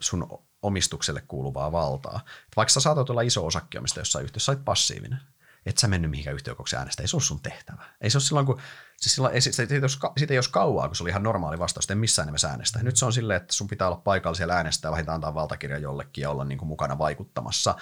[0.00, 2.20] sun omistukselle kuuluvaa valtaa.
[2.56, 5.20] Vaikka sä saatat olla iso osakkeomista jossain yhtiössä, sä olet passiivinen
[5.66, 7.02] et sä mennyt mihinkään yhtiökokoukseen äänestä.
[7.02, 7.84] Ei se ole sun tehtävä.
[8.00, 8.60] Ei se ole silloin, kun,
[8.96, 9.80] siis silloin, ei, siitä, ei,
[10.16, 12.82] siitä ei olisi kauaa, kun se oli ihan normaali vastaus, en missään nimessä äänestä.
[12.82, 16.22] Nyt se on silleen, että sun pitää olla paikalla siellä äänestää, vähintään antaa valtakirja jollekin
[16.22, 17.74] ja olla niin kuin mukana vaikuttamassa.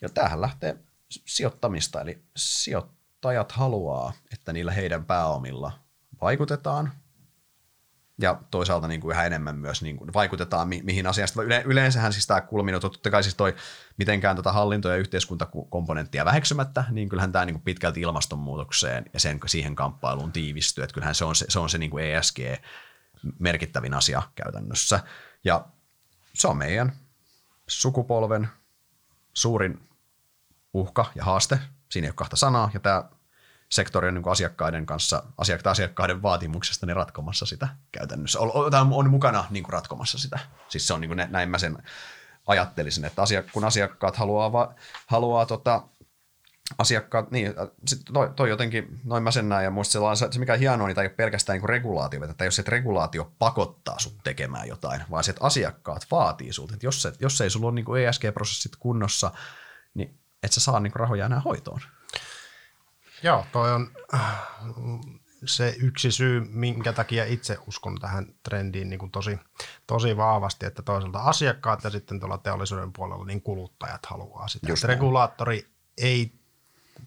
[0.00, 0.76] Ja tämähän lähtee
[1.08, 5.72] sijoittamista, eli sijoittajat haluaa, että niillä heidän pääomilla
[6.20, 6.92] vaikutetaan
[8.20, 11.42] ja toisaalta niin kuin yhä enemmän myös niin kuin vaikutetaan mi- mihin asiasta.
[11.42, 13.54] Yle- yleensähän siis tämä kulminoitu, totta kai siis toi
[13.96, 19.40] mitenkään tota hallinto- ja yhteiskuntakomponenttia väheksymättä, niin kyllähän tämä niin kuin pitkälti ilmastonmuutokseen ja sen,
[19.46, 22.38] siihen kamppailuun tiivistyy, että kyllähän se on se, se, on se niin kuin ESG
[23.38, 25.00] merkittävin asia käytännössä.
[25.44, 25.64] Ja
[26.34, 26.92] se on meidän
[27.66, 28.48] sukupolven
[29.32, 29.88] suurin
[30.74, 31.58] uhka ja haaste.
[31.88, 33.04] Siinä ei ole kahta sanaa, ja tämä
[33.70, 35.22] sektori on niin asiakkaiden kanssa,
[35.64, 38.40] asiakkaiden vaatimuksesta niin ratkomassa sitä käytännössä.
[38.40, 38.52] On,
[38.92, 40.38] on mukana niin kuin ratkomassa sitä.
[40.68, 41.78] Siis se on niin kuin näin mä sen
[42.46, 44.74] ajattelisin, että kun asiakkaat haluaa,
[45.06, 45.82] haluaa tota,
[46.78, 47.54] asiakkaat, niin,
[47.86, 50.86] sit toi, toi, jotenkin, noin mä sen näen, ja muista se, se mikä on hienoa,
[50.86, 55.02] niin tämä ei ole pelkästään niin regulaatio, että jos se regulaatio pakottaa sut tekemään jotain,
[55.10, 58.76] vaan se, että asiakkaat vaatii sulta, että jos, se, jos ei sulla ole niin ESG-prosessit
[58.78, 59.30] kunnossa,
[59.94, 61.80] niin et sä saa niin rahoja enää hoitoon.
[63.22, 64.20] Joo, toi on äh,
[65.44, 69.38] se yksi syy, minkä takia itse uskon tähän trendiin niin kuin tosi,
[69.86, 74.66] tosi vahvasti, että toisaalta asiakkaat ja sitten tuolla teollisuuden puolella niin kuluttajat haluaa sitä.
[74.68, 75.66] Just regulaattori
[75.98, 76.32] ei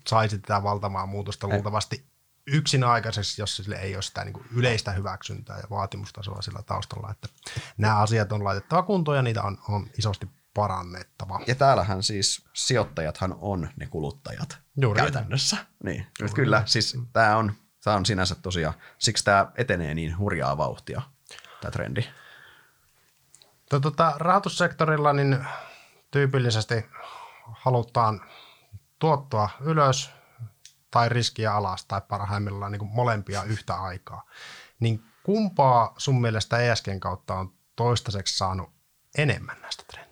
[0.07, 2.05] saisi tätä valtamaa muutosta luultavasti
[2.47, 7.11] yksin aikaisesti, jos sille ei ole sitä niin kuin yleistä hyväksyntää ja vaatimustasoa sillä taustalla,
[7.11, 7.27] että
[7.77, 11.39] nämä asiat on laitettava kuntoon ja niitä on, on isosti parannettava.
[11.47, 15.57] Ja täällähän siis sijoittajathan on ne kuluttajat Juuri käytännössä.
[15.83, 16.07] Niin.
[16.19, 21.01] Juuri Kyllä, siis tämä on, tämä on sinänsä tosiaan, siksi tämä etenee niin hurjaa vauhtia,
[21.61, 22.03] tämä trendi.
[23.69, 25.45] Tota, rahoitussektorilla niin
[26.11, 26.85] tyypillisesti
[27.51, 28.21] halutaan
[28.99, 30.11] tuottoa ylös
[30.91, 34.23] tai riskiä alas tai parhaimmillaan niin molempia yhtä aikaa.
[34.79, 38.73] Niin kumpaa sun mielestä ESGn kautta on toistaiseksi saanut
[39.17, 40.02] enemmän näistä trendeistä?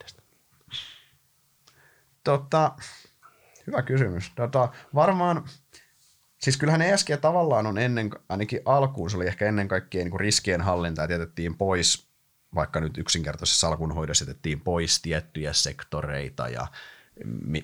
[2.24, 2.72] Tota,
[3.66, 4.32] hyvä kysymys.
[4.36, 5.44] Tota, varmaan,
[6.38, 10.60] siis kyllähän ESG tavallaan on ennen, ainakin alkuun, se oli ehkä ennen kaikkea niin riskien
[10.60, 12.06] hallinta ja tietettiin pois,
[12.54, 16.66] vaikka nyt yksinkertaisessa salkunhoidossa jätettiin pois tiettyjä sektoreita ja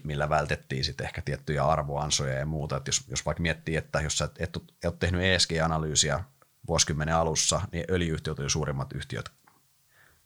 [0.04, 2.76] millä vältettiin sitten ehkä tiettyjä arvoansoja ja muuta.
[2.76, 6.24] Että jos, jos vaikka miettii, että jos sä et, et, et ole tehnyt ESG-analyysiä
[6.68, 9.30] vuosikymmenen alussa, niin öljyyhtiöt on suurimmat yhtiöt.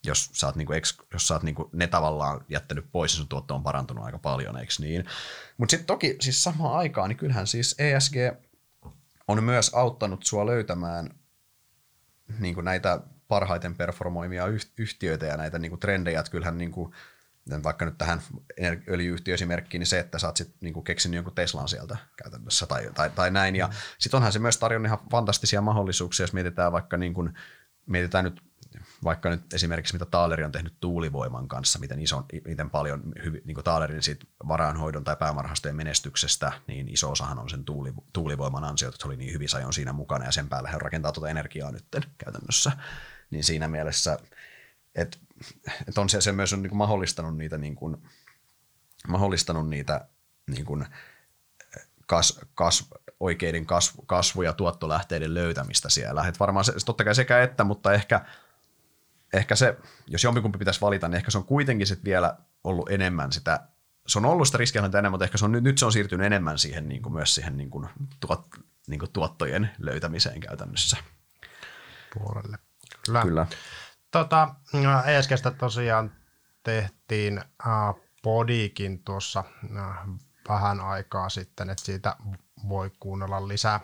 [0.07, 0.73] Jos sä oot, niinku,
[1.13, 4.57] jos sä oot niinku ne tavallaan jättänyt pois, niin sun tuotto on parantunut aika paljon,
[4.57, 5.05] eikö niin?
[5.57, 8.15] Mutta sitten toki siis samaan aikaan, niin kyllähän siis ESG
[9.29, 11.11] on myös auttanut sua löytämään
[12.39, 14.47] niin näitä parhaiten performoimia
[14.77, 16.93] yhtiöitä ja näitä niin trendejä, että kyllähän niin kuin,
[17.63, 18.21] vaikka nyt tähän
[18.89, 23.11] öljyyhtiöesimerkkiin, niin se, että sä oot sit niinku keksinyt jonkun Teslan sieltä käytännössä tai, tai,
[23.11, 23.57] tai näin.
[23.57, 23.73] Ja mm.
[23.99, 27.35] sitten onhan se myös tarjonnut ihan fantastisia mahdollisuuksia, jos mietitään vaikka niin kuin,
[27.87, 28.43] mietitään nyt
[29.05, 33.03] vaikka nyt esimerkiksi mitä Taaleri on tehnyt tuulivoiman kanssa, miten, iso, miten paljon
[33.45, 38.95] niin Taalerin siitä varainhoidon tai pääomarahastojen menestyksestä, niin iso osahan on sen tuuli, tuulivoiman ansiot,
[38.95, 41.87] että oli niin hyvin sajon siinä mukana ja sen päälle he rakentaa tuota energiaa nyt
[42.19, 42.73] käytännössä.
[43.31, 44.19] Niin siinä mielessä,
[44.95, 45.19] että
[45.89, 47.97] että on se, se myös on niin mahdollistanut niitä, niin kuin,
[49.09, 50.09] mahdollistanut niitä
[50.51, 50.87] niin kuin
[52.07, 56.29] kas, kas, oikeiden kasvu, kasvu- ja tuottolähteiden löytämistä siellä.
[56.29, 58.25] Et varmaan se, totta kai sekä että, mutta ehkä,
[59.33, 63.33] ehkä se, jos jompikumpi pitäisi valita, niin ehkä se on kuitenkin sit vielä ollut enemmän
[63.33, 63.69] sitä,
[64.07, 66.59] se on ollut sitä riskihallintaa enemmän, mutta ehkä se on, nyt se on siirtynyt enemmän
[66.59, 67.89] siihen niin kuin myös siihen niin kuin
[68.21, 68.47] tuot,
[68.87, 70.97] niin kuin tuottojen löytämiseen käytännössä.
[72.15, 72.59] Puolelle.
[73.07, 73.23] Kyllä.
[73.23, 73.47] Kyllä.
[74.11, 74.55] Tota,
[75.07, 76.13] ESGstä tosiaan
[76.63, 79.45] tehtiin äh, podikin tuossa
[79.77, 79.97] äh,
[80.49, 82.17] vähän aikaa sitten, että siitä
[82.69, 83.81] voi kuunnella lisää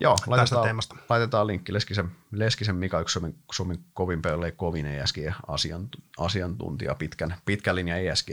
[0.00, 0.96] Joo, laitetaan, teemasta.
[1.08, 8.00] laitetaan linkki Leskisen, Leskisen Mika, yksi Suomen, Suomen kovin pölle kovin ESG-asiantuntija, pitkän, pitkän linjan
[8.00, 8.28] ESG.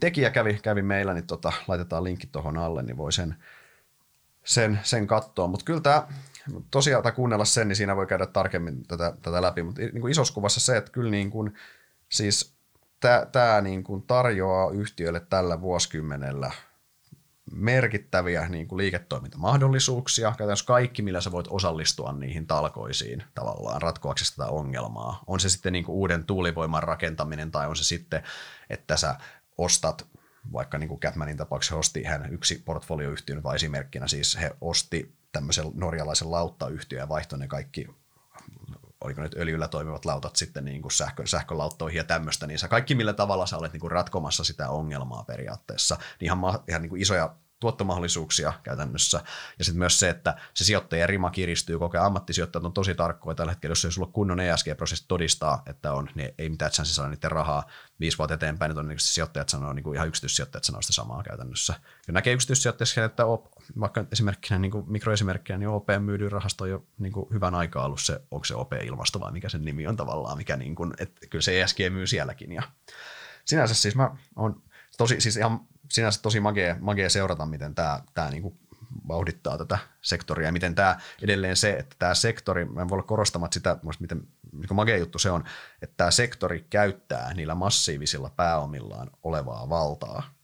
[0.00, 3.36] Tekijä kävi, kävi meillä, niin tota, laitetaan linkki tuohon alle, niin voi sen,
[4.44, 5.46] sen, sen katsoa.
[5.46, 6.06] Mutta kyllä tämä
[6.70, 10.10] tosiaan tai kuunnella sen, niin siinä voi käydä tarkemmin tätä, tätä läpi, mutta niin kuin
[10.10, 11.54] isossa kuvassa se, että kyllä niin kuin,
[12.08, 12.54] siis
[13.32, 16.50] tämä niin kuin tarjoaa yhtiöille tällä vuosikymmenellä
[17.50, 24.48] merkittäviä niin kuin liiketoimintamahdollisuuksia, käytännössä kaikki, millä sä voit osallistua niihin talkoisiin tavallaan ratkoaksesi tätä
[24.48, 25.24] ongelmaa.
[25.26, 28.22] On se sitten niin kuin uuden tuulivoiman rakentaminen tai on se sitten,
[28.70, 29.14] että sä
[29.58, 30.06] ostat
[30.52, 35.64] vaikka niin kuin Catmanin tapauksessa osti hän yksi portfolioyhtiö vai esimerkkinä, siis he osti tämmöisen
[35.74, 37.88] norjalaisen lauttayhtiön ja vaihtoi ne kaikki
[39.04, 42.94] oliko nyt öljyllä toimivat lautat sitten niin kuin sähkö, sähkölauttoihin ja tämmöistä, niin sä kaikki
[42.94, 46.38] millä tavalla sä olet niin kuin ratkomassa sitä ongelmaa periaatteessa, niin ihan,
[46.68, 49.20] ihan niin kuin isoja tuottomahdollisuuksia käytännössä.
[49.58, 52.06] Ja sitten myös se, että se sijoittajien rima kiristyy koko ajan.
[52.06, 56.34] Ammattisijoittajat on tosi tarkkoja tällä hetkellä, jos ei sulla kunnon ESG-prosessi todistaa, että on, niin
[56.38, 57.66] ei mitään chanssi saada niiden rahaa
[58.00, 61.74] viisi vuotta eteenpäin, niin todennäköisesti sijoittajat sanoo, niin kuin ihan yksityissijoittajat sanoo sitä samaa käytännössä.
[62.06, 63.46] Ja näkee yksityissijoittajat, että op,
[63.80, 67.84] vaikka esimerkkinä, niin kuin mikroesimerkkinä, niin OP myydyn rahasto on jo niin kuin hyvän aikaa
[67.84, 71.26] ollut se, onko se OP-ilmasto vai mikä sen nimi on tavallaan, mikä niin kuin, että
[71.30, 72.52] kyllä se ESG myy sielläkin.
[72.52, 72.62] Ja
[73.44, 74.62] sinänsä siis mä on
[74.98, 75.60] tosi, siis ihan
[75.90, 78.58] sinänsä tosi magea, magea seurata, miten tämä, tämä niin kuin
[79.08, 83.06] vauhdittaa tätä sektoria ja miten tämä edelleen se, että tämä sektori, mä en voi olla
[83.06, 84.22] korostamatta sitä, miten
[84.52, 85.44] niin magea juttu se on,
[85.82, 90.39] että tämä sektori käyttää niillä massiivisilla pääomillaan olevaa valtaa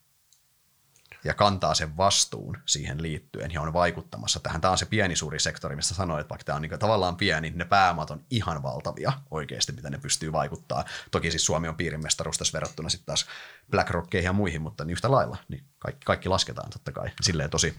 [1.26, 4.60] ja kantaa sen vastuun siihen liittyen ja on vaikuttamassa tähän.
[4.60, 7.50] Tämä on se pieni suuri sektori, mistä sanoin, että vaikka tämä on niin tavallaan pieni,
[7.50, 10.84] niin ne pääomat on ihan valtavia oikeasti, mitä ne pystyy vaikuttaa.
[11.10, 13.26] Toki siis Suomi on piirimestaruus tässä verrattuna sitten taas
[13.70, 17.10] BlackRockkeihin ja muihin, mutta niin yhtä lailla, niin kaikki, kaikki lasketaan totta kai.
[17.20, 17.74] Silleen tosi,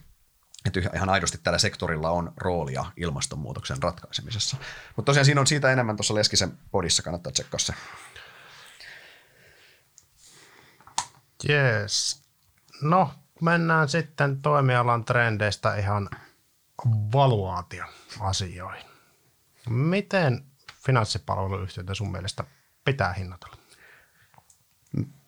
[0.65, 4.57] että ihan aidosti tällä sektorilla on roolia ilmastonmuutoksen ratkaisemisessa.
[4.95, 7.73] Mutta tosiaan siinä on siitä enemmän tuossa Leskisen podissa, kannattaa tsekkaa se.
[11.49, 12.21] Yes.
[12.81, 16.09] No, mennään sitten toimialan trendeistä ihan
[17.13, 18.85] valuaatioasioihin.
[19.69, 20.43] Miten
[20.85, 22.43] finanssipalveluyhtiöitä sun mielestä
[22.85, 23.57] pitää hinnoitella?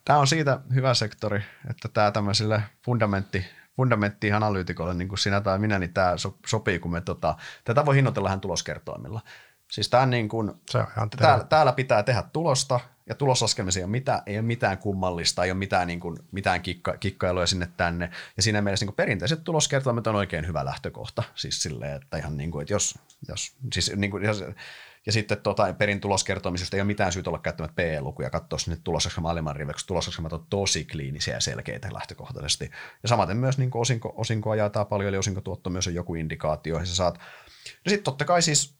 [0.06, 3.46] Tämä on siitä hyvä sektori, että tämä tämmöisille fundamentti,
[3.76, 8.30] fundamenttianalyytikolle, niin kuin sinä tai minä, niin tämä sopii, kun me tota, tätä voi hinnoitella
[8.30, 9.22] ihan tuloskertoimilla.
[9.72, 13.86] Siis tämä niin kuin, Se on ihan täällä, täällä, pitää tehdä tulosta, ja tuloslaskemiseen ei
[13.86, 17.70] ole mitään, ei ole mitään kummallista, ei ole mitään, niin kuin, mitään kikka, kikkailuja sinne
[17.78, 18.12] tänne.
[18.38, 21.24] Ja siinä mielessä niin kuin perinteiset tuloskertoimet on oikein hyvä lähtökohta.
[21.36, 24.44] Siis silleen, että ihan niin kuin, että jos, jos siis niin kuin, jos,
[25.06, 29.32] ja sitten tota, perin tuloskertomisesta ei ole mitään syytä olla käyttämättä PE-lukuja, katsoa sinne tuloslaskelma
[29.32, 29.88] alimman riveksi.
[29.88, 32.72] Tuloslaskelmat on tosi kliinisiä ja selkeitä lähtökohtaisesti.
[33.04, 36.80] Ja samaten myös niin osinko, osinkoa jaetaan paljon, eli osinkotuotto myös on joku indikaatio.
[36.80, 37.18] Ja sä saat,
[37.86, 38.79] no sitten totta kai siis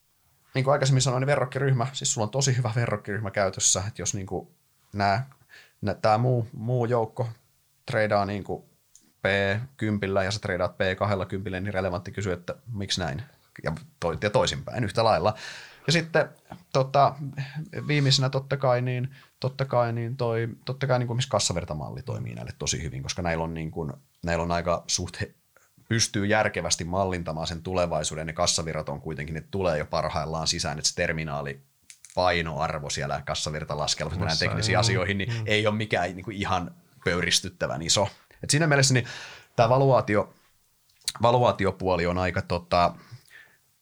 [0.54, 4.14] niin kuin aikaisemmin sanoin, niin verrokkiryhmä, siis sulla on tosi hyvä verrokkiryhmä käytössä, että jos
[4.14, 4.48] niin kuin
[4.94, 5.24] nämä,
[6.02, 7.30] tämä muu, muu joukko
[7.86, 8.64] treidaa niin kuin
[9.28, 13.22] P10 ja sä treidaat P20, niin relevantti kysyä, että miksi näin,
[13.64, 15.34] ja, to, ja toisinpäin yhtä lailla.
[15.88, 16.30] Ja sitten
[16.74, 17.16] tota,
[17.88, 22.36] viimeisenä totta kai, niin, totta kai, niin toi, totta kai niin kuin missä kassavertamalli toimii
[22.36, 23.94] näille tosi hyvin, koska näillä on, niin kuin,
[24.24, 25.24] näillä on aika suht
[25.90, 30.90] pystyy järkevästi mallintamaan sen tulevaisuuden, ne kassavirrat on kuitenkin, ne tulee jo parhaillaan sisään, että
[30.90, 31.62] se terminaali
[32.16, 35.44] painoarvo siellä kassavirtalaskelmassa, näihin teknisiin mm, asioihin, niin mm.
[35.46, 36.76] ei ole mikään niin kuin ihan
[37.06, 38.10] pöyristyttävän iso.
[38.44, 39.08] Et siinä mielessä niin
[39.56, 40.34] tämä valuaatio,
[41.22, 42.94] valuaatiopuoli on aika tota,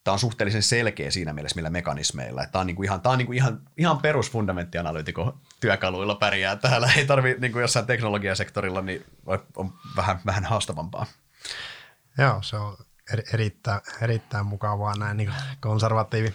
[0.03, 2.45] tämä on suhteellisen selkeä siinä mielessä, millä mekanismeilla.
[2.45, 6.91] Tämä on, niinku ihan, tämä on niinku ihan, ihan perusfundamenttianalyytikon työkaluilla pärjää täällä.
[6.97, 9.05] Ei tarvitse niin jossain teknologiasektorilla, niin
[9.55, 11.05] on vähän, vähän haastavampaa.
[12.18, 12.78] Joo, se on
[13.34, 16.34] erittäin, erittäin mukavaa näin niin konservatiivi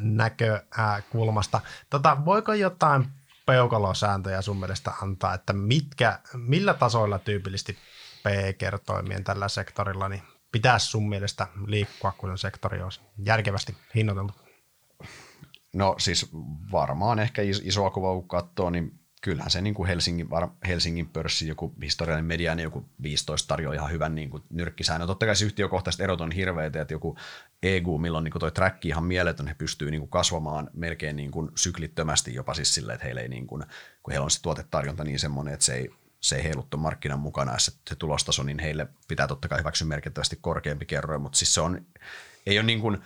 [0.00, 1.60] näkökulmasta.
[1.90, 3.08] Tota, voiko jotain
[3.46, 7.78] peukalosääntöjä sun mielestä antaa, että mitkä, millä tasoilla tyypillisesti
[8.22, 14.34] PE-kertoimien tällä sektorilla niin pitäisi sun mielestä liikkua, kun sektori olisi järkevästi hinnoiteltu?
[15.72, 16.30] No siis
[16.72, 20.28] varmaan ehkä isoa kuvaa kun katsoo, niin kyllähän se niin kuin Helsingin,
[20.66, 25.06] Helsingin pörssi, joku historiallinen media, niin joku 15 tarjoaa ihan hyvän niin kuin nyrkkisäännön.
[25.06, 27.16] Totta kai se yhtiökohtaiset erot on hirveitä, että joku
[27.62, 31.30] EGU, milloin niin kuin toi track ihan mieletön, he pystyy niin kuin kasvamaan melkein niin
[31.30, 33.64] kuin syklittömästi jopa siis silleen, että heillä ei niin kuin,
[34.02, 37.72] kun heillä on se tuotetarjonta niin semmoinen, että se ei, se ei markkinan mukana, se,
[37.88, 41.86] se tulostaso, niin heille pitää totta kai hyväksyä merkittävästi korkeampi kerroin, mutta siis se on,
[42.46, 42.98] ei ole niin kuin,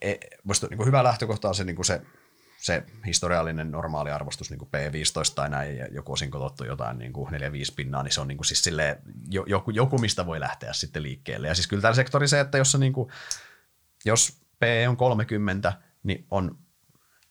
[0.00, 2.02] ei, musta niin kuin hyvä lähtökohta on se, niin kuin se
[2.60, 7.34] se historiallinen normaali arvostus niin kuin P15 tai näin, ja joku osinkotottu jotain niin kuin
[7.34, 7.34] 4-5
[7.76, 8.96] pinnaa, niin se on niin kuin siis silleen,
[9.46, 11.48] joku, joku, mistä voi lähteä sitten liikkeelle.
[11.48, 13.10] Ja siis kyllä tällä sektori se, että jos, se niin kuin,
[14.04, 16.58] jos P on 30, niin on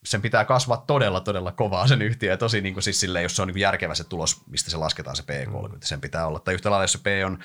[0.05, 2.31] sen pitää kasvaa todella, todella kovaa sen yhtiö.
[2.31, 4.71] Ja tosi niin kuin siis silleen, jos se on niin kuin järkevä se tulos, mistä
[4.71, 5.79] se lasketaan se P30, mm.
[5.83, 6.39] sen pitää olla.
[6.39, 7.43] Tai yhtä lailla, jos se P on,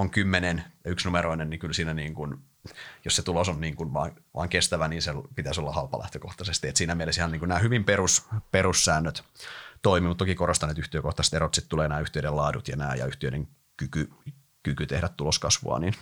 [0.00, 2.38] on 10 ja yksinumeroinen, niin kyllä siinä niin kuin
[3.04, 6.68] jos se tulos on niin kuin vaan, vaan kestävä, niin se pitäisi olla halpa lähtökohtaisesti.
[6.68, 9.24] Et siinä mielessä ihan niin kuin nämä hyvin perus, perussäännöt
[9.82, 13.06] toimii, mutta toki korostan, että yhtiökohtaiset erot sitten tulee nämä yhtiöiden laadut ja nämä ja
[13.06, 14.10] yhtiöiden kyky,
[14.62, 15.94] kyky tehdä tuloskasvua, niin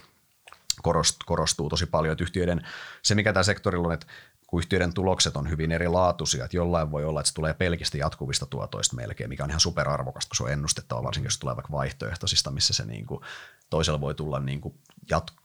[1.26, 2.66] korostuu tosi paljon, että yhtiöiden,
[3.02, 4.06] se mikä tämä sektorilla on, että
[4.48, 8.46] kun yhtiöiden tulokset on hyvin erilaatuisia, että jollain voi olla, että se tulee pelkistä jatkuvista
[8.46, 12.50] tuotoista melkein, mikä on ihan superarvokasta, kun se on ennustettava, varsinkin jos tulee vaikka vaihtoehtoisista,
[12.50, 13.20] missä se niin kuin,
[13.70, 14.74] toisella voi tulla niin kuin
[15.10, 15.42] jatku,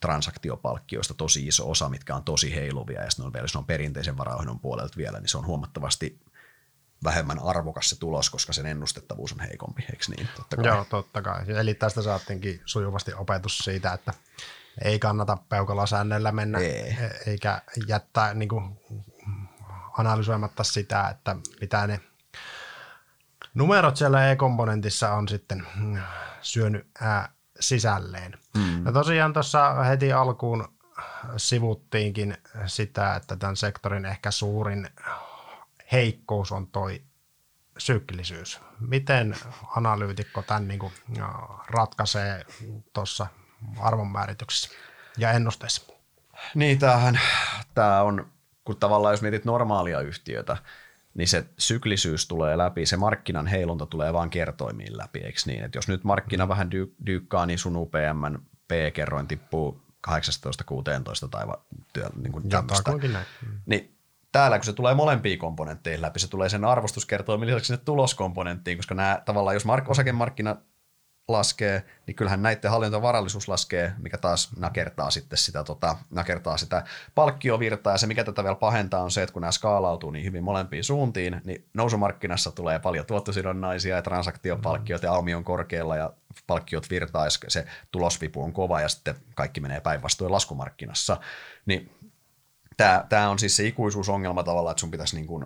[0.00, 4.16] transaktiopalkkioista tosi iso osa, mitkä on tosi heiluvia, ja sitten on vielä, jos on perinteisen
[4.16, 6.20] varaohjelman puolelta vielä, niin se on huomattavasti
[7.04, 10.28] vähemmän arvokas se tulos, koska sen ennustettavuus on heikompi, eikö niin?
[10.36, 10.66] Totta kai.
[10.66, 11.44] Joo, totta kai.
[11.48, 14.14] Eli tästä saattiinkin sujuvasti opetus siitä, että
[14.82, 16.88] ei kannata peukalasäännöllä mennä, ei.
[16.90, 18.80] E- eikä jättää niin kuin,
[19.98, 22.00] analysoimatta sitä, että mitä ne
[23.54, 25.66] numerot siellä E-komponentissa on sitten
[26.40, 27.28] syönyt ää,
[27.60, 28.38] sisälleen.
[28.56, 28.84] Mm.
[28.84, 30.68] No tosiaan tuossa heti alkuun
[31.36, 34.88] sivuttiinkin sitä, että tämän sektorin ehkä suurin
[35.92, 37.02] heikkous on toi
[37.78, 38.60] syklisyys.
[38.80, 39.36] Miten
[39.76, 40.92] analyytikko tämän niin kuin,
[41.70, 42.44] ratkaisee
[42.92, 43.26] tuossa
[43.78, 44.70] arvonmäärityksessä
[45.18, 45.92] ja ennusteessa?
[46.54, 47.20] Niin, tämähän,
[47.74, 48.26] tämä on,
[48.64, 50.56] kun tavallaan jos mietit normaalia yhtiötä,
[51.14, 55.64] niin se syklisyys tulee läpi, se markkinan heilunta tulee vaan kertoimiin läpi, eikö niin?
[55.64, 58.34] Et jos nyt markkina vähän dy- dyykkaa, niin sun UPM
[58.68, 60.10] P-kerroin tippuu 18-16
[61.30, 62.48] tai va- työ, niin kuin
[63.12, 63.26] näin.
[63.66, 63.96] Niin
[64.32, 68.94] täällä, kun se tulee molempiin komponentteihin läpi, se tulee sen arvostuskertoimen lisäksi sinne tuloskomponenttiin, koska
[68.94, 70.56] nämä tavallaan, jos mark- osakemarkkina
[71.28, 77.92] laskee, niin kyllähän näiden hallintovarallisuus laskee, mikä taas nakertaa sitten sitä, tota, nakertaa sitä palkkiovirtaa.
[77.92, 80.84] Ja se, mikä tätä vielä pahentaa, on se, että kun nämä skaalautuu niin hyvin molempiin
[80.84, 86.12] suuntiin, niin nousumarkkinassa tulee paljon tuottosidonnaisia ja transaktiopalkkiot ja aumi on korkealla ja
[86.46, 91.16] palkkiot virtaa ja se tulosvipu on kova ja sitten kaikki menee päinvastoin laskumarkkinassa.
[91.66, 91.90] Niin
[93.08, 95.44] tämä on siis se ikuisuusongelma tavallaan, että sun pitäisi niin kuin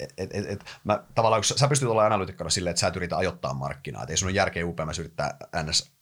[0.00, 3.16] et, et, et, mä, tavallaan, kun sä pystyt olemaan analyytikkona silleen, että sä et yritä
[3.16, 5.94] ajoittaa markkinaa, että ei sun ole järkeä UPMS yrittää ns.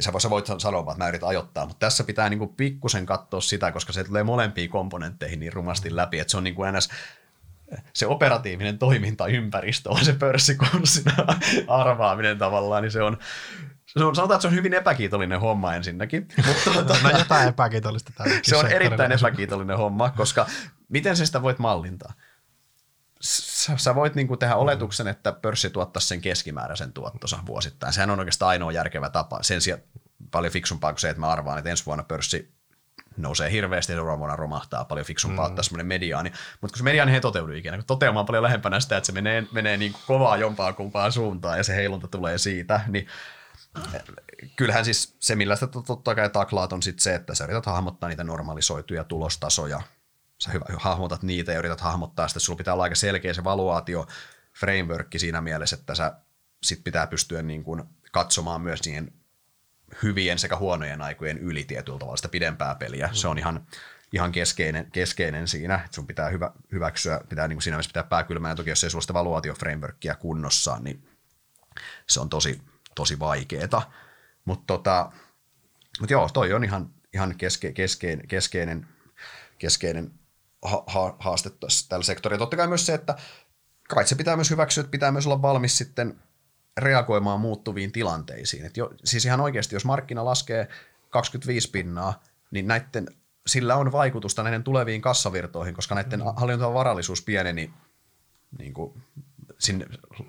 [0.00, 3.72] Sä, sä voit sanoa, että mä yritän ajoittaa, mutta tässä pitää niinku pikkusen katsoa sitä,
[3.72, 6.88] koska se tulee molempiin komponentteihin niin rumasti läpi, että se on niinku ns
[7.92, 11.12] se operatiivinen toimintaympäristö on se pörssikurssina
[11.68, 13.18] arvaaminen tavallaan, niin se on,
[13.86, 16.28] se on, sanotaan, että se on hyvin epäkiitollinen homma ensinnäkin.
[16.46, 18.12] Mutta tuota, no jotain epäkiitollista
[18.42, 20.46] Se on erittäin epäkiitollinen homma, koska
[20.88, 22.12] miten se sitä voit mallintaa?
[23.20, 24.60] Sä, sä voit niinku tehdä mm.
[24.60, 27.92] oletuksen, että pörssi tuottaa sen keskimääräisen tuottonsa vuosittain.
[27.92, 29.42] Sehän on oikeastaan ainoa järkevä tapa.
[29.42, 29.82] Sen sijaan
[30.30, 32.58] paljon fiksumpaa kuin se, että mä arvaan, että ensi vuonna pörssi
[33.16, 35.50] nousee hirveästi ja seuraavana vuonna romahtaa paljon fiksumpaa mm.
[35.50, 36.30] ottaa semmoinen mediaani.
[36.60, 39.12] Mutta kun se mediaani ei toteudu ikinä, kun toteuma on paljon lähempänä sitä, että se
[39.12, 43.06] menee, menee niin kovaa jompaa kumpaan suuntaan ja se heilunta tulee siitä, niin
[43.94, 44.02] eh,
[44.56, 48.08] kyllähän siis se, millä sitä totta kai taklaat, on sitten se, että sä yrität hahmottaa
[48.08, 49.82] niitä normalisoituja tulostasoja
[50.38, 53.44] sä hyvä, hahmotat niitä ja yrität hahmottaa sitä, että sulla pitää olla aika selkeä se
[53.44, 54.06] valuaatio
[54.60, 56.12] framework siinä mielessä, että sä
[56.62, 59.12] sit pitää pystyä niin kuin katsomaan myös siihen
[60.02, 63.06] hyvien sekä huonojen aikojen yli tietyllä tavalla sitä pidempää peliä.
[63.06, 63.14] Mm.
[63.14, 63.66] Se on ihan,
[64.12, 68.02] ihan keskeinen, keskeinen siinä, että sun pitää hyvä, hyväksyä, pitää niin kuin siinä mielessä pitää
[68.02, 71.08] pääkylmää, ja toki jos ei sulla sitä valuaatioframeworkia kunnossa, niin
[72.06, 72.62] se on tosi,
[72.94, 73.82] tosi vaikeeta.
[74.44, 75.12] Mutta tota,
[76.00, 78.86] mut joo, toi on ihan, ihan keske, keskeinen, keskeinen,
[79.58, 80.17] keskeinen
[80.62, 81.50] ha- haaste
[81.88, 82.38] tällä sektorilla.
[82.38, 83.16] Totta kai myös se, että
[83.88, 86.20] kai se pitää myös hyväksyä, että pitää myös olla valmis sitten
[86.76, 88.66] reagoimaan muuttuviin tilanteisiin.
[88.66, 90.68] Et jo, siis ihan oikeasti, jos markkina laskee
[91.10, 93.06] 25 pinnaa, niin näiden,
[93.46, 96.26] sillä on vaikutusta näiden tuleviin kassavirtoihin, koska näiden mm.
[96.36, 97.70] hallintojen varallisuus pieneni
[98.58, 99.02] niin kuin,
[99.58, 99.86] sinne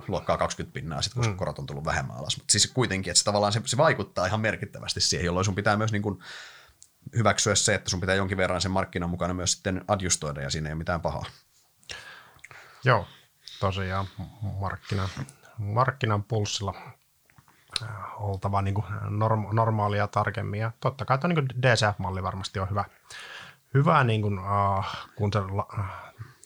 [0.07, 1.37] luokkaa 20 pinnaa, sit, koska mm.
[1.37, 2.37] korot on tullut vähemmän alas.
[2.37, 5.77] Mutta siis kuitenkin, että se tavallaan se, se vaikuttaa ihan merkittävästi siihen, jolloin sun pitää
[5.77, 6.19] myös niin kuin,
[7.15, 10.69] hyväksyä se, että sun pitää jonkin verran sen markkinan mukana myös sitten adjustoida ja siinä
[10.69, 11.25] ei ole mitään pahaa.
[12.83, 13.07] Joo,
[13.59, 14.07] tosiaan
[14.41, 15.09] markkina,
[15.57, 16.73] markkinan pulssilla
[17.83, 20.59] äh, oltava niin kuin norm, normaalia tarkemmin.
[20.59, 22.85] Ja totta kai tuo niin DCF-malli varmasti on hyvä,
[23.73, 24.85] hyvä niin kuin, uh,
[25.15, 25.39] kun se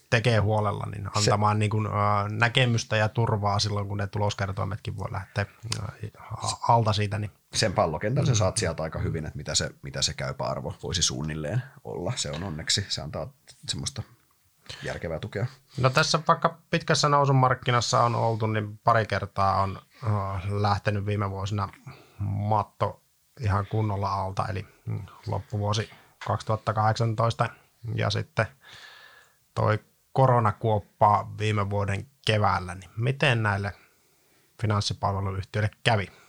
[0.09, 1.93] tekee huolella, niin antamaan se, niin kuin, uh,
[2.29, 5.45] näkemystä ja turvaa silloin, kun ne tuloskertoimetkin voi lähteä
[5.79, 7.19] uh, alta siitä.
[7.19, 7.31] Niin.
[7.53, 8.33] Sen pallokentän mm.
[8.33, 12.13] saat sieltä aika hyvin, että mitä se, mitä se käypä arvo voisi suunnilleen olla.
[12.15, 13.33] Se on onneksi, se antaa
[13.69, 14.03] semmoista
[14.83, 15.45] järkevää tukea.
[15.77, 19.81] No tässä vaikka pitkässä nousun markkinassa on oltu, niin pari kertaa on
[20.49, 21.69] lähtenyt viime vuosina
[22.19, 23.01] matto
[23.39, 24.67] ihan kunnolla alta, eli
[25.27, 25.89] loppuvuosi
[26.27, 27.49] 2018
[27.95, 28.45] ja sitten
[29.55, 29.79] toi
[30.13, 33.73] koronakuoppaa viime vuoden keväällä, niin miten näille
[34.61, 36.22] finanssipalveluyhtiöille kävi?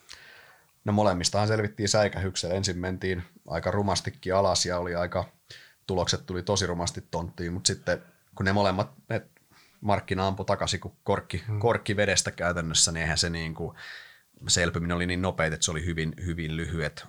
[0.85, 2.55] No molemmistahan selvittiin säikähyksellä.
[2.55, 5.25] Ensin mentiin aika rumastikin alas ja oli aika,
[5.87, 8.03] tulokset tuli tosi rumasti tonttiin, mutta sitten
[8.35, 9.23] kun ne molemmat, ne
[9.81, 11.61] markkina ampui takaisin kuin korkki, hmm.
[11.61, 13.77] korkki vedestä käytännössä, niin eihän se niin kuin,
[14.49, 17.07] se elpyminen oli niin nopeita, että se oli hyvin, hyvin lyhyet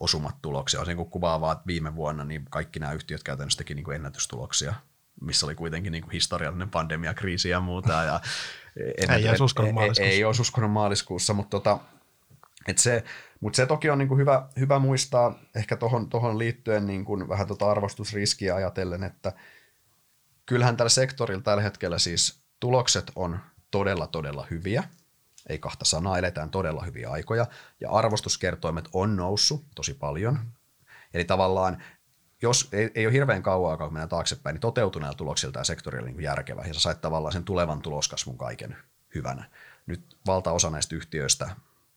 [0.00, 0.80] osumat tuloksia.
[0.80, 3.96] On se niin kuvaavaa, että viime vuonna niin kaikki nämä yhtiöt käytännössä teki niin kuin
[3.96, 4.74] ennätystuloksia
[5.20, 7.92] missä oli kuitenkin niin kuin historiallinen pandemia, kriisi ja muuta.
[7.92, 8.20] Ja
[8.76, 10.02] en, ei olisi uskonut maaliskuussa.
[10.02, 11.78] Ei, ei olisi uskonut maaliskuussa, mutta tota,
[12.68, 13.04] et se,
[13.40, 17.28] mutta se toki on niin kuin hyvä, hyvä muistaa ehkä tuohon tohon liittyen niin kuin
[17.28, 19.32] vähän tota arvostusriskiä ajatellen, että
[20.46, 23.38] kyllähän tällä sektorilla tällä hetkellä siis tulokset on
[23.70, 24.84] todella, todella hyviä.
[25.48, 27.46] Ei kahta sanaa, eletään todella hyviä aikoja.
[27.80, 30.38] Ja arvostuskertoimet on noussut tosi paljon.
[31.14, 31.82] Eli tavallaan
[32.42, 36.22] jos ei, ei ole hirveän kauan kun mennään taaksepäin, niin toteutuneella tuloksilta ja sektorilla niin
[36.22, 36.64] järkevä.
[36.66, 38.76] Ja sä sait tavallaan sen tulevan tuloskasvun kaiken
[39.14, 39.50] hyvänä.
[39.86, 41.50] Nyt valtaosa näistä yhtiöistä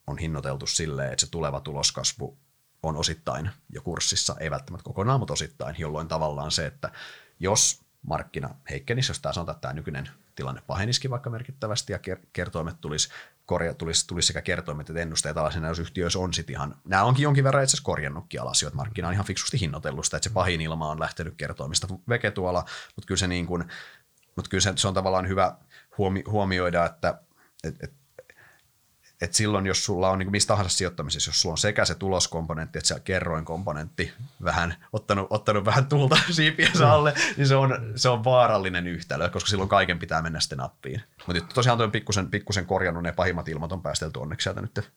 [0.07, 2.37] on hinnoiteltu silleen, että se tuleva tuloskasvu
[2.83, 6.91] on osittain jo kurssissa, ei välttämättä kokonaan, mutta osittain, jolloin tavallaan se, että
[7.39, 11.99] jos markkina heikkenisi, jos tämä sanotaan, että tämä nykyinen tilanne pahenisikin vaikka merkittävästi ja
[12.33, 13.09] kertoimet tulisi,
[13.45, 17.23] korja, tulisi, tulisi sekä kertoimet että ennusteet alas, jos yhtiöissä on sitten ihan, nämä onkin
[17.23, 20.61] jonkin verran itse asiassa korjannutkin alas, että markkina on ihan fiksusti hinnoitellusta, että se pahin
[20.61, 23.65] ilma on lähtenyt kertoimista veke tuolla, mutta kyllä se, niin kuin,
[24.35, 25.57] mutta kyllä se, se on tavallaan hyvä
[25.97, 27.21] huomi, huomioida, että
[27.63, 27.93] et, et,
[29.22, 32.78] et silloin, jos sulla on niin mistä tahansa sijoittamisessa, jos sulla on sekä se tuloskomponentti
[32.80, 33.01] että se
[33.43, 34.13] komponentti
[34.43, 36.91] vähän ottanut, ottanut vähän tulta siipiensä mm.
[36.91, 41.01] alle, niin se on, se on vaarallinen yhtälö, koska silloin kaiken pitää mennä sitten nappiin.
[41.28, 44.91] Mutta tosiaan tuon pikkusen, pikkusen korjannut ne pahimmat ilmat on päästelty onneksi sieltä nyt,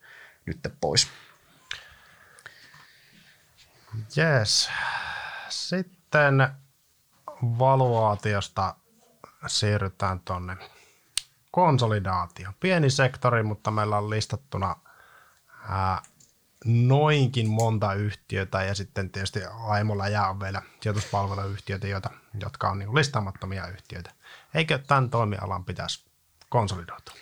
[0.47, 1.09] nyt pois.
[4.19, 4.71] Yes.
[5.49, 6.49] Sitten
[7.43, 8.75] valuaatiosta
[9.47, 10.57] siirrytään tuonne
[11.51, 12.51] konsolidaatio.
[12.61, 14.77] Pieni sektori, mutta meillä on listattuna
[15.69, 16.03] ää,
[16.65, 22.95] noinkin monta yhtiötä ja sitten tietysti Aimolla jää on vielä sijoituspalveluyhtiöitä, joita, jotka on niin
[22.95, 24.11] listaamattomia yhtiöitä.
[24.55, 26.05] Eikö tämän toimialan pitäisi
[26.49, 27.15] konsolidoitua?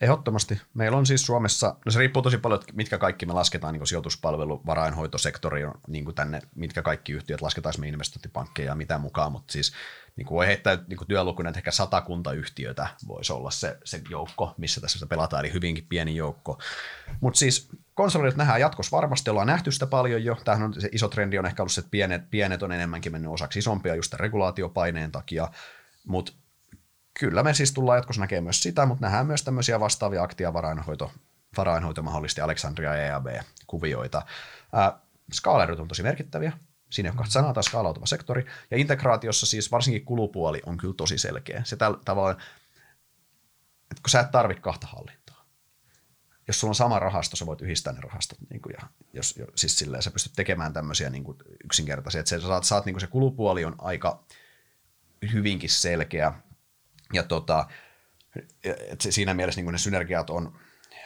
[0.00, 0.60] Ehdottomasti.
[0.74, 4.62] Meillä on siis Suomessa, no se riippuu tosi paljon, mitkä kaikki me lasketaan niin sijoituspalvelu,
[4.66, 9.72] varainhoitosektori, niin tänne, mitkä kaikki yhtiöt lasketaan me investointipankkeja ja mitä mukaan, mutta siis
[10.16, 14.02] niin kuin voi heittää niin kuin työlukunen, että ehkä satakunta yhtiötä voisi olla se, se
[14.10, 16.58] joukko, missä tässä pelataan, eli hyvinkin pieni joukko.
[17.20, 20.36] Mutta siis konsolidit nähdään jatkossa varmasti, ollaan nähty sitä paljon jo.
[20.44, 23.32] Tämähän on se iso trendi on ehkä ollut se, että pienet, pienet on enemmänkin mennyt
[23.32, 25.48] osaksi isompia just regulaatiopaineen takia,
[26.06, 26.32] mutta
[27.18, 31.12] kyllä me siis tullaan jatkossa näkemään myös sitä, mutta nähdään myös tämmöisiä vastaavia aktia varainhoito,
[31.56, 34.22] varainhoito mahdollisesti Alexandria EAB-kuvioita.
[35.32, 36.52] Skaalerit on tosi merkittäviä,
[36.90, 38.46] Siinä kahta sanaa, tai skaalautuva sektori.
[38.70, 41.62] Ja integraatiossa siis varsinkin kulupuoli on kyllä tosi selkeä.
[41.64, 45.44] Se tällä tavalla, että kun sä et tarvitse kahta hallintoa.
[46.46, 48.38] Jos sulla on sama rahasto, sä voit yhdistää ne rahastot.
[48.50, 52.18] Niin kuin, ja jos, siis silleen, sä pystyt tekemään tämmöisiä niin kuin yksinkertaisia.
[52.18, 54.24] Että sä saat, saat niin kuin se kulupuoli on aika
[55.32, 56.32] hyvinkin selkeä.
[57.12, 57.68] Ja tota,
[58.62, 60.58] että siinä mielessä niin ne synergiat on,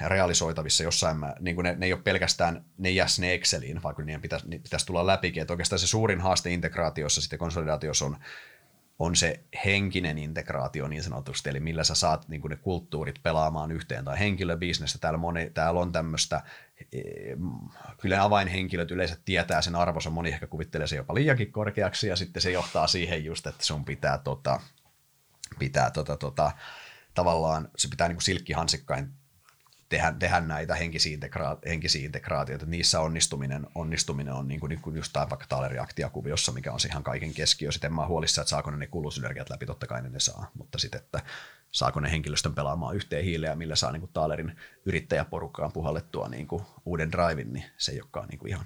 [0.08, 4.06] realisoitavissa jossain, mä, niin ne, ne ei ole pelkästään, ne jää sinne Exceliin, vaan kun
[4.06, 8.16] niiden pitäisi, niiden pitäisi tulla läpi, että oikeastaan se suurin haaste integraatiossa sitten konsolidaatiossa on,
[8.98, 14.04] on se henkinen integraatio niin sanotusti, eli millä sä saat niin ne kulttuurit pelaamaan yhteen,
[14.04, 16.42] tai henkilöbisnestä, täällä, moni, täällä on tämmöistä,
[16.92, 17.00] e,
[18.00, 22.42] kyllä avainhenkilöt yleensä tietää sen arvonsa, moni ehkä kuvittelee se jopa liiankin korkeaksi, ja sitten
[22.42, 24.60] se johtaa siihen just, että sun pitää, tota,
[25.58, 26.52] pitää tota, tota,
[27.14, 29.12] tavallaan, se pitää niin kuin silkkihansikkain
[29.88, 32.66] tehdä, tehdä näitä henkisiä, integra- henkisiä integraatioita.
[32.66, 37.02] Niissä onnistuminen, onnistuminen on niin kuin, niin kuin just tämä vaikka taleriaktiakuviossa, mikä on ihan
[37.02, 37.72] kaiken keskiö.
[37.72, 40.50] Sitten mä oon huolissa, että saako ne, ne kulusynergiat läpi, totta kai ne, ne saa,
[40.54, 41.20] mutta sitten, että
[41.72, 46.46] saako ne henkilöstön pelaamaan yhteen hiileen ja millä saa niin kuin Taalerin yrittäjäporukkaan puhallettua niin
[46.46, 48.64] kuin uuden drivin, niin se ei olekaan niin kuin ihan,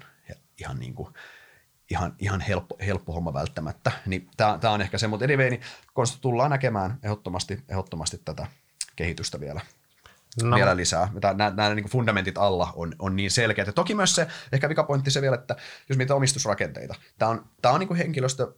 [0.57, 1.13] ihan, niin kuin,
[1.89, 3.91] ihan, ihan helppo, helppo homma välttämättä.
[4.05, 5.61] Niin tämä on ehkä se, mutta anyway, niin
[6.21, 8.47] tullaan näkemään ehdottomasti, ehdottomasti tätä
[8.95, 9.61] kehitystä vielä
[10.43, 10.55] no.
[10.55, 11.09] vielä lisää.
[11.35, 13.67] Nämä, nämä niin fundamentit alla on, on niin selkeät.
[13.67, 15.55] Ja toki myös se, ehkä vikapointti se vielä, että
[15.89, 16.95] jos mitä omistusrakenteita.
[17.17, 18.53] Tämä on, tämä on niin henkilöstö,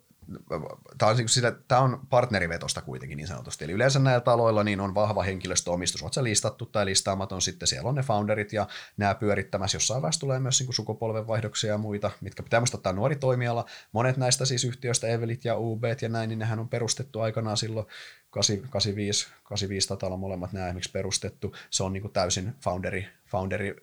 [0.98, 3.66] tämä on, niin sille, tämä on partnerivetosta kuitenkin niin sanotusti.
[3.66, 6.04] Eli yleensä näillä taloilla niin on vahva henkilöstöomistus.
[6.04, 8.68] Oletko listattu tai listaamaton, sitten siellä on ne founderit ja
[8.98, 9.76] nämä pyörittämässä.
[9.76, 13.66] Jossain vaiheessa tulee myös niin sukupolvenvaihdoksia ja muita, mitkä pitää muistaa ottaa nuori toimiala.
[13.92, 17.88] Monet näistä siis yhtiöistä, Evelit ja UB ja näin, niin nehän on perustettu aikanaan silloin
[18.30, 21.56] 85, 85 taitaa olla molemmat nämä esimerkiksi perustettu.
[21.70, 23.76] Se on niin kuin täysin founderi, founderi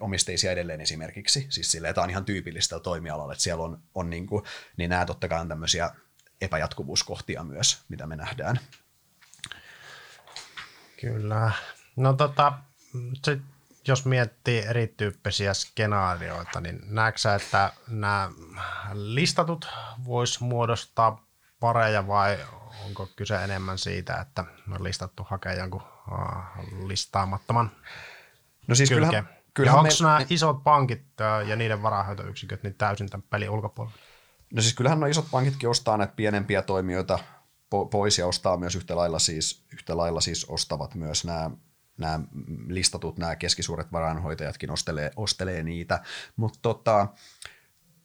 [0.00, 1.46] omisteisia edelleen esimerkiksi.
[1.48, 4.44] Siis silleen, tämä on ihan tyypillistä toimialalla, että siellä on, on niin, kuin,
[4.76, 5.90] niin nämä totta kai on tämmöisiä
[6.40, 8.60] epäjatkuvuuskohtia myös, mitä me nähdään.
[11.00, 11.52] Kyllä.
[11.96, 12.52] No tota,
[13.24, 13.42] sit,
[13.88, 18.30] jos miettii erityyppisiä skenaarioita, niin näetkö että nämä
[18.92, 19.68] listatut
[20.04, 21.29] vois muodostaa
[21.60, 22.38] pareja vai
[22.86, 25.82] onko kyse enemmän siitä, että on listattu hakea jonkun
[26.86, 27.70] listaamattoman
[28.70, 30.08] No siis kyllähän, kyllähän ja onko me...
[30.08, 31.02] nämä isot pankit
[31.48, 33.98] ja niiden varahoitoyksiköt niin täysin tämän pelin ulkopuolella?
[34.54, 37.18] No siis kyllähän nuo isot pankitkin ostaa näitä pienempiä toimijoita
[37.90, 41.50] pois ja ostaa myös yhtä lailla siis, yhtä lailla siis ostavat myös nämä
[41.98, 42.20] nämä
[42.66, 46.02] listatut, nämä keskisuuret varainhoitajatkin ostelee, ostelee niitä,
[46.36, 47.06] mutta tota,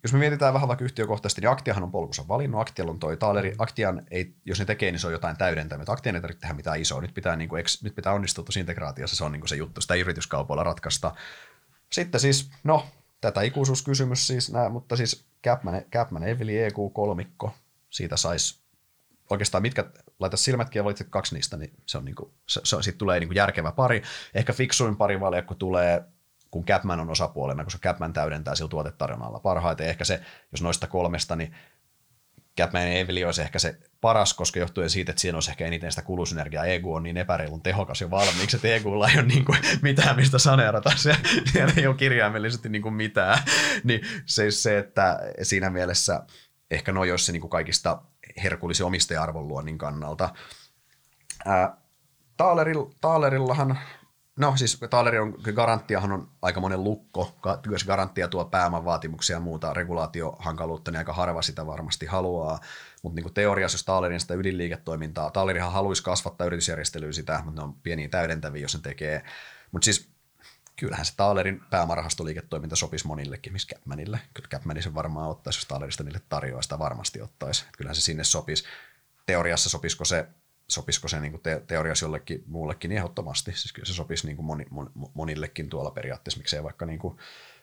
[0.06, 3.56] jos me mietitään vähän vaikka yhtiökohtaisesti, niin Aktiahan on polkussa valinnut, Aktialla on toi Taaleri,
[3.58, 5.92] Aktian ei, jos ne tekee, niin se on jotain täydentämistä.
[5.92, 9.16] Aktian ei tarvitse tehdä mitään isoa, nyt pitää, niin kuin, nyt pitää onnistua tuossa integraatiossa,
[9.16, 11.16] se on niin kuin se juttu, sitä yrityskaupoilla ratkaista.
[11.92, 12.86] Sitten siis, no,
[13.22, 17.54] tätä ikuisuuskysymys siis, nää, mutta siis Capman, Capman Eveli EQ-kolmikko,
[17.90, 18.60] siitä saisi
[19.30, 19.86] oikeastaan mitkä,
[20.20, 23.20] laita silmätkin ja valitset kaksi niistä, niin se on niin kuin, se, se, siitä tulee
[23.20, 24.02] niin kuin järkevä pari.
[24.34, 26.04] Ehkä fiksuin pari valjakko tulee
[26.56, 29.88] kun Capman on osapuolena, koska Capman täydentää sillä tuotetarjonnalla parhaiten.
[29.88, 30.22] Ehkä se,
[30.52, 31.56] jos noista kolmesta, niin
[32.60, 36.02] Capman Eveli olisi ehkä se paras, koska johtuen siitä, että siinä olisi ehkä eniten sitä
[36.02, 36.66] kulusynergiaa.
[36.66, 40.38] EGU on niin epäreilun tehokas jo valmiiksi, että EGUlla ei ole niin kuin mitään, mistä
[40.40, 40.92] saneerata.
[41.52, 43.40] Siellä ei ole kirjaimellisesti niin kuin mitään.
[43.84, 46.26] Niin se, se, että siinä mielessä
[46.72, 48.02] ehkä noin olisi se niin kuin kaikista
[48.44, 50.30] herkullisi omistaja-arvon luonnin kannalta.
[53.02, 53.80] Taalerillahan
[54.40, 57.36] No siis Taaleri on, garanttiahan on aika monen lukko,
[57.72, 62.60] jos garanttia tuo pääoman vaatimuksia ja muuta regulaatiohankaluutta, niin aika harva sitä varmasti haluaa.
[63.04, 67.74] Mutta niin teoriassa, jos Taalerin sitä ydinliiketoimintaa, Taalerihan haluaisi kasvattaa yritysjärjestelyä sitä, mutta ne on
[67.74, 69.24] pieniä täydentäviä, jos ne tekee.
[69.72, 70.10] Mutta siis
[70.76, 74.20] kyllähän se Taalerin pääomarahastoliiketoiminta sopisi monillekin, missä Capmanille.
[74.34, 77.66] Kyllä Capmani sen varmaan ottaisi, jos Taalerista niille tarjoaa, sitä varmasti ottaisi.
[77.78, 78.64] Kyllähän se sinne sopisi.
[79.26, 80.28] Teoriassa sopisiko se
[80.68, 83.52] sopisiko se niin te- teoriassa jollekin muullekin niin ehdottomasti.
[83.52, 87.18] Siis kyllä se sopisi niin kuin moni, mon, monillekin tuolla periaatteessa, miksei vaikka, niin kuin,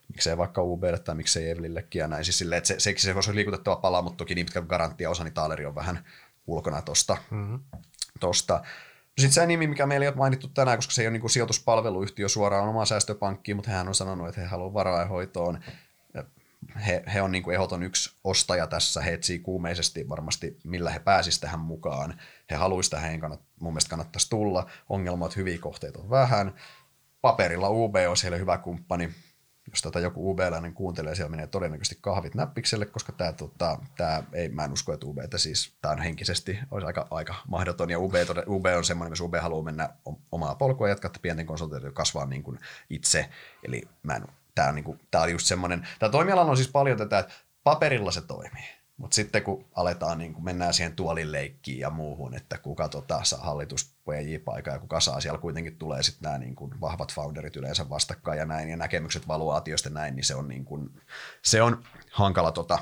[0.09, 2.25] miksei vaikka UBlle tai miksei Evelillekin ja näin.
[2.25, 5.25] Siis silleen, että se, se, se voisi liikutettava pala, mutta toki niin pitkä garanttia osa,
[5.25, 6.05] niin Taaleri on vähän
[6.47, 7.17] ulkona tosta.
[7.31, 7.61] Mm-hmm.
[8.21, 8.63] tosta.
[9.19, 12.29] Sitten se nimi, mikä meillä ei ole mainittu tänään, koska se ei ole niin sijoituspalveluyhtiö
[12.29, 15.59] suoraan omaan säästöpankkiin, mutta hän on sanonut, että he haluavat varainhoitoon
[16.87, 20.99] he, he on niin kuin ehdoton yksi ostaja tässä, he etsii kuumeisesti varmasti, millä he
[20.99, 22.21] pääsisivät tähän mukaan.
[22.53, 24.71] He haluaisivat tähän, kannat, mun mielestä kannattaisi tulla.
[24.89, 26.55] Ongelmat, hyviä kohteita on vähän.
[27.21, 29.11] Paperilla UB on siellä hyvä kumppani.
[29.71, 34.49] Jos tätä joku UB-läinen kuuntelee, siellä menee todennäköisesti kahvit näppikselle, koska tämä, tota, tämä ei,
[34.49, 37.99] mä en usko, että UB, että siis tämä on henkisesti olisi aika, aika mahdoton, ja
[37.99, 38.15] UB,
[38.47, 39.89] UB on semmoinen, jos UB haluaa mennä
[40.33, 42.59] omaa polkua ja jatkaa, että pienten konsultaatio kasvaa niin kuin
[42.91, 43.29] itse,
[43.65, 44.23] eli mä en
[44.55, 47.33] tämä on, niinku, tää on just semmoinen, tämä toimialalla on siis paljon tätä, että
[47.65, 48.69] paperilla se toimii,
[49.03, 53.25] mutta sitten kun aletaan, niin kun mennään siihen tuolin leikkiin ja muuhun, että kuka tota,
[53.25, 57.91] saa hallitus PJ-paikan ja kuka saa, siellä kuitenkin tulee sitten nämä niin vahvat founderit yleensä
[57.91, 61.01] vastakkain ja näin, ja näkemykset valuaatiosta näin, niin se on, niin kuin,
[61.43, 62.79] se on hankala, tota,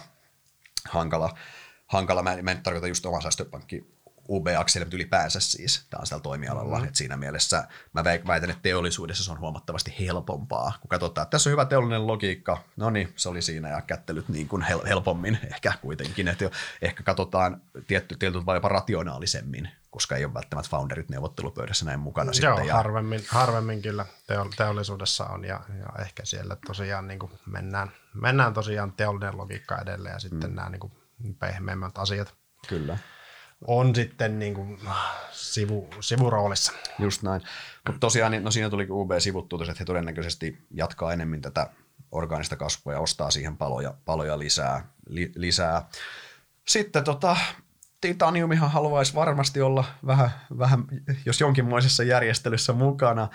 [0.89, 1.39] hankala,
[1.87, 2.23] hankala.
[2.23, 4.00] Mä en, mä en tarkoita just oman säästöpankki
[4.31, 6.75] UB-akseli, mutta ylipäänsä siis tämä on siellä toimialalla.
[6.75, 6.89] Mm-hmm.
[6.89, 10.73] Et siinä mielessä mä väitän, että teollisuudessa se on huomattavasti helpompaa.
[10.81, 14.29] Kun katsotaan, että tässä on hyvä teollinen logiikka, no niin, se oli siinä ja kättelyt
[14.29, 16.29] niin kuin hel- helpommin ehkä kuitenkin.
[16.29, 16.51] Että
[16.83, 22.27] ehkä katsotaan tietty, tietyt jopa rationaalisemmin, koska ei ole välttämättä founderit neuvottelupöydässä näin mukana.
[22.27, 22.75] Joo, sitten, ja...
[22.75, 24.07] harvemmin, harvemmin kyllä
[24.57, 30.13] teollisuudessa on ja, ja ehkä siellä tosiaan niin kuin mennään, mennään tosiaan teollinen logiikka edelleen
[30.13, 30.57] ja sitten mm.
[30.57, 30.93] nämä niin kuin
[31.39, 32.35] pehmeämmät asiat.
[32.69, 32.99] Kyllä
[33.67, 34.79] on sitten niin kuin
[35.33, 36.73] sivu, sivuroolissa.
[36.99, 37.43] Just näin.
[37.87, 41.71] Mutta tosiaan, no siinä tuli UB sivuttu, että he todennäköisesti jatkaa enemmän tätä
[42.13, 44.87] orgaanista kasvua ja ostaa siihen paloja, paloja lisää.
[45.07, 45.89] Li, lisää.
[46.69, 47.37] Sitten tota,
[48.01, 50.85] Titaniumihan haluaisi varmasti olla vähän, vähän,
[51.27, 53.29] jos jonkinmoisessa järjestelyssä mukana.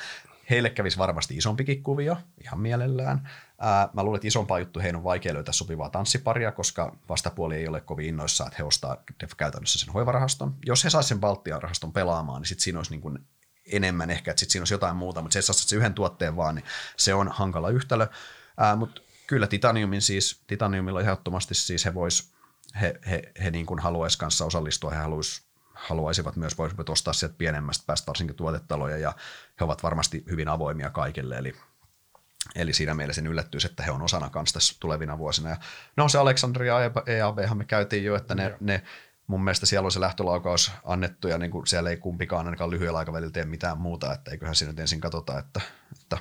[0.49, 3.29] Heille kävisi varmasti isompikin kuvio, ihan mielellään.
[3.59, 7.67] Ää, mä luulen, että isompaa juttu heidän on vaikea löytää sopivaa tanssiparia, koska vastapuoli ei
[7.67, 9.03] ole kovin innoissaan, että he ostaa
[9.37, 10.55] käytännössä sen hoivarahaston.
[10.65, 13.19] Jos he saisivat sen Baltian rahaston pelaamaan, niin sitten siinä olisi niin kuin
[13.71, 16.55] enemmän ehkä, että sitten siinä olisi jotain muuta, mutta se, että se yhden tuotteen vaan,
[16.55, 16.65] niin
[16.97, 18.07] se on hankala yhtälö.
[18.57, 22.33] Ää, mutta kyllä Titaniumin siis, Titaniumilla ehdottomasti siis he vois,
[22.81, 25.45] he, he, he niin kuin haluaisi kanssa osallistua, he haluaisi
[25.75, 29.13] haluaisivat myös voisivat ostaa sieltä pienemmästä päästä varsinkin tuotetaloja ja
[29.59, 31.55] he ovat varmasti hyvin avoimia kaikille, eli
[32.55, 35.49] Eli siinä mielessä en yllättyisi, että he on osana kanssa tässä tulevina vuosina.
[35.49, 35.57] Ja
[35.97, 38.83] no se Aleksandria ja EABhan me käytiin jo, että ne, ne
[39.27, 42.99] mun mielestä siellä on se lähtölaukaus annettu ja niin kuin siellä ei kumpikaan ainakaan lyhyellä
[42.99, 45.61] aikavälillä tee mitään muuta, että eiköhän siinä nyt ensin katsota, että,
[46.01, 46.17] että,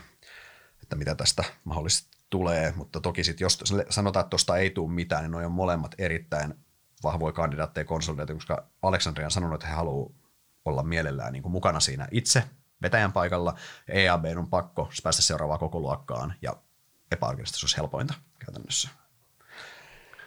[0.83, 3.59] että mitä tästä mahdollisesti tulee, mutta toki sitten jos
[3.91, 6.55] sanotaan, että tuosta ei tule mitään, niin ne on molemmat erittäin
[7.03, 10.13] vahvoja kandidaatteja konsolidaatioon, koska Aleksandria on sanonut, että he haluavat
[10.65, 12.45] olla mielellään niin kuin mukana siinä itse
[12.85, 13.55] vetäjän paikalla.
[13.89, 16.56] EAB on pakko päästä seuraavaan koko luokkaan ja
[17.20, 18.89] olisi helpointa käytännössä.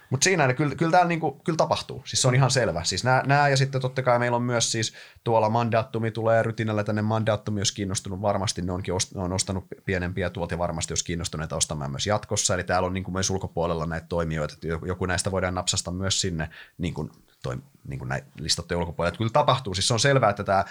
[0.09, 2.01] Mutta siinä kyllä, kyllä täällä niinku, kyllä tapahtuu.
[2.05, 2.83] Siis se on ihan selvä.
[2.83, 4.93] Siis nämä, ja sitten totta kai meillä on myös siis
[5.23, 9.65] tuolla mandaattumi tulee rytinällä tänne mandaattumi, jos kiinnostunut varmasti, ne, onkin ost, ne on ostanut
[9.85, 12.53] pienempiä tuolta ja varmasti jos kiinnostuneita ostamaan myös jatkossa.
[12.53, 16.21] Eli täällä on niin kuin myös ulkopuolella näitä toimijoita, että joku näistä voidaan napsasta myös
[16.21, 17.11] sinne niin kuin,
[17.43, 17.57] toi,
[17.87, 19.09] niin kuin näitä listattuja ulkopuolella.
[19.09, 19.73] Että kyllä tapahtuu.
[19.73, 20.65] Siis se on selvää, että tämä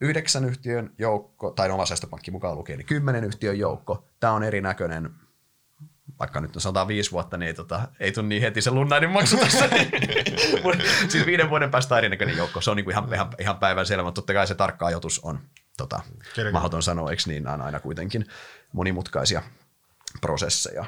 [0.00, 4.08] yhdeksän yhtiön joukko, tai oma säästöpankki mukaan lukee, niin kymmenen yhtiön joukko.
[4.20, 5.10] Tämä on erinäköinen
[6.18, 9.36] vaikka nyt on 105 vuotta, niin ei, tota, ei tule niin heti se lunnainen maksu
[9.36, 9.68] tässä.
[11.08, 12.60] siis viiden vuoden päästä erinäköinen joukko.
[12.60, 15.18] Se on niin kuin ihan, ihan, ihan päivän selvä, mutta totta kai se tarkka ajoitus
[15.18, 15.40] on
[15.76, 16.00] tota,
[16.52, 18.26] mahdoton sanoa, eikö niin, on aina kuitenkin
[18.72, 19.42] monimutkaisia
[20.20, 20.84] prosesseja.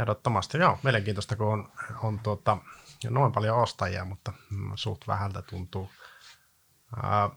[0.00, 0.78] Ehdottomasti, joo.
[0.82, 1.72] Mielenkiintoista, kun on,
[2.02, 2.58] on tuota,
[3.10, 4.32] noin paljon ostajia, mutta
[4.74, 5.90] suht vähältä tuntuu
[7.02, 7.30] ää,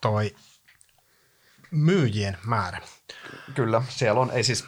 [0.00, 0.36] toi
[1.70, 2.80] myyjien määrä.
[3.54, 4.64] Kyllä, siellä on, ei siis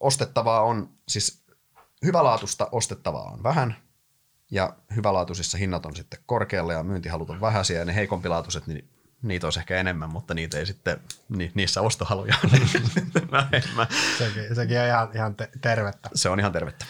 [0.00, 1.44] ostettavaa on, siis
[2.04, 3.76] hyvälaatusta ostettavaa on vähän,
[4.50, 8.90] ja hyvälaatuisissa hinnat on sitten korkealla ja myyntihalut on vähäisiä, ja ne heikompilaatuiset, niin
[9.22, 12.50] niitä olisi ehkä enemmän, mutta niitä ei sitten, ni, niissä ostohaluja on
[13.30, 13.86] vähemmän.
[14.18, 16.10] Sekin, sekin on ihan, ihan tervettä.
[16.14, 16.84] Se on ihan tervettä.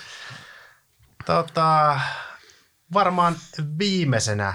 [1.24, 2.00] Tota,
[2.92, 3.36] varmaan
[3.78, 4.54] viimeisenä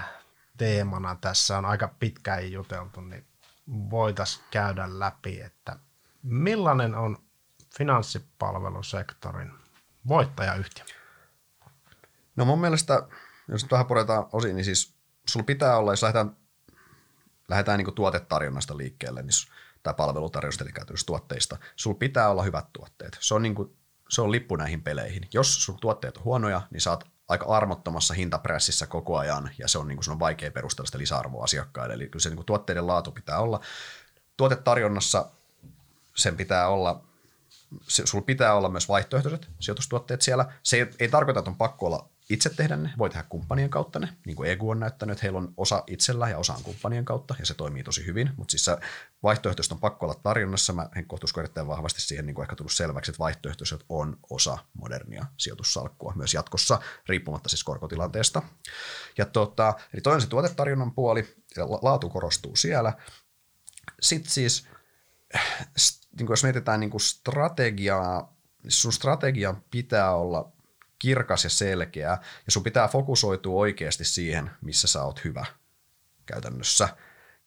[0.58, 3.28] teemana tässä on aika pitkään juteltu, niin
[3.68, 5.80] voitaisiin käydä läpi, että
[6.24, 7.18] millainen on
[7.78, 9.52] finanssipalvelusektorin
[10.08, 10.86] voittajayhtiö?
[12.36, 13.08] No mun mielestä,
[13.48, 14.96] jos nyt vähän puretaan osin, niin siis
[15.30, 16.36] sulla pitää olla, jos lähdetään,
[17.50, 19.32] lähdetään niin tuotetarjonnasta liikkeelle, niin
[19.84, 23.18] tai palvelutarjosta, eli käytännössä tuotteista, sulla pitää olla hyvät tuotteet.
[23.20, 23.78] Se on, niin kuin,
[24.10, 25.28] se on lippu näihin peleihin.
[25.34, 29.88] Jos sun tuotteet on huonoja, niin saat aika armottomassa hintapressissä koko ajan, ja se on,
[29.88, 31.94] niin kuin, sun on vaikea perustella sitä lisäarvoa asiakkaille.
[31.94, 33.60] Eli kyllä se niin kuin, tuotteiden laatu pitää olla.
[34.38, 35.30] Tuotetarjonnassa
[36.16, 37.04] sen pitää olla
[37.88, 40.54] sulla pitää olla myös vaihtoehtoiset sijoitustuotteet siellä.
[40.64, 44.00] Se ei, ei tarkoita, että on pakko olla itse tehdä ne, voi tehdä kumppanien kautta
[44.00, 47.06] ne, niin kuin EGU on näyttänyt, että heillä on osa itsellä ja osa on kumppanien
[47.06, 48.66] kautta, ja se toimii tosi hyvin, mutta siis
[49.24, 52.72] vaihtoehtoiset on pakko olla tarjonnassa, mä en kohtuusko erittäin vahvasti siihen niin kuin ehkä tullut
[52.72, 58.42] selväksi, että vaihtoehtoiset on osa modernia sijoitussalkkua myös jatkossa, riippumatta siis korkotilanteesta.
[59.18, 61.36] Ja tota, eli toinen se tuotetarjonnan puoli,
[61.82, 62.94] laatu korostuu siellä.
[64.02, 64.68] Sitten siis
[66.18, 68.36] niin kuin jos mietitään niin kuin strategiaa,
[68.68, 70.53] sun strategian pitää olla
[71.04, 72.10] kirkas ja selkeä,
[72.46, 75.46] ja sun pitää fokusoitua oikeasti siihen, missä sä oot hyvä
[76.26, 76.90] käytännössä.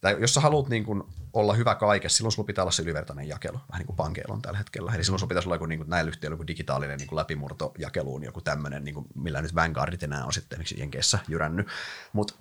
[0.00, 1.02] Tai jos sä haluat niin kuin
[1.32, 4.42] olla hyvä kaikessa, silloin sulla pitää olla se ylivertainen jakelu, vähän niin kuin pankeilla on
[4.42, 4.92] tällä hetkellä.
[4.94, 7.72] Eli silloin sulla pitäisi olla joku, niin kuin näillä yhtiöillä joku digitaalinen niin kuin läpimurto
[7.78, 11.68] jakeluun, joku tämmöinen, niin kuin, millä nyt Vanguardit enää on sitten Jenkeissä jyrännyt.
[12.12, 12.34] Mutta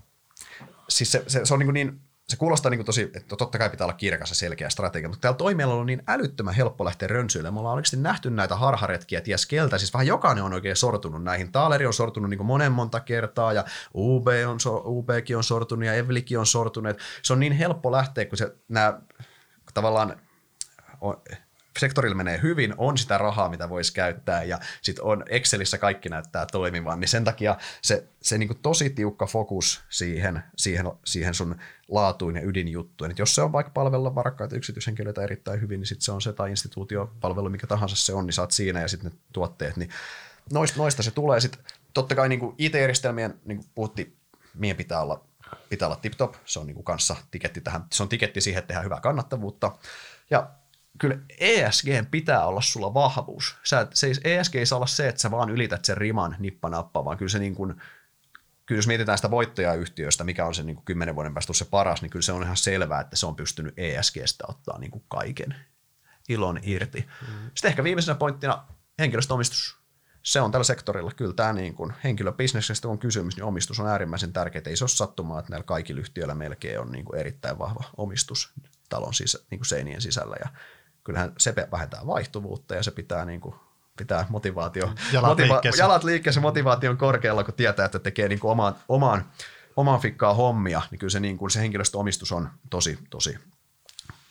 [0.89, 3.57] siis se, se, se, on niin, kuin niin se kuulostaa niin kuin tosi, että totta
[3.57, 7.07] kai pitää olla kirkas ja selkeä strategia, mutta täällä toimialalla on niin älyttömän helppo lähteä
[7.07, 7.51] rönsyille.
[7.51, 11.51] Me ollaan oikeasti nähty näitä harharetkiä ties keltä, siis vähän jokainen on oikein sortunut näihin.
[11.51, 13.65] Taaleri on sortunut niin kuin monen monta kertaa ja
[13.95, 16.97] UB on, UBkin on sortunut ja Evlikin on sortunut.
[17.21, 18.99] Se on niin helppo lähteä, kun se, nämä
[19.73, 20.21] tavallaan
[21.01, 21.21] on,
[21.79, 26.45] sektorilla menee hyvin, on sitä rahaa, mitä voisi käyttää ja sitten on Excelissä kaikki näyttää
[26.51, 31.55] toimivan, niin sen takia se, se niin tosi tiukka fokus siihen, siihen, siihen sun
[31.87, 33.11] laatuin ja ydinjuttuun.
[33.11, 36.33] Et jos se on vaikka palvella varakkaita yksityishenkilöitä erittäin hyvin, niin sitten se on se
[36.33, 39.89] tai instituutiopalvelu, mikä tahansa se on, niin saat siinä ja sitten ne tuotteet, niin
[40.53, 41.39] noista, noista se tulee.
[41.39, 44.17] Sitten totta kai niin IT-järjestelmien, niin kuin puhuttiin,
[44.53, 45.25] meidän pitää olla,
[45.69, 48.85] pitää olla tip-top, se on niin kanssa tiketti tähän, se on tiketti siihen, että tehdään
[48.85, 49.71] hyvää kannattavuutta.
[50.29, 50.49] Ja
[50.97, 53.57] kyllä ESG pitää olla sulla vahvuus.
[53.63, 57.17] Sä, se, ESG ei saa olla se, että sä vaan ylität sen riman nippanappa, vaan
[57.17, 57.75] kyllä se niin kuin,
[58.65, 62.01] kyllä jos mietitään sitä voittajayhtiöstä, mikä on se niin kuin kymmenen vuoden päästä se paras,
[62.01, 65.55] niin kyllä se on ihan selvää, että se on pystynyt ESGstä ottaa niin kuin kaiken
[66.29, 67.07] ilon irti.
[67.21, 67.27] Mm.
[67.55, 68.67] Sitten ehkä viimeisenä pointtina
[68.99, 69.77] henkilöstöomistus.
[70.23, 74.33] Se on tällä sektorilla kyllä tämä niin kuin henkilöbisneksestä on kysymys, niin omistus on äärimmäisen
[74.33, 74.63] tärkeää.
[74.67, 78.53] Ei se ole sattumaa, että näillä kaikilla yhtiöillä melkein on niin kuin erittäin vahva omistus
[78.89, 80.35] talon sisä, niin kuin seinien sisällä.
[80.39, 80.49] Ja
[81.05, 83.55] kyllähän se vähentää vaihtuvuutta ja se pitää niin kuin
[83.97, 85.83] pitää motivaatio, jalat, motiva- liikkeessä.
[85.83, 89.25] jalat liikkeessä, motivaation korkealla, kun tietää, että tekee niin kuin omaan, omaan,
[89.75, 93.39] omaan fikkaa hommia, niin kyllä se, niin kuin se henkilöstöomistus on tosi, tosi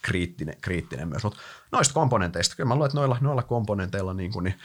[0.02, 1.24] kriittinen, kriittinen myös.
[1.24, 1.40] Mutta
[1.72, 4.58] noista komponenteista, kyllä mä luulen, että noilla, noilla komponenteilla, niin, kuin, niin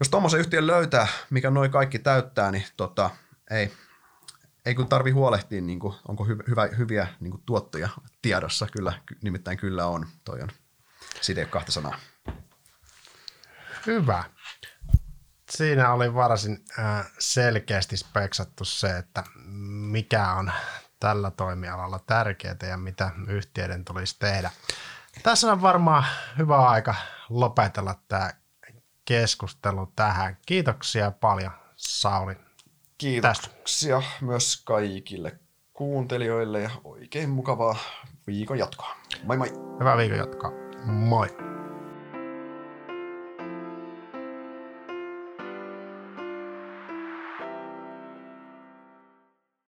[0.00, 3.10] jos tuommoisen yhtiön löytää, mikä noin kaikki täyttää, niin tota,
[3.50, 3.72] ei,
[4.66, 7.88] ei kun tarvi huolehtia, niin kuin, onko hy, hyvä, hyviä niin kuin tuottoja
[8.22, 8.66] tiedossa.
[8.72, 8.92] Kyllä,
[9.22, 10.06] nimittäin kyllä on.
[10.24, 10.48] Toi on
[11.20, 11.98] siitä ei ole kahta sanaa.
[13.86, 14.24] Hyvä.
[15.50, 19.24] Siinä oli varsin äh, selkeästi speksattu se, että
[19.90, 20.52] mikä on
[21.00, 24.50] tällä toimialalla tärkeää ja mitä yhtiöiden tulisi tehdä.
[25.22, 26.04] Tässä on varmaan
[26.38, 26.94] hyvä aika
[27.28, 28.30] lopetella tämä
[29.04, 30.36] keskustelu tähän.
[30.46, 32.36] Kiitoksia paljon Sauli.
[32.98, 34.24] Kiitoksia tästä.
[34.24, 35.38] myös kaikille
[35.72, 37.76] kuuntelijoille ja oikein mukavaa
[38.26, 38.96] viikon jatkoa.
[39.22, 39.52] Moi moi.
[39.80, 40.63] Hyvää viikon jatkoa.
[40.86, 41.53] Moi.